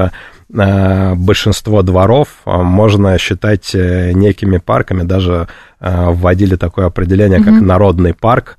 большинство 0.48 1.82
дворов 1.82 2.28
можно 2.44 3.16
считать 3.18 3.74
некими 3.74 4.58
парками, 4.58 5.02
даже 5.02 5.48
вводили 5.80 6.56
такое 6.56 6.86
определение, 6.86 7.38
как 7.38 7.54
mm-hmm. 7.54 7.64
народный 7.64 8.14
парк, 8.14 8.58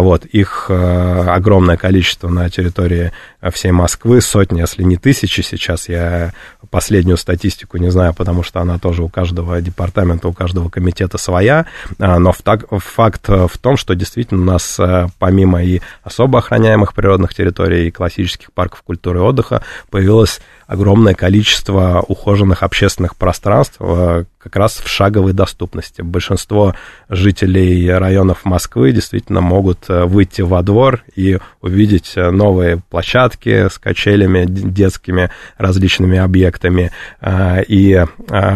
вот, 0.00 0.24
их 0.24 0.66
э, 0.70 1.24
огромное 1.28 1.76
количество 1.76 2.28
на 2.28 2.48
территории 2.48 3.12
всей 3.52 3.72
Москвы, 3.72 4.22
сотни, 4.22 4.60
если 4.60 4.82
не 4.82 4.96
тысячи 4.96 5.42
сейчас. 5.42 5.88
Я 5.90 6.32
последнюю 6.70 7.18
статистику 7.18 7.76
не 7.76 7.90
знаю, 7.90 8.14
потому 8.14 8.42
что 8.42 8.60
она 8.60 8.78
тоже 8.78 9.02
у 9.02 9.08
каждого 9.08 9.60
департамента, 9.60 10.28
у 10.28 10.32
каждого 10.32 10.70
комитета 10.70 11.18
своя. 11.18 11.66
А, 11.98 12.18
но 12.18 12.32
факт 12.32 13.28
в 13.28 13.58
том, 13.60 13.76
что 13.76 13.94
действительно 13.94 14.40
у 14.40 14.44
нас 14.44 14.80
помимо 15.18 15.62
и 15.62 15.80
особо 16.02 16.38
охраняемых 16.38 16.94
природных 16.94 17.34
территорий, 17.34 17.88
и 17.88 17.90
классических 17.90 18.52
парков 18.52 18.82
культуры 18.82 19.18
и 19.18 19.22
отдыха 19.22 19.62
появилось 19.90 20.40
огромное 20.66 21.14
количество 21.14 22.04
ухоженных 22.06 22.62
общественных 22.62 23.16
пространств, 23.16 23.76
э, 23.80 24.24
как 24.38 24.56
раз 24.56 24.74
в 24.76 24.88
шаговой 24.88 25.32
доступности. 25.32 26.02
Большинство 26.02 26.74
жителей 27.08 27.88
районов 27.90 28.44
Москвы 28.44 28.92
действительно 28.92 29.40
могут 29.40 29.88
э, 29.88 30.04
выйти 30.04 30.42
во 30.42 30.62
двор 30.62 31.04
и 31.14 31.38
увидеть 31.62 32.12
э, 32.16 32.30
новые 32.30 32.80
площадки 32.90 33.68
с 33.68 33.78
качелями 33.78 34.44
детскими, 34.46 35.30
различными 35.56 36.18
объектами 36.18 36.90
и 37.68 38.04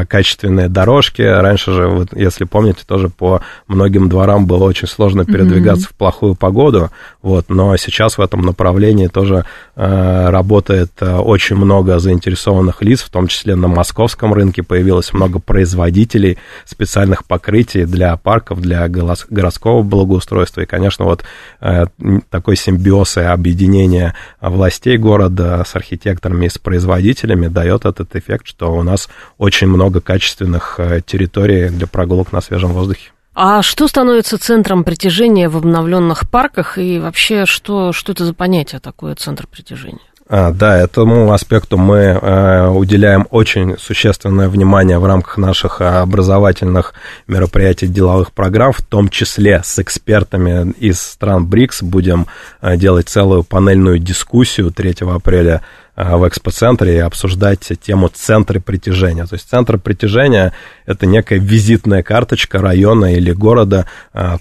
качественные 0.09 0.69
дорожки. 0.69 1.23
Раньше 1.23 1.73
же, 1.73 1.89
вот, 1.89 2.09
если 2.13 2.45
помните, 2.45 2.81
тоже 2.87 3.09
по 3.09 3.43
многим 3.67 4.09
дворам 4.09 4.47
было 4.47 4.65
очень 4.65 4.89
сложно 4.89 5.25
передвигаться 5.25 5.87
mm-hmm. 5.87 5.93
в 5.93 5.97
плохую 5.97 6.35
погоду, 6.35 6.91
вот, 7.23 7.49
но 7.49 7.77
сейчас 7.77 8.19
в 8.19 8.21
этом 8.21 8.43
направлении 8.43 9.07
тоже 9.07 9.45
работает 9.75 11.03
очень 11.03 11.57
много 11.57 12.00
заинтересованных 12.01 12.83
лиц, 12.83 13.03
в 13.03 13.11
том 13.11 13.29
числе 13.29 13.55
на 13.55 13.69
московском 13.69 14.35
рынке 14.35 14.63
появилось 14.63 15.13
много 15.13 15.39
производителей 15.39 16.39
специальных 16.65 17.25
покрытий 17.25 17.85
для 17.85 18.17
парков, 18.17 18.61
для 18.61 18.89
городского 18.89 19.83
благоустройства. 19.83 20.63
И, 20.63 20.67
конечно, 20.67 21.05
вот 21.05 21.25
э, 21.61 21.85
такой 22.31 22.57
симбиоз 22.57 23.19
и 23.19 23.21
объединение 23.21 24.15
властей 24.41 24.97
города 24.97 25.63
с 25.65 25.77
архитекторами 25.77 26.47
и 26.47 26.49
с 26.49 26.59
производителями 26.59 27.49
дает 27.49 27.85
этот 27.85 28.17
эффект, 28.17 28.47
что 28.47 28.75
у 28.75 28.83
нас 28.83 29.09
очень 29.39 29.69
много 29.69 30.01
качественных 30.01 30.77
э, 30.79 31.01
территорий 31.05 31.69
для 31.69 31.87
прогулок 31.87 32.33
на 32.33 32.41
свежем 32.41 32.73
воздухе. 32.73 33.11
А 33.35 33.63
что 33.63 33.87
становится 33.87 34.39
центром 34.39 34.83
притяжения 34.83 35.49
в 35.49 35.57
обновленных 35.57 36.29
парках 36.29 36.79
и 36.79 36.99
вообще 36.99 37.47
что, 37.47 37.93
что 37.93 38.13
это 38.13 38.25
за 38.25 38.35
понятие 38.35 38.81
такое 38.81 39.15
центр 39.15 39.47
притяжения? 39.47 40.10
А, 40.33 40.53
да, 40.53 40.79
этому 40.79 41.33
аспекту 41.33 41.77
мы 41.77 41.97
э, 41.97 42.69
уделяем 42.69 43.27
очень 43.31 43.77
существенное 43.79 44.49
внимание 44.49 45.01
в 45.01 45.05
рамках 45.05 45.39
наших 45.39 45.81
образовательных 45.81 46.95
мероприятий, 47.27 47.89
деловых 47.89 48.31
программ, 48.31 48.73
в 48.73 48.81
том 48.81 49.09
числе 49.09 49.61
с 49.65 49.81
экспертами 49.81 50.71
из 50.79 51.01
стран 51.01 51.47
БРИКС. 51.47 51.83
Будем 51.83 52.29
э, 52.63 52.77
делать 52.77 53.09
целую 53.09 53.43
панельную 53.43 53.99
дискуссию 53.99 54.71
3 54.71 54.99
апреля 55.01 55.63
э, 55.97 56.15
в 56.15 56.29
экспоцентре 56.29 56.95
и 56.95 56.99
обсуждать 56.99 57.69
тему 57.83 58.09
центра 58.15 58.61
притяжения. 58.61 59.27
То 59.27 59.35
есть 59.35 59.51
центр 59.51 59.79
притяжения– 59.79 60.53
это 60.87 61.07
некая 61.07 61.41
визитная 61.41 62.05
карточка 62.05 62.59
района 62.59 63.17
или 63.17 63.33
города, 63.33 63.87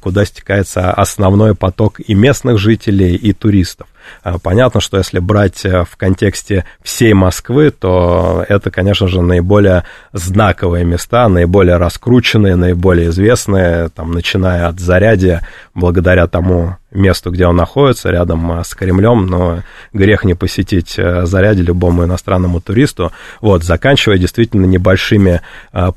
куда 0.01 0.23
стекается 0.25 0.93
основной 0.93 1.55
поток 1.55 1.99
и 1.99 2.13
местных 2.13 2.59
жителей, 2.59 3.15
и 3.15 3.33
туристов. 3.33 3.87
А, 4.23 4.37
понятно, 4.39 4.81
что 4.81 4.97
если 4.97 5.19
брать 5.19 5.65
э, 5.65 5.83
в 5.83 5.95
контексте 5.97 6.65
всей 6.81 7.13
Москвы, 7.13 7.71
то 7.71 8.45
это, 8.47 8.71
конечно 8.71 9.07
же, 9.07 9.21
наиболее 9.21 9.83
знаковые 10.13 10.85
места, 10.85 11.29
наиболее 11.29 11.77
раскрученные, 11.77 12.55
наиболее 12.55 13.09
известные, 13.09 13.89
там, 13.89 14.11
начиная 14.11 14.67
от 14.67 14.79
Зарядья, 14.79 15.45
благодаря 15.73 16.27
тому 16.27 16.77
месту, 16.91 17.29
где 17.31 17.45
он 17.45 17.55
находится, 17.55 18.09
рядом 18.09 18.51
а, 18.51 18.63
с 18.63 18.73
Кремлем, 18.73 19.27
но 19.27 19.59
грех 19.93 20.23
не 20.23 20.33
посетить 20.33 20.97
э, 20.97 21.25
Заряди 21.25 21.61
любому 21.61 22.03
иностранному 22.03 22.61
туристу, 22.61 23.11
вот, 23.41 23.63
заканчивая 23.63 24.17
действительно 24.17 24.65
небольшими 24.65 25.41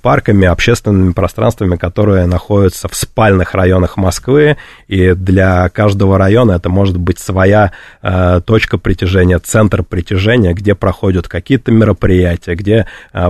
парками, 0.02 0.46
общественными 0.46 1.12
пространствами, 1.12 1.76
которые 1.76 2.26
находятся 2.26 2.88
в 2.88 2.94
спальных 2.94 3.54
районах 3.54 3.96
Москвы, 3.96 4.56
и 4.86 5.12
для 5.14 5.68
каждого 5.70 6.18
района 6.18 6.52
это 6.52 6.68
может 6.68 6.98
быть 6.98 7.18
своя 7.18 7.72
а, 8.02 8.40
точка 8.40 8.76
притяжения, 8.78 9.38
центр 9.38 9.82
притяжения, 9.82 10.52
где 10.52 10.74
проходят 10.74 11.28
какие-то 11.28 11.72
мероприятия, 11.72 12.54
где 12.54 12.86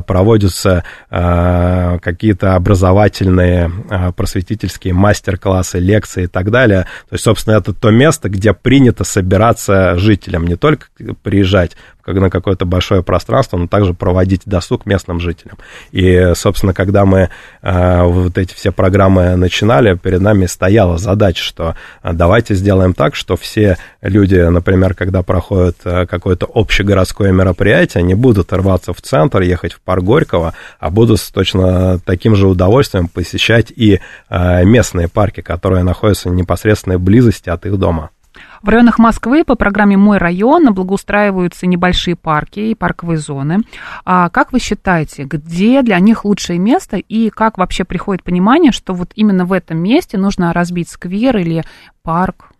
проводятся 0.06 0.84
какие-то 1.08 2.54
образовательные, 2.54 3.70
просветительские 4.16 4.94
мастер-классы, 4.94 5.78
лекции 5.78 6.24
и 6.24 6.26
так 6.26 6.50
далее. 6.50 6.86
То 7.08 7.14
есть, 7.14 7.24
собственно, 7.24 7.56
это 7.56 7.72
то 7.72 7.90
место, 7.90 8.28
где 8.28 8.52
принято 8.54 9.04
собираться 9.04 9.98
жителям, 9.98 10.46
не 10.46 10.56
только 10.56 10.86
приезжать 11.22 11.76
как 12.02 12.16
на 12.16 12.30
какое-то 12.30 12.64
большое 12.64 13.02
пространство, 13.02 13.56
но 13.56 13.66
также 13.68 13.94
проводить 13.94 14.42
досуг 14.44 14.86
местным 14.86 15.20
жителям. 15.20 15.56
И, 15.92 16.32
собственно, 16.34 16.74
когда 16.74 17.04
мы 17.04 17.30
э, 17.62 18.02
вот 18.02 18.36
эти 18.38 18.54
все 18.54 18.72
программы 18.72 19.36
начинали, 19.36 19.94
перед 19.96 20.20
нами 20.20 20.46
стояла 20.46 20.98
задача, 20.98 21.42
что 21.42 21.76
а, 22.02 22.12
давайте 22.12 22.54
сделаем 22.54 22.92
так, 22.92 23.14
что 23.14 23.36
все 23.36 23.78
люди, 24.00 24.36
например, 24.36 24.94
когда 24.94 25.22
проходят 25.22 25.76
э, 25.84 26.06
какое-то 26.06 26.48
общегородское 26.52 27.32
мероприятие, 27.32 28.02
не 28.02 28.14
будут 28.14 28.52
рваться 28.52 28.92
в 28.92 29.00
центр, 29.00 29.42
ехать 29.42 29.72
в 29.72 29.80
парк 29.80 30.02
Горького, 30.02 30.54
а 30.80 30.90
будут 30.90 31.20
с 31.20 31.30
точно 31.30 32.00
таким 32.00 32.34
же 32.34 32.48
удовольствием 32.48 33.08
посещать 33.08 33.72
и 33.74 34.00
э, 34.28 34.64
местные 34.64 35.08
парки, 35.08 35.40
которые 35.40 35.84
находятся 35.84 36.28
в 36.28 36.34
непосредственной 36.34 36.98
близости 36.98 37.48
от 37.48 37.64
их 37.66 37.78
дома. 37.78 38.10
В 38.62 38.68
районах 38.68 39.00
Москвы 39.00 39.42
по 39.44 39.56
программе 39.56 39.96
«Мой 39.96 40.18
район» 40.18 40.72
благоустраиваются 40.72 41.66
небольшие 41.66 42.14
парки 42.14 42.60
и 42.60 42.74
парковые 42.76 43.18
зоны. 43.18 43.62
А 44.04 44.28
как 44.28 44.52
вы 44.52 44.60
считаете, 44.60 45.24
где 45.24 45.82
для 45.82 45.98
них 45.98 46.24
лучшее 46.24 46.60
место 46.60 46.96
и 46.96 47.30
как 47.30 47.58
вообще 47.58 47.84
приходит 47.84 48.22
понимание, 48.22 48.70
что 48.70 48.94
вот 48.94 49.10
именно 49.16 49.44
в 49.44 49.52
этом 49.52 49.78
месте 49.78 50.16
нужно 50.16 50.52
разбить 50.52 50.88
сквер 50.88 51.38
или 51.38 51.64
парк? 52.02 52.50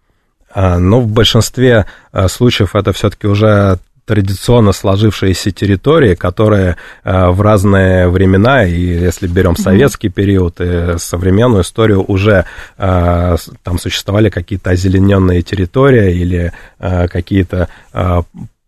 А, 0.53 0.79
ну, 0.79 1.01
в 1.01 1.07
большинстве 1.07 1.87
а, 2.11 2.27
случаев 2.27 2.75
это 2.75 2.93
все-таки 2.93 3.29
уже 3.29 3.79
традиционно 4.05 4.73
сложившиеся 4.73 5.53
территории, 5.53 6.15
которые 6.15 6.77
э, 7.05 7.29
в 7.29 7.41
разные 7.41 8.09
времена, 8.09 8.65
и 8.65 8.81
если 8.81 9.27
берем 9.27 9.57
советский 9.57 10.09
период 10.09 10.61
и 10.61 10.99
современную 10.99 11.63
историю, 11.63 12.05
уже 12.07 12.45
э, 12.79 13.37
там 13.63 13.79
существовали 13.79 14.29
какие-то 14.29 14.71
озелененные 14.71 15.43
территории 15.43 16.17
или 16.17 16.53
э, 16.79 17.09
какие-то 17.09 17.69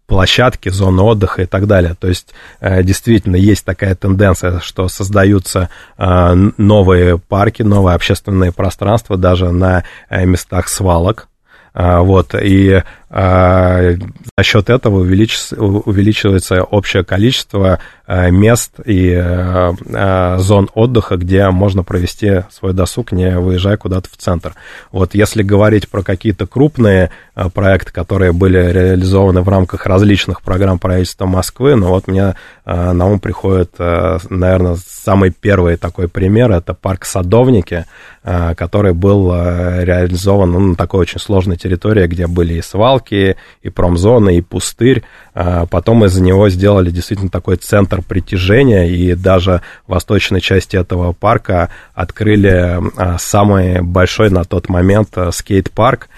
площадки, 0.06 0.68
зоны 0.68 1.02
отдыха 1.02 1.42
и 1.42 1.46
так 1.46 1.66
далее. 1.66 1.96
То 1.98 2.08
есть 2.08 2.34
действительно 2.60 3.36
есть 3.36 3.64
такая 3.64 3.94
тенденция, 3.94 4.60
что 4.60 4.86
создаются 4.88 5.70
новые 5.96 7.18
парки, 7.18 7.62
новые 7.62 7.94
общественные 7.94 8.52
пространства 8.52 9.16
даже 9.16 9.50
на 9.50 9.82
местах 10.10 10.68
свалок, 10.68 11.28
вот, 11.72 12.34
и 12.34 12.82
за 13.14 14.42
счет 14.42 14.70
этого 14.70 14.98
увеличивается, 14.98 16.64
общее 16.64 17.04
количество 17.04 17.78
мест 18.08 18.72
и 18.84 19.14
зон 20.38 20.68
отдыха, 20.74 21.16
где 21.16 21.48
можно 21.50 21.84
провести 21.84 22.42
свой 22.50 22.72
досуг, 22.72 23.12
не 23.12 23.38
выезжая 23.38 23.76
куда-то 23.76 24.08
в 24.10 24.16
центр. 24.16 24.54
Вот 24.90 25.14
если 25.14 25.44
говорить 25.44 25.88
про 25.88 26.02
какие-то 26.02 26.46
крупные 26.48 27.10
проекты, 27.54 27.92
которые 27.92 28.32
были 28.32 28.58
реализованы 28.58 29.42
в 29.42 29.48
рамках 29.48 29.86
различных 29.86 30.42
программ 30.42 30.80
правительства 30.80 31.26
Москвы, 31.26 31.76
ну 31.76 31.90
вот 31.90 32.08
мне 32.08 32.34
на 32.64 33.06
ум 33.06 33.20
приходит, 33.20 33.78
наверное, 33.78 34.76
самый 34.76 35.30
первый 35.30 35.76
такой 35.76 36.08
пример, 36.08 36.50
это 36.50 36.74
парк 36.74 37.04
Садовники, 37.04 37.84
который 38.22 38.92
был 38.92 39.32
реализован 39.32 40.50
ну, 40.50 40.58
на 40.60 40.74
такой 40.74 41.00
очень 41.00 41.20
сложной 41.20 41.56
территории, 41.56 42.06
где 42.06 42.26
были 42.26 42.54
и 42.54 42.62
свалки, 42.62 43.03
и 43.12 43.36
промзоны, 43.70 44.36
и 44.36 44.40
пустырь. 44.40 45.02
А 45.34 45.66
потом 45.66 46.04
из-за 46.04 46.22
него 46.22 46.48
сделали 46.48 46.90
действительно 46.90 47.28
такой 47.28 47.56
центр 47.56 48.02
притяжения, 48.02 48.88
и 48.88 49.14
даже 49.14 49.62
в 49.86 49.92
восточной 49.92 50.40
части 50.40 50.76
этого 50.76 51.12
парка 51.12 51.70
открыли 51.92 52.80
а, 52.96 53.18
самый 53.18 53.82
большой 53.82 54.30
на 54.30 54.44
тот 54.44 54.68
момент 54.68 55.08
а, 55.16 55.32
скейт-парк, 55.32 56.08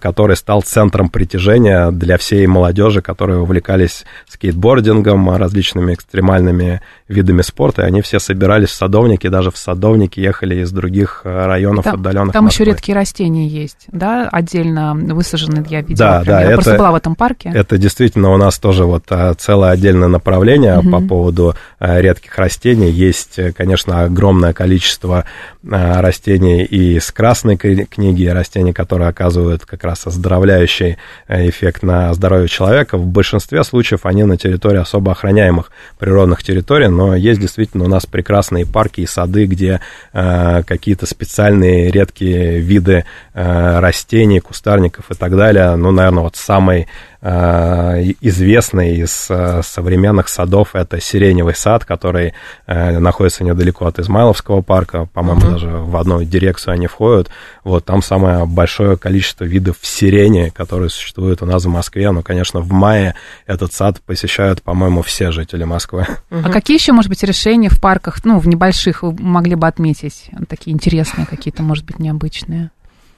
который 0.00 0.36
стал 0.36 0.62
центром 0.62 1.10
притяжения 1.10 1.90
для 1.90 2.16
всей 2.16 2.46
молодежи, 2.46 3.02
которые 3.02 3.40
увлекались 3.40 4.04
скейтбордингом, 4.28 5.36
различными 5.36 5.92
экстремальными 5.94 6.80
видами 7.08 7.42
спорта, 7.42 7.82
и 7.82 7.84
они 7.84 8.00
все 8.00 8.18
собирались 8.18 8.70
в 8.70 8.74
садовнике, 8.74 9.28
даже 9.28 9.50
в 9.50 9.58
садовники 9.58 10.18
ехали 10.18 10.62
из 10.62 10.72
других 10.72 11.22
районов 11.24 11.84
там, 11.84 11.96
отдаленных. 11.96 12.32
Там 12.32 12.46
еще 12.46 12.64
редкие 12.64 12.96
растения 12.96 13.46
есть, 13.46 13.86
да, 13.92 14.28
отдельно 14.32 14.94
высажены, 14.94 15.64
я 15.68 15.82
видела. 15.82 15.96
Да, 15.96 16.24
да, 16.24 16.40
я 16.40 16.46
это, 16.46 16.54
просто 16.54 16.78
была 16.78 16.92
в 16.92 16.94
этом 16.94 17.14
парке. 17.14 17.52
Это 17.54 17.76
действительно 17.76 18.30
у 18.30 18.36
нас 18.38 18.61
тоже 18.62 18.84
вот 18.84 19.04
а, 19.10 19.34
целое 19.34 19.70
отдельное 19.70 20.08
направление 20.08 20.78
угу. 20.78 20.90
по 20.90 21.00
поводу 21.00 21.54
а, 21.78 22.00
редких 22.00 22.38
растений. 22.38 22.90
Есть, 22.90 23.38
конечно, 23.56 24.04
огромное 24.04 24.52
количество 24.52 25.24
а, 25.68 26.00
растений 26.00 26.62
и 26.62 26.96
из 26.96 27.10
красной 27.10 27.56
книги, 27.56 28.24
растений, 28.26 28.72
которые 28.72 29.08
оказывают 29.08 29.66
как 29.66 29.82
раз 29.82 30.06
оздоровляющий 30.06 30.96
эффект 31.28 31.82
на 31.82 32.14
здоровье 32.14 32.48
человека. 32.48 32.96
В 32.96 33.06
большинстве 33.06 33.64
случаев 33.64 34.06
они 34.06 34.22
на 34.22 34.36
территории 34.36 34.78
особо 34.78 35.12
охраняемых 35.12 35.72
природных 35.98 36.44
территорий, 36.44 36.88
но 36.88 37.16
есть 37.16 37.40
действительно 37.40 37.84
у 37.84 37.88
нас 37.88 38.06
прекрасные 38.06 38.64
парки 38.64 39.00
и 39.00 39.06
сады, 39.06 39.46
где 39.46 39.80
какие-то 40.12 41.06
специальные 41.06 41.90
редкие 41.90 42.60
виды 42.60 43.04
растений, 43.34 44.38
кустарников 44.38 45.10
и 45.10 45.14
так 45.14 45.36
далее. 45.36 45.74
Ну, 45.74 45.90
наверное, 45.90 46.22
вот 46.22 46.36
самый 46.36 46.86
Э, 47.11 47.11
известный 47.22 48.96
из 48.96 49.26
э, 49.30 49.62
современных 49.62 50.28
садов 50.28 50.74
это 50.74 51.00
сиреневый 51.00 51.54
сад, 51.54 51.84
который 51.84 52.34
э, 52.66 52.98
находится 52.98 53.44
недалеко 53.44 53.86
от 53.86 54.00
Измайловского 54.00 54.62
парка, 54.62 55.06
по-моему, 55.12 55.42
uh-huh. 55.42 55.50
даже 55.52 55.68
в 55.68 55.96
одну 55.96 56.24
дирекцию 56.24 56.74
они 56.74 56.88
входят. 56.88 57.30
Вот 57.62 57.84
там 57.84 58.02
самое 58.02 58.44
большое 58.44 58.96
количество 58.96 59.44
видов 59.44 59.76
сирени, 59.82 60.48
которые 60.48 60.90
существуют 60.90 61.42
у 61.42 61.46
нас 61.46 61.64
в 61.64 61.68
Москве. 61.68 62.10
Ну, 62.10 62.22
конечно, 62.22 62.60
в 62.60 62.72
мае 62.72 63.14
этот 63.46 63.72
сад 63.72 64.00
посещают, 64.00 64.62
по-моему, 64.62 65.02
все 65.02 65.30
жители 65.30 65.62
Москвы. 65.62 66.06
Uh-huh. 66.30 66.42
А 66.44 66.50
какие 66.50 66.76
еще, 66.76 66.92
может 66.92 67.08
быть, 67.08 67.22
решения 67.22 67.68
в 67.68 67.80
парках, 67.80 68.24
ну, 68.24 68.40
в 68.40 68.48
небольших, 68.48 69.04
вы 69.04 69.12
могли 69.12 69.54
бы 69.54 69.68
отметить? 69.68 70.28
Такие 70.48 70.74
интересные 70.74 71.26
какие-то, 71.26 71.62
может 71.62 71.84
быть, 71.84 72.00
необычные? 72.00 72.70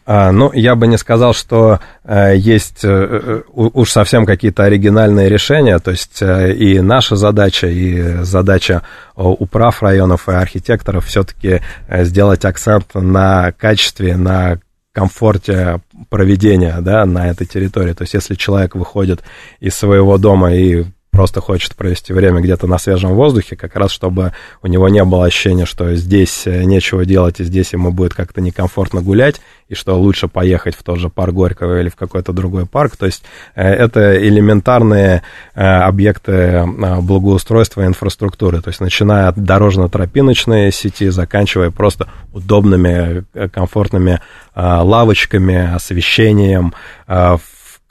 А, 0.06 0.32
ну, 0.32 0.52
я 0.52 0.74
бы 0.74 0.86
не 0.86 0.98
сказал, 0.98 1.32
что 1.32 1.80
э, 2.04 2.36
есть 2.36 2.84
э, 2.84 2.88
э, 2.88 3.42
уж 3.52 3.90
совсем 3.90 4.26
какие-то 4.26 4.64
оригинальные 4.64 5.30
решения. 5.30 5.78
То 5.78 5.92
есть 5.92 6.20
и 6.20 6.80
наша 6.80 7.16
задача, 7.16 7.68
и 7.68 8.22
задача 8.22 8.82
управ 9.16 9.82
районов 9.82 10.28
и 10.28 10.32
архитекторов 10.32 11.06
все-таки 11.06 11.60
сделать 11.88 12.44
акцент 12.44 12.94
на 12.94 13.52
качестве, 13.52 14.16
на 14.16 14.58
комфорте 14.92 15.80
проведения 16.10 16.76
да, 16.80 17.06
на 17.06 17.28
этой 17.28 17.46
территории. 17.46 17.94
То 17.94 18.02
есть 18.02 18.14
если 18.14 18.34
человек 18.34 18.74
выходит 18.74 19.22
из 19.60 19.74
своего 19.74 20.18
дома 20.18 20.54
и 20.54 20.84
просто 21.14 21.40
хочет 21.40 21.76
провести 21.76 22.12
время 22.12 22.40
где-то 22.40 22.66
на 22.66 22.76
свежем 22.76 23.14
воздухе, 23.14 23.54
как 23.54 23.76
раз 23.76 23.92
чтобы 23.92 24.32
у 24.62 24.66
него 24.66 24.88
не 24.88 25.04
было 25.04 25.26
ощущения, 25.26 25.64
что 25.64 25.94
здесь 25.94 26.42
э, 26.46 26.64
нечего 26.64 27.04
делать, 27.04 27.38
и 27.38 27.44
здесь 27.44 27.72
ему 27.72 27.92
будет 27.92 28.14
как-то 28.14 28.40
некомфортно 28.40 29.00
гулять, 29.00 29.40
и 29.68 29.76
что 29.76 29.96
лучше 29.96 30.26
поехать 30.26 30.74
в 30.74 30.82
тот 30.82 30.98
же 30.98 31.10
парк 31.10 31.32
Горького 31.32 31.80
или 31.80 31.88
в 31.88 31.94
какой-то 31.94 32.32
другой 32.32 32.66
парк. 32.66 32.96
То 32.96 33.06
есть 33.06 33.22
э, 33.54 33.62
это 33.62 34.16
элементарные 34.16 35.22
э, 35.54 35.62
объекты 35.62 36.64
благоустройства 37.00 37.82
и 37.82 37.86
инфраструктуры, 37.86 38.60
то 38.60 38.70
есть 38.70 38.80
начиная 38.80 39.28
от 39.28 39.36
дорожно-тропиночной 39.36 40.72
сети, 40.72 41.10
заканчивая 41.10 41.70
просто 41.70 42.08
удобными, 42.32 43.24
комфортными 43.52 44.20
лавочками, 44.56 45.74
освещением, 45.74 46.74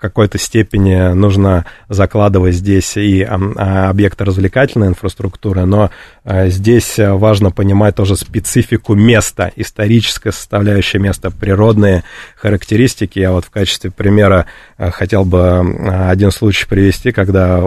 какой-то 0.04 0.38
степени 0.38 1.14
нужно 1.14 1.66
закладывать 1.88 2.56
здесь 2.56 2.98
и 2.98 3.24
а, 3.24 3.90
объекты 3.90 4.26
развлекательной 4.26 4.88
инфраструктуры, 4.88 5.64
но 5.66 5.92
а, 6.26 6.48
здесь 6.48 6.96
важно 6.98 7.52
понимать 7.52 7.96
тоже 7.96 8.18
специфику 8.18 8.96
места, 8.96 9.54
историческая 9.56 10.34
составляющая 10.34 11.00
места, 11.00 11.32
природные 11.32 12.04
характеристики. 12.36 13.20
Я 13.20 13.32
вот 13.32 13.46
в 13.46 13.50
качестве 13.50 13.92
примера 13.92 14.46
а, 14.78 14.92
хотел 14.92 15.24
бы 15.24 15.62
один 16.10 16.32
случай 16.32 16.68
привести, 16.68 17.14
когда 17.14 17.62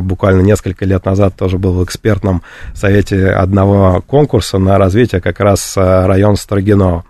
буквально 0.00 0.42
несколько 0.42 0.84
лет 0.84 1.04
назад 1.06 1.34
тоже 1.34 1.58
был 1.58 1.72
в 1.72 1.84
экспертном 1.84 2.42
совете 2.72 3.30
одного 3.30 4.00
конкурса 4.06 4.58
на 4.58 4.78
развитие 4.78 5.20
как 5.20 5.40
раз 5.40 5.76
район 5.76 6.36
Строгино. 6.36 7.02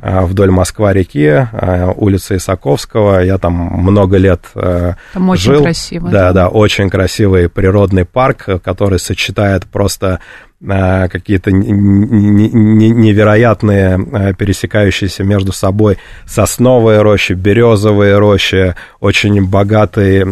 А, 0.00 0.22
вдоль 0.22 0.50
Москва-реки, 0.50 1.28
а, 1.28 1.92
улица 1.96 2.36
Исаковского. 2.36 3.20
Я 3.20 3.38
там 3.38 3.54
много 3.54 4.16
лет 4.16 4.44
э, 4.54 4.94
там 5.12 5.28
очень 5.28 5.52
жил. 5.52 5.62
красиво. 5.62 6.10
Да, 6.10 6.32
да, 6.32 6.32
да, 6.32 6.48
очень 6.48 6.90
красивый 6.90 7.48
природный 7.48 8.04
парк, 8.04 8.48
который 8.62 8.98
сочетает 8.98 9.66
просто 9.66 10.02
Э, 10.12 10.18
какие-то 10.64 11.50
невероятные 11.50 13.98
э, 13.98 14.32
пересекающиеся 14.34 15.24
между 15.24 15.52
собой 15.52 15.98
сосновые 16.24 17.02
рощи, 17.02 17.32
березовые 17.32 18.16
рощи, 18.18 18.76
очень 19.00 19.44
богатый 19.44 20.20
э, 20.20 20.22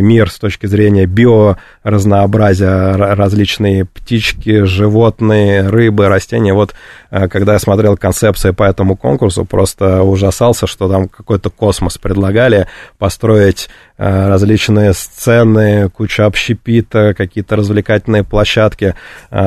мир 0.00 0.30
с 0.30 0.38
точки 0.38 0.66
зрения 0.66 1.06
биоразнообразия, 1.06 2.96
различные 2.96 3.84
птички, 3.84 4.62
животные, 4.62 5.68
рыбы, 5.68 6.06
растения. 6.08 6.54
Вот 6.54 6.76
когда 7.10 7.54
я 7.54 7.58
смотрел 7.58 7.96
концепции 7.96 8.52
по 8.52 8.62
этому 8.62 8.96
конкурсу, 8.96 9.44
просто 9.44 10.02
ужасался, 10.02 10.66
что 10.66 10.88
там 10.88 11.08
какой-то 11.08 11.50
космос 11.50 11.98
предлагали 11.98 12.68
построить 12.98 13.68
различные 13.98 14.94
сцены, 14.94 15.90
куча 15.90 16.24
общепита, 16.26 17.14
какие-то 17.14 17.56
развлекательные 17.56 18.24
площадки. 18.24 18.51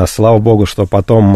Слава 0.08 0.38
богу, 0.40 0.66
что 0.66 0.86
потом 0.86 1.34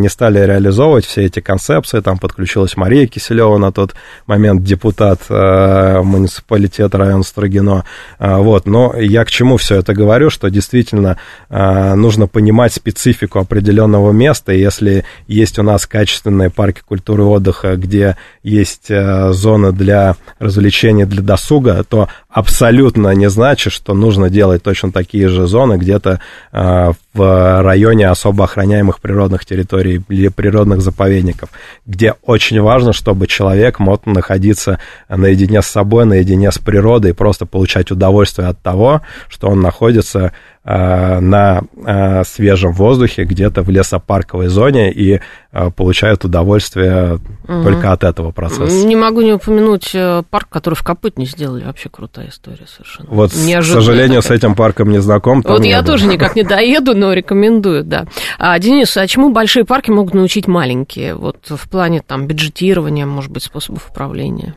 не 0.00 0.08
стали 0.08 0.38
реализовывать 0.38 1.04
все 1.04 1.24
эти 1.24 1.40
концепции. 1.40 2.00
Там 2.00 2.18
подключилась 2.18 2.76
Мария 2.76 3.06
Киселева 3.06 3.58
на 3.58 3.72
тот 3.72 3.94
момент, 4.26 4.62
депутат 4.62 5.28
муниципалитета 5.28 6.98
района 6.98 7.22
Строгино. 7.22 7.84
Вот. 8.18 8.66
Но 8.66 8.94
я 8.96 9.24
к 9.24 9.30
чему 9.30 9.56
все 9.56 9.76
это 9.76 9.94
говорю, 9.94 10.30
что 10.30 10.48
действительно 10.50 11.18
нужно 11.50 12.26
понимать 12.26 12.72
специфику 12.72 13.38
определенного 13.38 14.12
места. 14.12 14.52
Если 14.52 15.04
есть 15.26 15.58
у 15.58 15.62
нас 15.62 15.86
качественные 15.86 16.50
парки 16.50 16.82
культуры 16.86 17.22
и 17.22 17.26
отдыха, 17.26 17.76
где 17.76 18.16
есть 18.42 18.88
зоны 18.88 19.72
для 19.72 20.16
развлечений, 20.38 21.04
для 21.04 21.22
досуга, 21.22 21.84
то 21.84 22.08
абсолютно 22.28 23.10
не 23.14 23.30
значит, 23.30 23.72
что 23.72 23.94
нужно 23.94 24.28
делать 24.30 24.62
точно 24.62 24.92
такие 24.92 25.28
же 25.28 25.46
зоны 25.46 25.78
где-то 25.78 26.20
э, 26.52 26.85
в 27.14 27.62
районе 27.62 28.08
особо 28.08 28.44
охраняемых 28.44 29.00
природных 29.00 29.44
территорий 29.44 30.02
или 30.08 30.28
природных 30.28 30.80
заповедников, 30.80 31.50
где 31.86 32.14
очень 32.22 32.60
важно, 32.60 32.92
чтобы 32.92 33.26
человек 33.26 33.78
мог 33.78 34.06
находиться 34.06 34.78
наедине 35.08 35.62
с 35.62 35.66
собой, 35.66 36.04
наедине 36.04 36.52
с 36.52 36.58
природой 36.58 37.10
и 37.10 37.14
просто 37.14 37.46
получать 37.46 37.90
удовольствие 37.90 38.48
от 38.48 38.60
того, 38.60 39.02
что 39.28 39.48
он 39.48 39.60
находится 39.60 40.32
на 40.66 41.62
э, 41.76 42.24
свежем 42.24 42.72
воздухе 42.72 43.22
где-то 43.22 43.62
в 43.62 43.70
лесопарковой 43.70 44.48
зоне 44.48 44.92
и 44.92 45.20
э, 45.52 45.70
получают 45.70 46.24
удовольствие 46.24 47.20
угу. 47.46 47.62
только 47.62 47.92
от 47.92 48.02
этого 48.02 48.32
процесса. 48.32 48.84
Не 48.84 48.96
могу 48.96 49.20
не 49.20 49.32
упомянуть 49.32 49.94
парк, 50.28 50.48
который 50.50 50.74
в 50.74 50.82
Копытне 50.82 51.24
сделали. 51.24 51.64
Вообще 51.64 51.88
крутая 51.88 52.30
история 52.30 52.66
совершенно. 52.66 53.08
Вот, 53.10 53.30
к 53.30 53.62
сожалению, 53.62 54.22
такая. 54.22 54.38
с 54.38 54.40
этим 54.40 54.54
парком 54.56 54.90
не 54.90 55.00
знаком. 55.00 55.42
Вот 55.46 55.64
я 55.64 55.82
был. 55.82 55.86
тоже 55.86 56.06
никак 56.06 56.34
не 56.34 56.42
доеду, 56.44 56.96
но 56.96 57.12
рекомендую, 57.12 57.84
да. 57.84 58.06
А, 58.38 58.58
Денис, 58.58 58.96
а 58.96 59.06
чему 59.06 59.30
большие 59.30 59.64
парки 59.64 59.90
могут 59.90 60.14
научить 60.14 60.48
маленькие? 60.48 61.14
Вот 61.14 61.48
в 61.48 61.68
плане 61.68 62.02
там 62.04 62.26
бюджетирования, 62.26 63.06
может 63.06 63.30
быть, 63.30 63.44
способов 63.44 63.88
управления? 63.88 64.56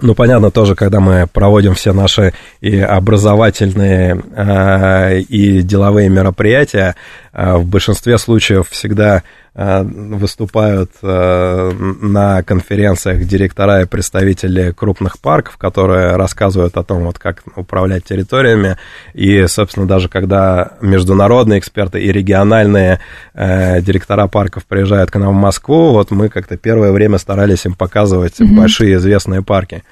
Ну, 0.00 0.14
понятно, 0.14 0.50
тоже, 0.50 0.74
когда 0.74 1.00
мы 1.00 1.26
проводим 1.26 1.74
все 1.74 1.92
наши 1.92 2.32
и 2.60 2.78
образовательные, 2.78 4.22
э, 4.36 5.20
и 5.20 5.62
деловые 5.62 6.08
мероприятия, 6.08 6.94
э, 7.32 7.56
в 7.56 7.66
большинстве 7.66 8.18
случаев 8.18 8.68
всегда 8.70 9.22
выступают 9.60 10.92
э, 11.02 11.72
на 12.00 12.44
конференциях 12.44 13.26
директора 13.26 13.82
и 13.82 13.86
представители 13.86 14.70
крупных 14.70 15.18
парков, 15.18 15.56
которые 15.56 16.14
рассказывают 16.14 16.76
о 16.76 16.84
том, 16.84 17.02
вот 17.02 17.18
как 17.18 17.42
управлять 17.56 18.04
территориями. 18.04 18.76
И, 19.14 19.44
собственно, 19.48 19.86
даже 19.86 20.08
когда 20.08 20.74
международные 20.80 21.58
эксперты 21.58 22.00
и 22.00 22.12
региональные 22.12 23.00
э, 23.34 23.80
директора 23.80 24.28
парков 24.28 24.64
приезжают 24.64 25.10
к 25.10 25.16
нам 25.16 25.36
в 25.36 25.40
Москву, 25.40 25.90
вот 25.90 26.12
мы 26.12 26.28
как-то 26.28 26.56
первое 26.56 26.92
время 26.92 27.18
старались 27.18 27.66
им 27.66 27.74
показывать 27.74 28.40
mm-hmm. 28.40 28.56
большие 28.56 28.94
известные 28.94 29.42
парки. 29.42 29.82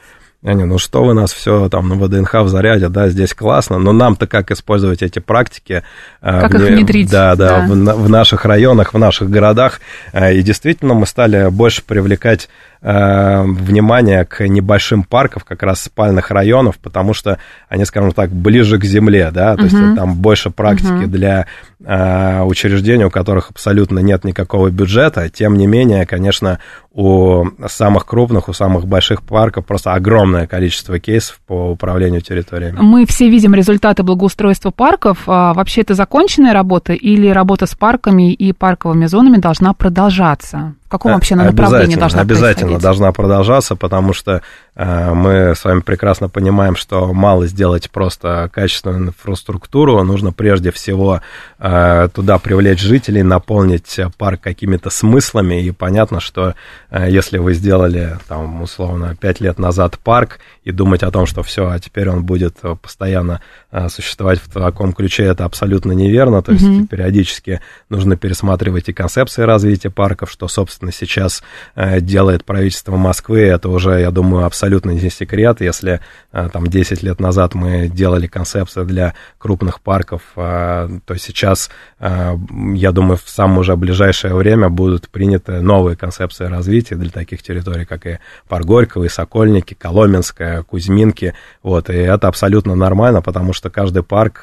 Они, 0.46 0.62
ну 0.62 0.78
что 0.78 1.02
вы 1.02 1.12
нас 1.12 1.32
все 1.32 1.68
там 1.68 1.88
на 1.88 1.96
ВДНХ 1.96 2.32
в 2.34 2.48
заряде, 2.48 2.88
да, 2.88 3.08
здесь 3.08 3.34
классно, 3.34 3.78
но 3.78 3.90
нам-то 3.90 4.28
как 4.28 4.52
использовать 4.52 5.02
эти 5.02 5.18
практики? 5.18 5.82
Э, 6.22 6.42
как 6.42 6.52
в, 6.52 6.62
их 6.62 6.68
внедрить? 6.68 7.10
Да, 7.10 7.34
да, 7.34 7.66
да. 7.66 7.94
В, 7.94 8.04
в 8.04 8.08
наших 8.08 8.44
районах, 8.44 8.94
в 8.94 8.98
наших 8.98 9.28
городах. 9.28 9.80
Э, 10.12 10.32
и 10.32 10.42
действительно 10.42 10.94
мы 10.94 11.06
стали 11.06 11.50
больше 11.50 11.82
привлекать 11.82 12.48
Э, 12.82 13.42
внимание 13.42 14.24
к 14.26 14.46
небольшим 14.46 15.02
паркам, 15.02 15.42
как 15.46 15.62
раз 15.62 15.82
спальных 15.82 16.30
районов, 16.30 16.78
потому 16.78 17.14
что 17.14 17.38
они, 17.68 17.84
скажем 17.86 18.12
так, 18.12 18.30
ближе 18.30 18.78
к 18.78 18.84
земле, 18.84 19.30
да, 19.32 19.56
то 19.56 19.62
uh-huh. 19.62 19.64
есть 19.64 19.96
там 19.96 20.14
больше 20.14 20.50
практики 20.50 21.04
uh-huh. 21.04 21.06
для 21.06 21.46
э, 21.82 22.42
учреждений, 22.42 23.04
у 23.04 23.10
которых 23.10 23.50
абсолютно 23.50 24.00
нет 24.00 24.24
никакого 24.24 24.68
бюджета. 24.68 25.30
Тем 25.30 25.56
не 25.56 25.66
менее, 25.66 26.04
конечно, 26.04 26.58
у 26.92 27.46
самых 27.66 28.04
крупных, 28.06 28.48
у 28.48 28.52
самых 28.52 28.86
больших 28.86 29.22
парков 29.22 29.64
просто 29.64 29.94
огромное 29.94 30.46
количество 30.46 30.98
кейсов 30.98 31.40
по 31.46 31.70
управлению 31.70 32.20
территориями. 32.20 32.78
Мы 32.80 33.06
все 33.06 33.28
видим 33.28 33.54
результаты 33.54 34.02
благоустройства 34.02 34.70
парков. 34.70 35.24
А 35.26 35.54
вообще 35.54 35.80
это 35.80 35.94
законченная 35.94 36.52
работа 36.52 36.92
или 36.92 37.28
работа 37.28 37.66
с 37.66 37.74
парками 37.74 38.32
и 38.32 38.52
парковыми 38.52 39.06
зонами 39.06 39.38
должна 39.38 39.72
продолжаться? 39.72 40.74
В 40.86 40.88
каком 40.88 41.14
вообще 41.14 41.34
направлении 41.34 41.96
должна 41.96 42.20
Обязательно 42.20 42.78
должна 42.78 43.10
продолжаться, 43.10 43.74
потому 43.74 44.12
что 44.12 44.42
э, 44.76 45.14
мы 45.14 45.54
с 45.56 45.64
вами 45.64 45.80
прекрасно 45.80 46.28
понимаем, 46.28 46.76
что 46.76 47.12
мало 47.12 47.48
сделать 47.48 47.90
просто 47.90 48.48
качественную 48.52 49.08
инфраструктуру, 49.08 50.00
нужно 50.04 50.32
прежде 50.32 50.70
всего 50.70 51.22
э, 51.58 52.08
туда 52.14 52.38
привлечь 52.38 52.80
жителей, 52.80 53.24
наполнить 53.24 53.98
парк 54.16 54.40
какими-то 54.40 54.90
смыслами, 54.90 55.60
и 55.60 55.72
понятно, 55.72 56.20
что 56.20 56.54
э, 56.90 57.10
если 57.10 57.38
вы 57.38 57.54
сделали, 57.54 58.18
там, 58.28 58.62
условно, 58.62 59.16
пять 59.20 59.40
лет 59.40 59.58
назад 59.58 59.98
парк, 59.98 60.38
и 60.62 60.70
думать 60.70 61.02
о 61.02 61.10
том, 61.10 61.26
что 61.26 61.42
все, 61.42 61.68
а 61.68 61.80
теперь 61.80 62.08
он 62.08 62.24
будет 62.24 62.58
постоянно 62.80 63.40
существовать 63.88 64.40
в 64.40 64.52
таком 64.52 64.92
ключе, 64.92 65.24
это 65.24 65.44
абсолютно 65.44 65.92
неверно, 65.92 66.42
то 66.42 66.52
есть 66.52 66.64
mm-hmm. 66.64 66.86
периодически 66.86 67.60
нужно 67.88 68.16
пересматривать 68.16 68.88
и 68.88 68.92
концепции 68.92 69.42
развития 69.42 69.90
парков, 69.90 70.30
что, 70.30 70.48
собственно, 70.48 70.92
сейчас 70.92 71.42
э, 71.74 72.00
делает 72.00 72.44
правительство 72.44 72.96
Москвы, 72.96 73.40
это 73.40 73.68
уже, 73.68 74.00
я 74.00 74.10
думаю, 74.10 74.46
абсолютно 74.46 74.90
не 74.90 75.10
секрет. 75.10 75.60
Если 75.60 76.00
э, 76.32 76.48
там 76.52 76.66
10 76.66 77.02
лет 77.02 77.20
назад 77.20 77.54
мы 77.54 77.88
делали 77.88 78.26
концепцию 78.26 78.86
для 78.86 79.14
крупных 79.38 79.80
парков, 79.80 80.22
э, 80.36 80.88
то 81.04 81.16
сейчас, 81.18 81.70
я 82.00 82.92
думаю, 82.92 83.18
в 83.22 83.28
самое 83.28 83.60
уже 83.60 83.76
ближайшее 83.76 84.34
время 84.34 84.68
будут 84.68 85.08
приняты 85.08 85.60
новые 85.60 85.96
концепции 85.96 86.44
развития 86.44 86.96
для 86.96 87.10
таких 87.10 87.42
территорий, 87.42 87.84
как 87.84 88.06
и 88.06 88.18
Парк 88.48 88.64
Горького, 88.66 89.04
и 89.04 89.08
Сокольники, 89.08 89.74
Коломенская, 89.74 90.62
Кузьминки. 90.62 91.34
Вот, 91.62 91.90
и 91.90 91.94
это 91.94 92.28
абсолютно 92.28 92.74
нормально, 92.74 93.22
потому 93.22 93.52
что 93.52 93.65
каждый 93.70 94.02
парк, 94.02 94.42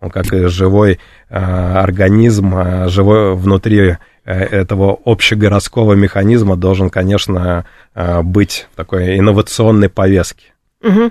он 0.00 0.10
как 0.10 0.26
живой 0.26 0.98
организм, 1.28 2.88
живой 2.88 3.34
внутри 3.34 3.96
Э, 4.30 4.44
этого 4.44 4.98
общегородского 5.04 5.94
механизма 5.94 6.56
должен, 6.56 6.90
конечно, 6.90 7.64
э, 7.94 8.22
быть 8.22 8.68
в 8.72 8.76
такой 8.76 9.18
инновационной 9.18 9.88
повестке. 9.88 10.52
Угу. 10.82 11.10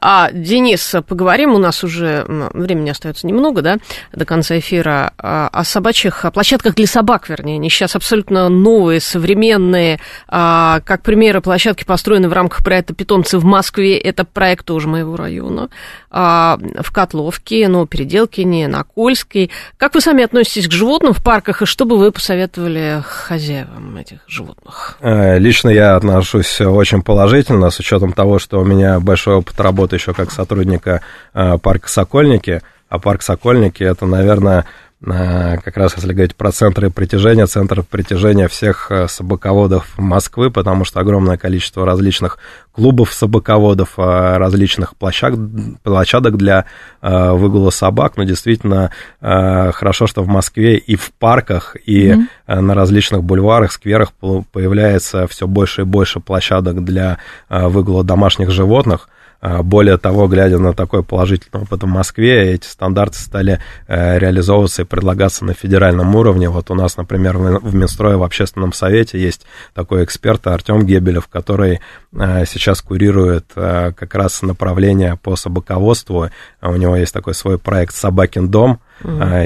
А, 0.00 0.30
Денис, 0.30 0.94
поговорим, 1.06 1.52
у 1.52 1.58
нас 1.58 1.82
уже 1.82 2.24
времени 2.28 2.90
остается 2.90 3.26
немного, 3.26 3.62
да, 3.62 3.78
до 4.12 4.24
конца 4.24 4.58
эфира, 4.58 5.12
а, 5.18 5.48
о 5.48 5.64
собачьих 5.64 6.24
о 6.24 6.30
площадках 6.30 6.76
для 6.76 6.86
собак, 6.86 7.28
вернее. 7.28 7.56
Они 7.56 7.68
сейчас 7.68 7.96
абсолютно 7.96 8.48
новые, 8.48 9.00
современные. 9.00 9.98
А, 10.28 10.80
как 10.84 11.02
примеры, 11.02 11.40
площадки 11.40 11.82
построены 11.84 12.28
в 12.28 12.32
рамках 12.32 12.62
проекта 12.62 12.94
«Питомцы 12.94 13.38
в 13.38 13.44
Москве». 13.44 13.98
Это 13.98 14.24
проект 14.24 14.66
тоже 14.66 14.86
моего 14.86 15.16
района. 15.16 15.68
А, 16.10 16.58
в 16.80 16.92
Котловке, 16.92 17.66
ну, 17.66 17.86
Переделкине, 17.86 18.68
на 18.68 18.84
Кольской. 18.84 19.50
Как 19.78 19.94
вы 19.94 20.00
сами 20.00 20.22
относитесь 20.22 20.68
к 20.68 20.72
животным 20.72 21.12
в 21.12 21.24
парках, 21.24 21.62
и 21.62 21.66
что 21.66 21.86
бы 21.86 21.98
вы 21.98 22.12
посоветовали 22.12 23.02
хозяевам 23.04 23.96
этих 23.96 24.20
животных? 24.28 24.96
Э, 25.00 25.38
лично 25.38 25.70
я 25.70 25.96
отношусь 25.96 26.60
очень 26.60 27.02
положительно, 27.02 27.70
с 27.70 27.80
учетом 27.80 28.12
того, 28.12 28.38
что 28.38 28.60
у 28.60 28.64
меня 28.64 29.00
большой 29.08 29.36
опыт 29.36 29.58
работы 29.58 29.96
еще 29.96 30.12
как 30.12 30.30
сотрудника 30.30 31.00
э, 31.32 31.56
парка 31.58 31.88
Сокольники. 31.88 32.60
А 32.90 32.98
парк 32.98 33.22
Сокольники 33.22 33.82
это, 33.82 34.06
наверное, 34.06 34.66
как 35.00 35.76
раз 35.76 35.94
если 35.94 36.12
говорить 36.12 36.34
про 36.34 36.50
центры 36.50 36.90
притяжения, 36.90 37.46
центр 37.46 37.84
притяжения 37.84 38.48
всех 38.48 38.90
э, 38.90 39.06
собаководов 39.06 39.86
Москвы, 39.96 40.50
потому 40.50 40.84
что 40.84 40.98
огромное 40.98 41.36
количество 41.36 41.86
различных 41.86 42.38
клубов 42.72 43.12
собаководов, 43.12 43.94
различных 43.96 44.96
площадок, 44.96 45.40
площадок 45.82 46.36
для 46.36 46.64
выгула 47.00 47.70
собак, 47.70 48.16
но 48.16 48.22
действительно 48.22 48.92
хорошо, 49.20 50.06
что 50.06 50.22
в 50.22 50.28
Москве 50.28 50.76
и 50.76 50.94
в 50.94 51.10
парках, 51.18 51.76
и 51.84 52.10
mm-hmm. 52.10 52.60
на 52.60 52.74
различных 52.74 53.24
бульварах, 53.24 53.72
скверах 53.72 54.12
появляется 54.12 55.26
все 55.26 55.48
больше 55.48 55.82
и 55.82 55.84
больше 55.84 56.20
площадок 56.20 56.84
для 56.84 57.18
выгула 57.48 58.04
домашних 58.04 58.52
животных, 58.52 59.08
более 59.40 59.98
того, 59.98 60.26
глядя 60.26 60.58
на 60.58 60.72
такой 60.72 61.04
положительный 61.04 61.62
опыт 61.62 61.84
в 61.84 61.86
Москве, 61.86 62.54
эти 62.54 62.66
стандарты 62.66 63.18
стали 63.18 63.60
э, 63.86 64.18
реализовываться 64.18 64.82
и 64.82 64.84
предлагаться 64.84 65.44
на 65.44 65.54
федеральном 65.54 66.16
уровне. 66.16 66.48
Вот 66.48 66.70
у 66.72 66.74
нас, 66.74 66.96
например, 66.96 67.38
в 67.38 67.74
Минстрое 67.74 68.16
в 68.16 68.24
общественном 68.24 68.72
совете 68.72 69.20
есть 69.20 69.46
такой 69.74 70.02
эксперт 70.02 70.44
Артем 70.48 70.84
Гебелев, 70.84 71.28
который 71.28 71.80
э, 72.12 72.44
сейчас 72.46 72.82
курирует 72.82 73.52
э, 73.54 73.92
как 73.96 74.14
раз 74.16 74.42
направление 74.42 75.16
по 75.22 75.36
собаководству. 75.36 76.30
У 76.60 76.74
него 76.74 76.96
есть 76.96 77.14
такой 77.14 77.34
свой 77.34 77.58
проект 77.58 77.94
«Собакин 77.94 78.48
дом», 78.48 78.80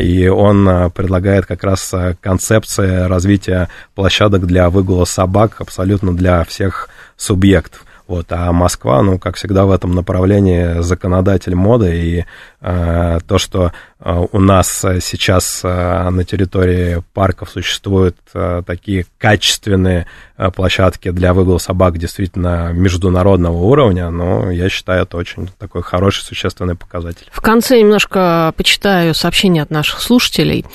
И 0.01 0.28
он 0.28 0.90
предлагает 0.93 1.45
как 1.45 1.62
раз 1.62 1.93
концепции 2.22 3.07
развития 3.07 3.68
площадок 3.95 4.47
для 4.47 4.70
выгула 4.70 5.05
собак 5.05 5.61
абсолютно 5.61 6.16
для 6.16 6.43
всех 6.45 6.88
субъектов. 7.18 7.84
Вот, 8.13 8.27
а 8.29 8.53
Москва, 8.53 9.01
ну, 9.01 9.19
как 9.19 9.37
всегда 9.37 9.65
в 9.65 9.71
этом 9.71 9.95
направлении 9.95 10.83
законодатель 10.83 11.55
моды, 11.55 11.97
и 11.97 12.25
э, 12.61 13.19
то, 13.27 13.39
что 13.39 13.73
у 14.05 14.41
нас 14.41 14.85
сейчас 15.01 15.61
э, 15.63 16.11
на 16.11 16.25
территории 16.25 17.03
парков 17.15 17.51
существуют 17.51 18.17
э, 18.35 18.63
такие 18.67 19.07
качественные 19.19 20.07
э, 20.37 20.51
площадки 20.51 21.11
для 21.11 21.33
выгула 21.33 21.59
собак 21.59 21.99
действительно 21.99 22.73
международного 22.73 23.59
уровня, 23.59 24.11
но 24.11 24.51
я 24.51 24.69
считаю, 24.69 25.03
это 25.03 25.17
очень 25.17 25.49
такой 25.57 25.83
хороший, 25.83 26.23
существенный 26.25 26.75
показатель. 26.75 27.29
В 27.31 27.41
конце 27.41 27.79
немножко 27.79 28.53
почитаю 28.57 29.15
сообщения 29.15 29.63
от 29.63 29.71
наших 29.71 30.01
слушателей. 30.01 30.67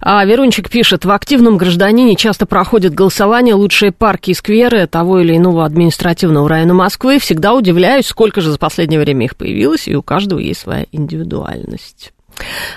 А, 0.00 0.24
Верунчик 0.24 0.68
пишет, 0.68 1.04
в 1.04 1.10
активном 1.12 1.58
гражданине 1.58 2.16
часто 2.16 2.46
проходит 2.46 2.94
голосование 2.94 3.54
лучшие 3.54 3.92
парки 3.92 4.30
и 4.30 4.34
скверы 4.34 4.88
того 4.88 5.20
или 5.20 5.36
иного 5.36 5.64
административного 5.64 6.48
района 6.48 6.74
Москвы. 6.74 7.20
Всегда 7.20 7.54
удивляюсь, 7.54 8.06
сколько 8.06 8.40
же 8.40 8.50
за 8.50 8.58
последнее 8.58 8.98
время 8.98 9.26
их 9.26 9.36
появилось, 9.36 9.86
и 9.86 9.94
у 9.94 10.02
каждого 10.02 10.40
есть 10.40 10.60
своя 10.60 10.86
индивидуальность. 10.90 12.12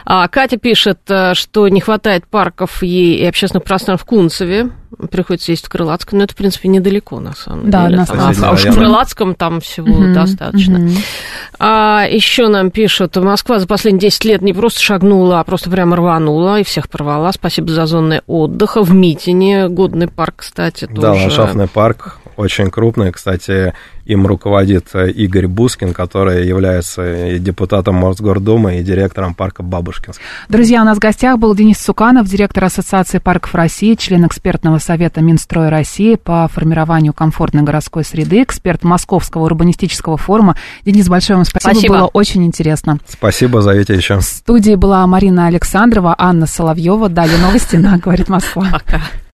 А 0.05 0.27
Катя 0.27 0.57
пишет, 0.57 0.99
э, 1.09 1.33
что 1.33 1.67
не 1.67 1.81
хватает 1.81 2.27
парков 2.27 2.83
ей 2.83 3.15
и 3.17 3.25
общественных 3.25 3.63
пространств 3.63 4.05
в 4.05 4.09
Кунцеве. 4.09 4.69
Приходится 5.11 5.51
ездить 5.51 5.67
в 5.67 5.69
Крылатском, 5.69 6.19
но 6.19 6.23
это, 6.23 6.33
в 6.33 6.37
принципе, 6.37 6.69
недалеко, 6.69 7.19
на 7.19 7.33
самом 7.33 7.69
да, 7.69 7.87
деле. 7.87 8.05
Там, 8.05 8.17
а 8.19 8.51
уж 8.51 8.63
в 8.63 8.73
Крылатском 8.73 9.35
там 9.35 9.59
всего 9.59 9.93
угу, 9.93 10.13
достаточно. 10.13 10.79
Угу. 10.79 10.91
А 11.59 12.05
еще 12.09 12.47
нам 12.47 12.71
пишут, 12.71 13.15
Москва 13.17 13.59
за 13.59 13.67
последние 13.67 14.01
10 14.09 14.25
лет 14.25 14.41
не 14.41 14.53
просто 14.53 14.81
шагнула, 14.81 15.41
а 15.41 15.43
просто 15.43 15.69
прямо 15.69 15.97
рванула 15.97 16.61
и 16.61 16.63
всех 16.63 16.89
порвала. 16.89 17.31
Спасибо 17.33 17.69
за 17.69 17.85
зоны 17.85 18.21
отдыха. 18.27 18.83
В 18.83 18.93
Митине 18.93 19.67
годный 19.67 20.07
парк, 20.07 20.35
кстати, 20.37 20.85
тоже. 20.85 21.01
Да, 21.01 21.13
ландшафтный 21.13 21.67
парк 21.67 22.19
очень 22.37 22.69
крупные. 22.69 23.11
Кстати, 23.11 23.73
им 24.05 24.27
руководит 24.27 24.93
Игорь 24.95 25.47
Бускин, 25.47 25.93
который 25.93 26.45
является 26.47 27.27
и 27.27 27.39
депутатом 27.39 27.95
Мосгордумы, 27.95 28.79
и 28.79 28.83
директором 28.83 29.33
парка 29.33 29.63
Бабушкинск. 29.63 30.21
Друзья, 30.47 30.81
у 30.81 30.85
нас 30.85 30.97
в 30.97 31.01
гостях 31.01 31.39
был 31.39 31.55
Денис 31.55 31.79
Суканов, 31.79 32.27
директор 32.27 32.65
Ассоциации 32.65 33.17
парков 33.17 33.55
России, 33.55 33.95
член 33.95 34.25
экспертного 34.27 34.77
совета 34.77 35.21
Минстроя 35.21 35.69
России 35.69 36.15
по 36.15 36.47
формированию 36.47 37.13
комфортной 37.13 37.63
городской 37.63 38.03
среды, 38.03 38.43
эксперт 38.43 38.83
Московского 38.83 39.45
урбанистического 39.45 40.17
форума. 40.17 40.55
Денис, 40.85 41.07
большое 41.07 41.37
вам 41.37 41.45
спасибо, 41.45 41.73
спасибо. 41.73 41.97
было 41.97 42.07
очень 42.07 42.45
интересно. 42.45 42.99
Спасибо, 43.07 43.61
зовите 43.61 43.95
еще. 43.95 44.19
В 44.19 44.23
студии 44.23 44.75
была 44.75 45.05
Марина 45.07 45.47
Александрова, 45.47 46.15
Анна 46.17 46.45
Соловьева. 46.45 47.09
Далее 47.09 47.37
новости 47.39 47.75
на 47.75 47.97
«Говорит 47.97 48.29
Москва». 48.29 48.67
Пока. 48.71 49.01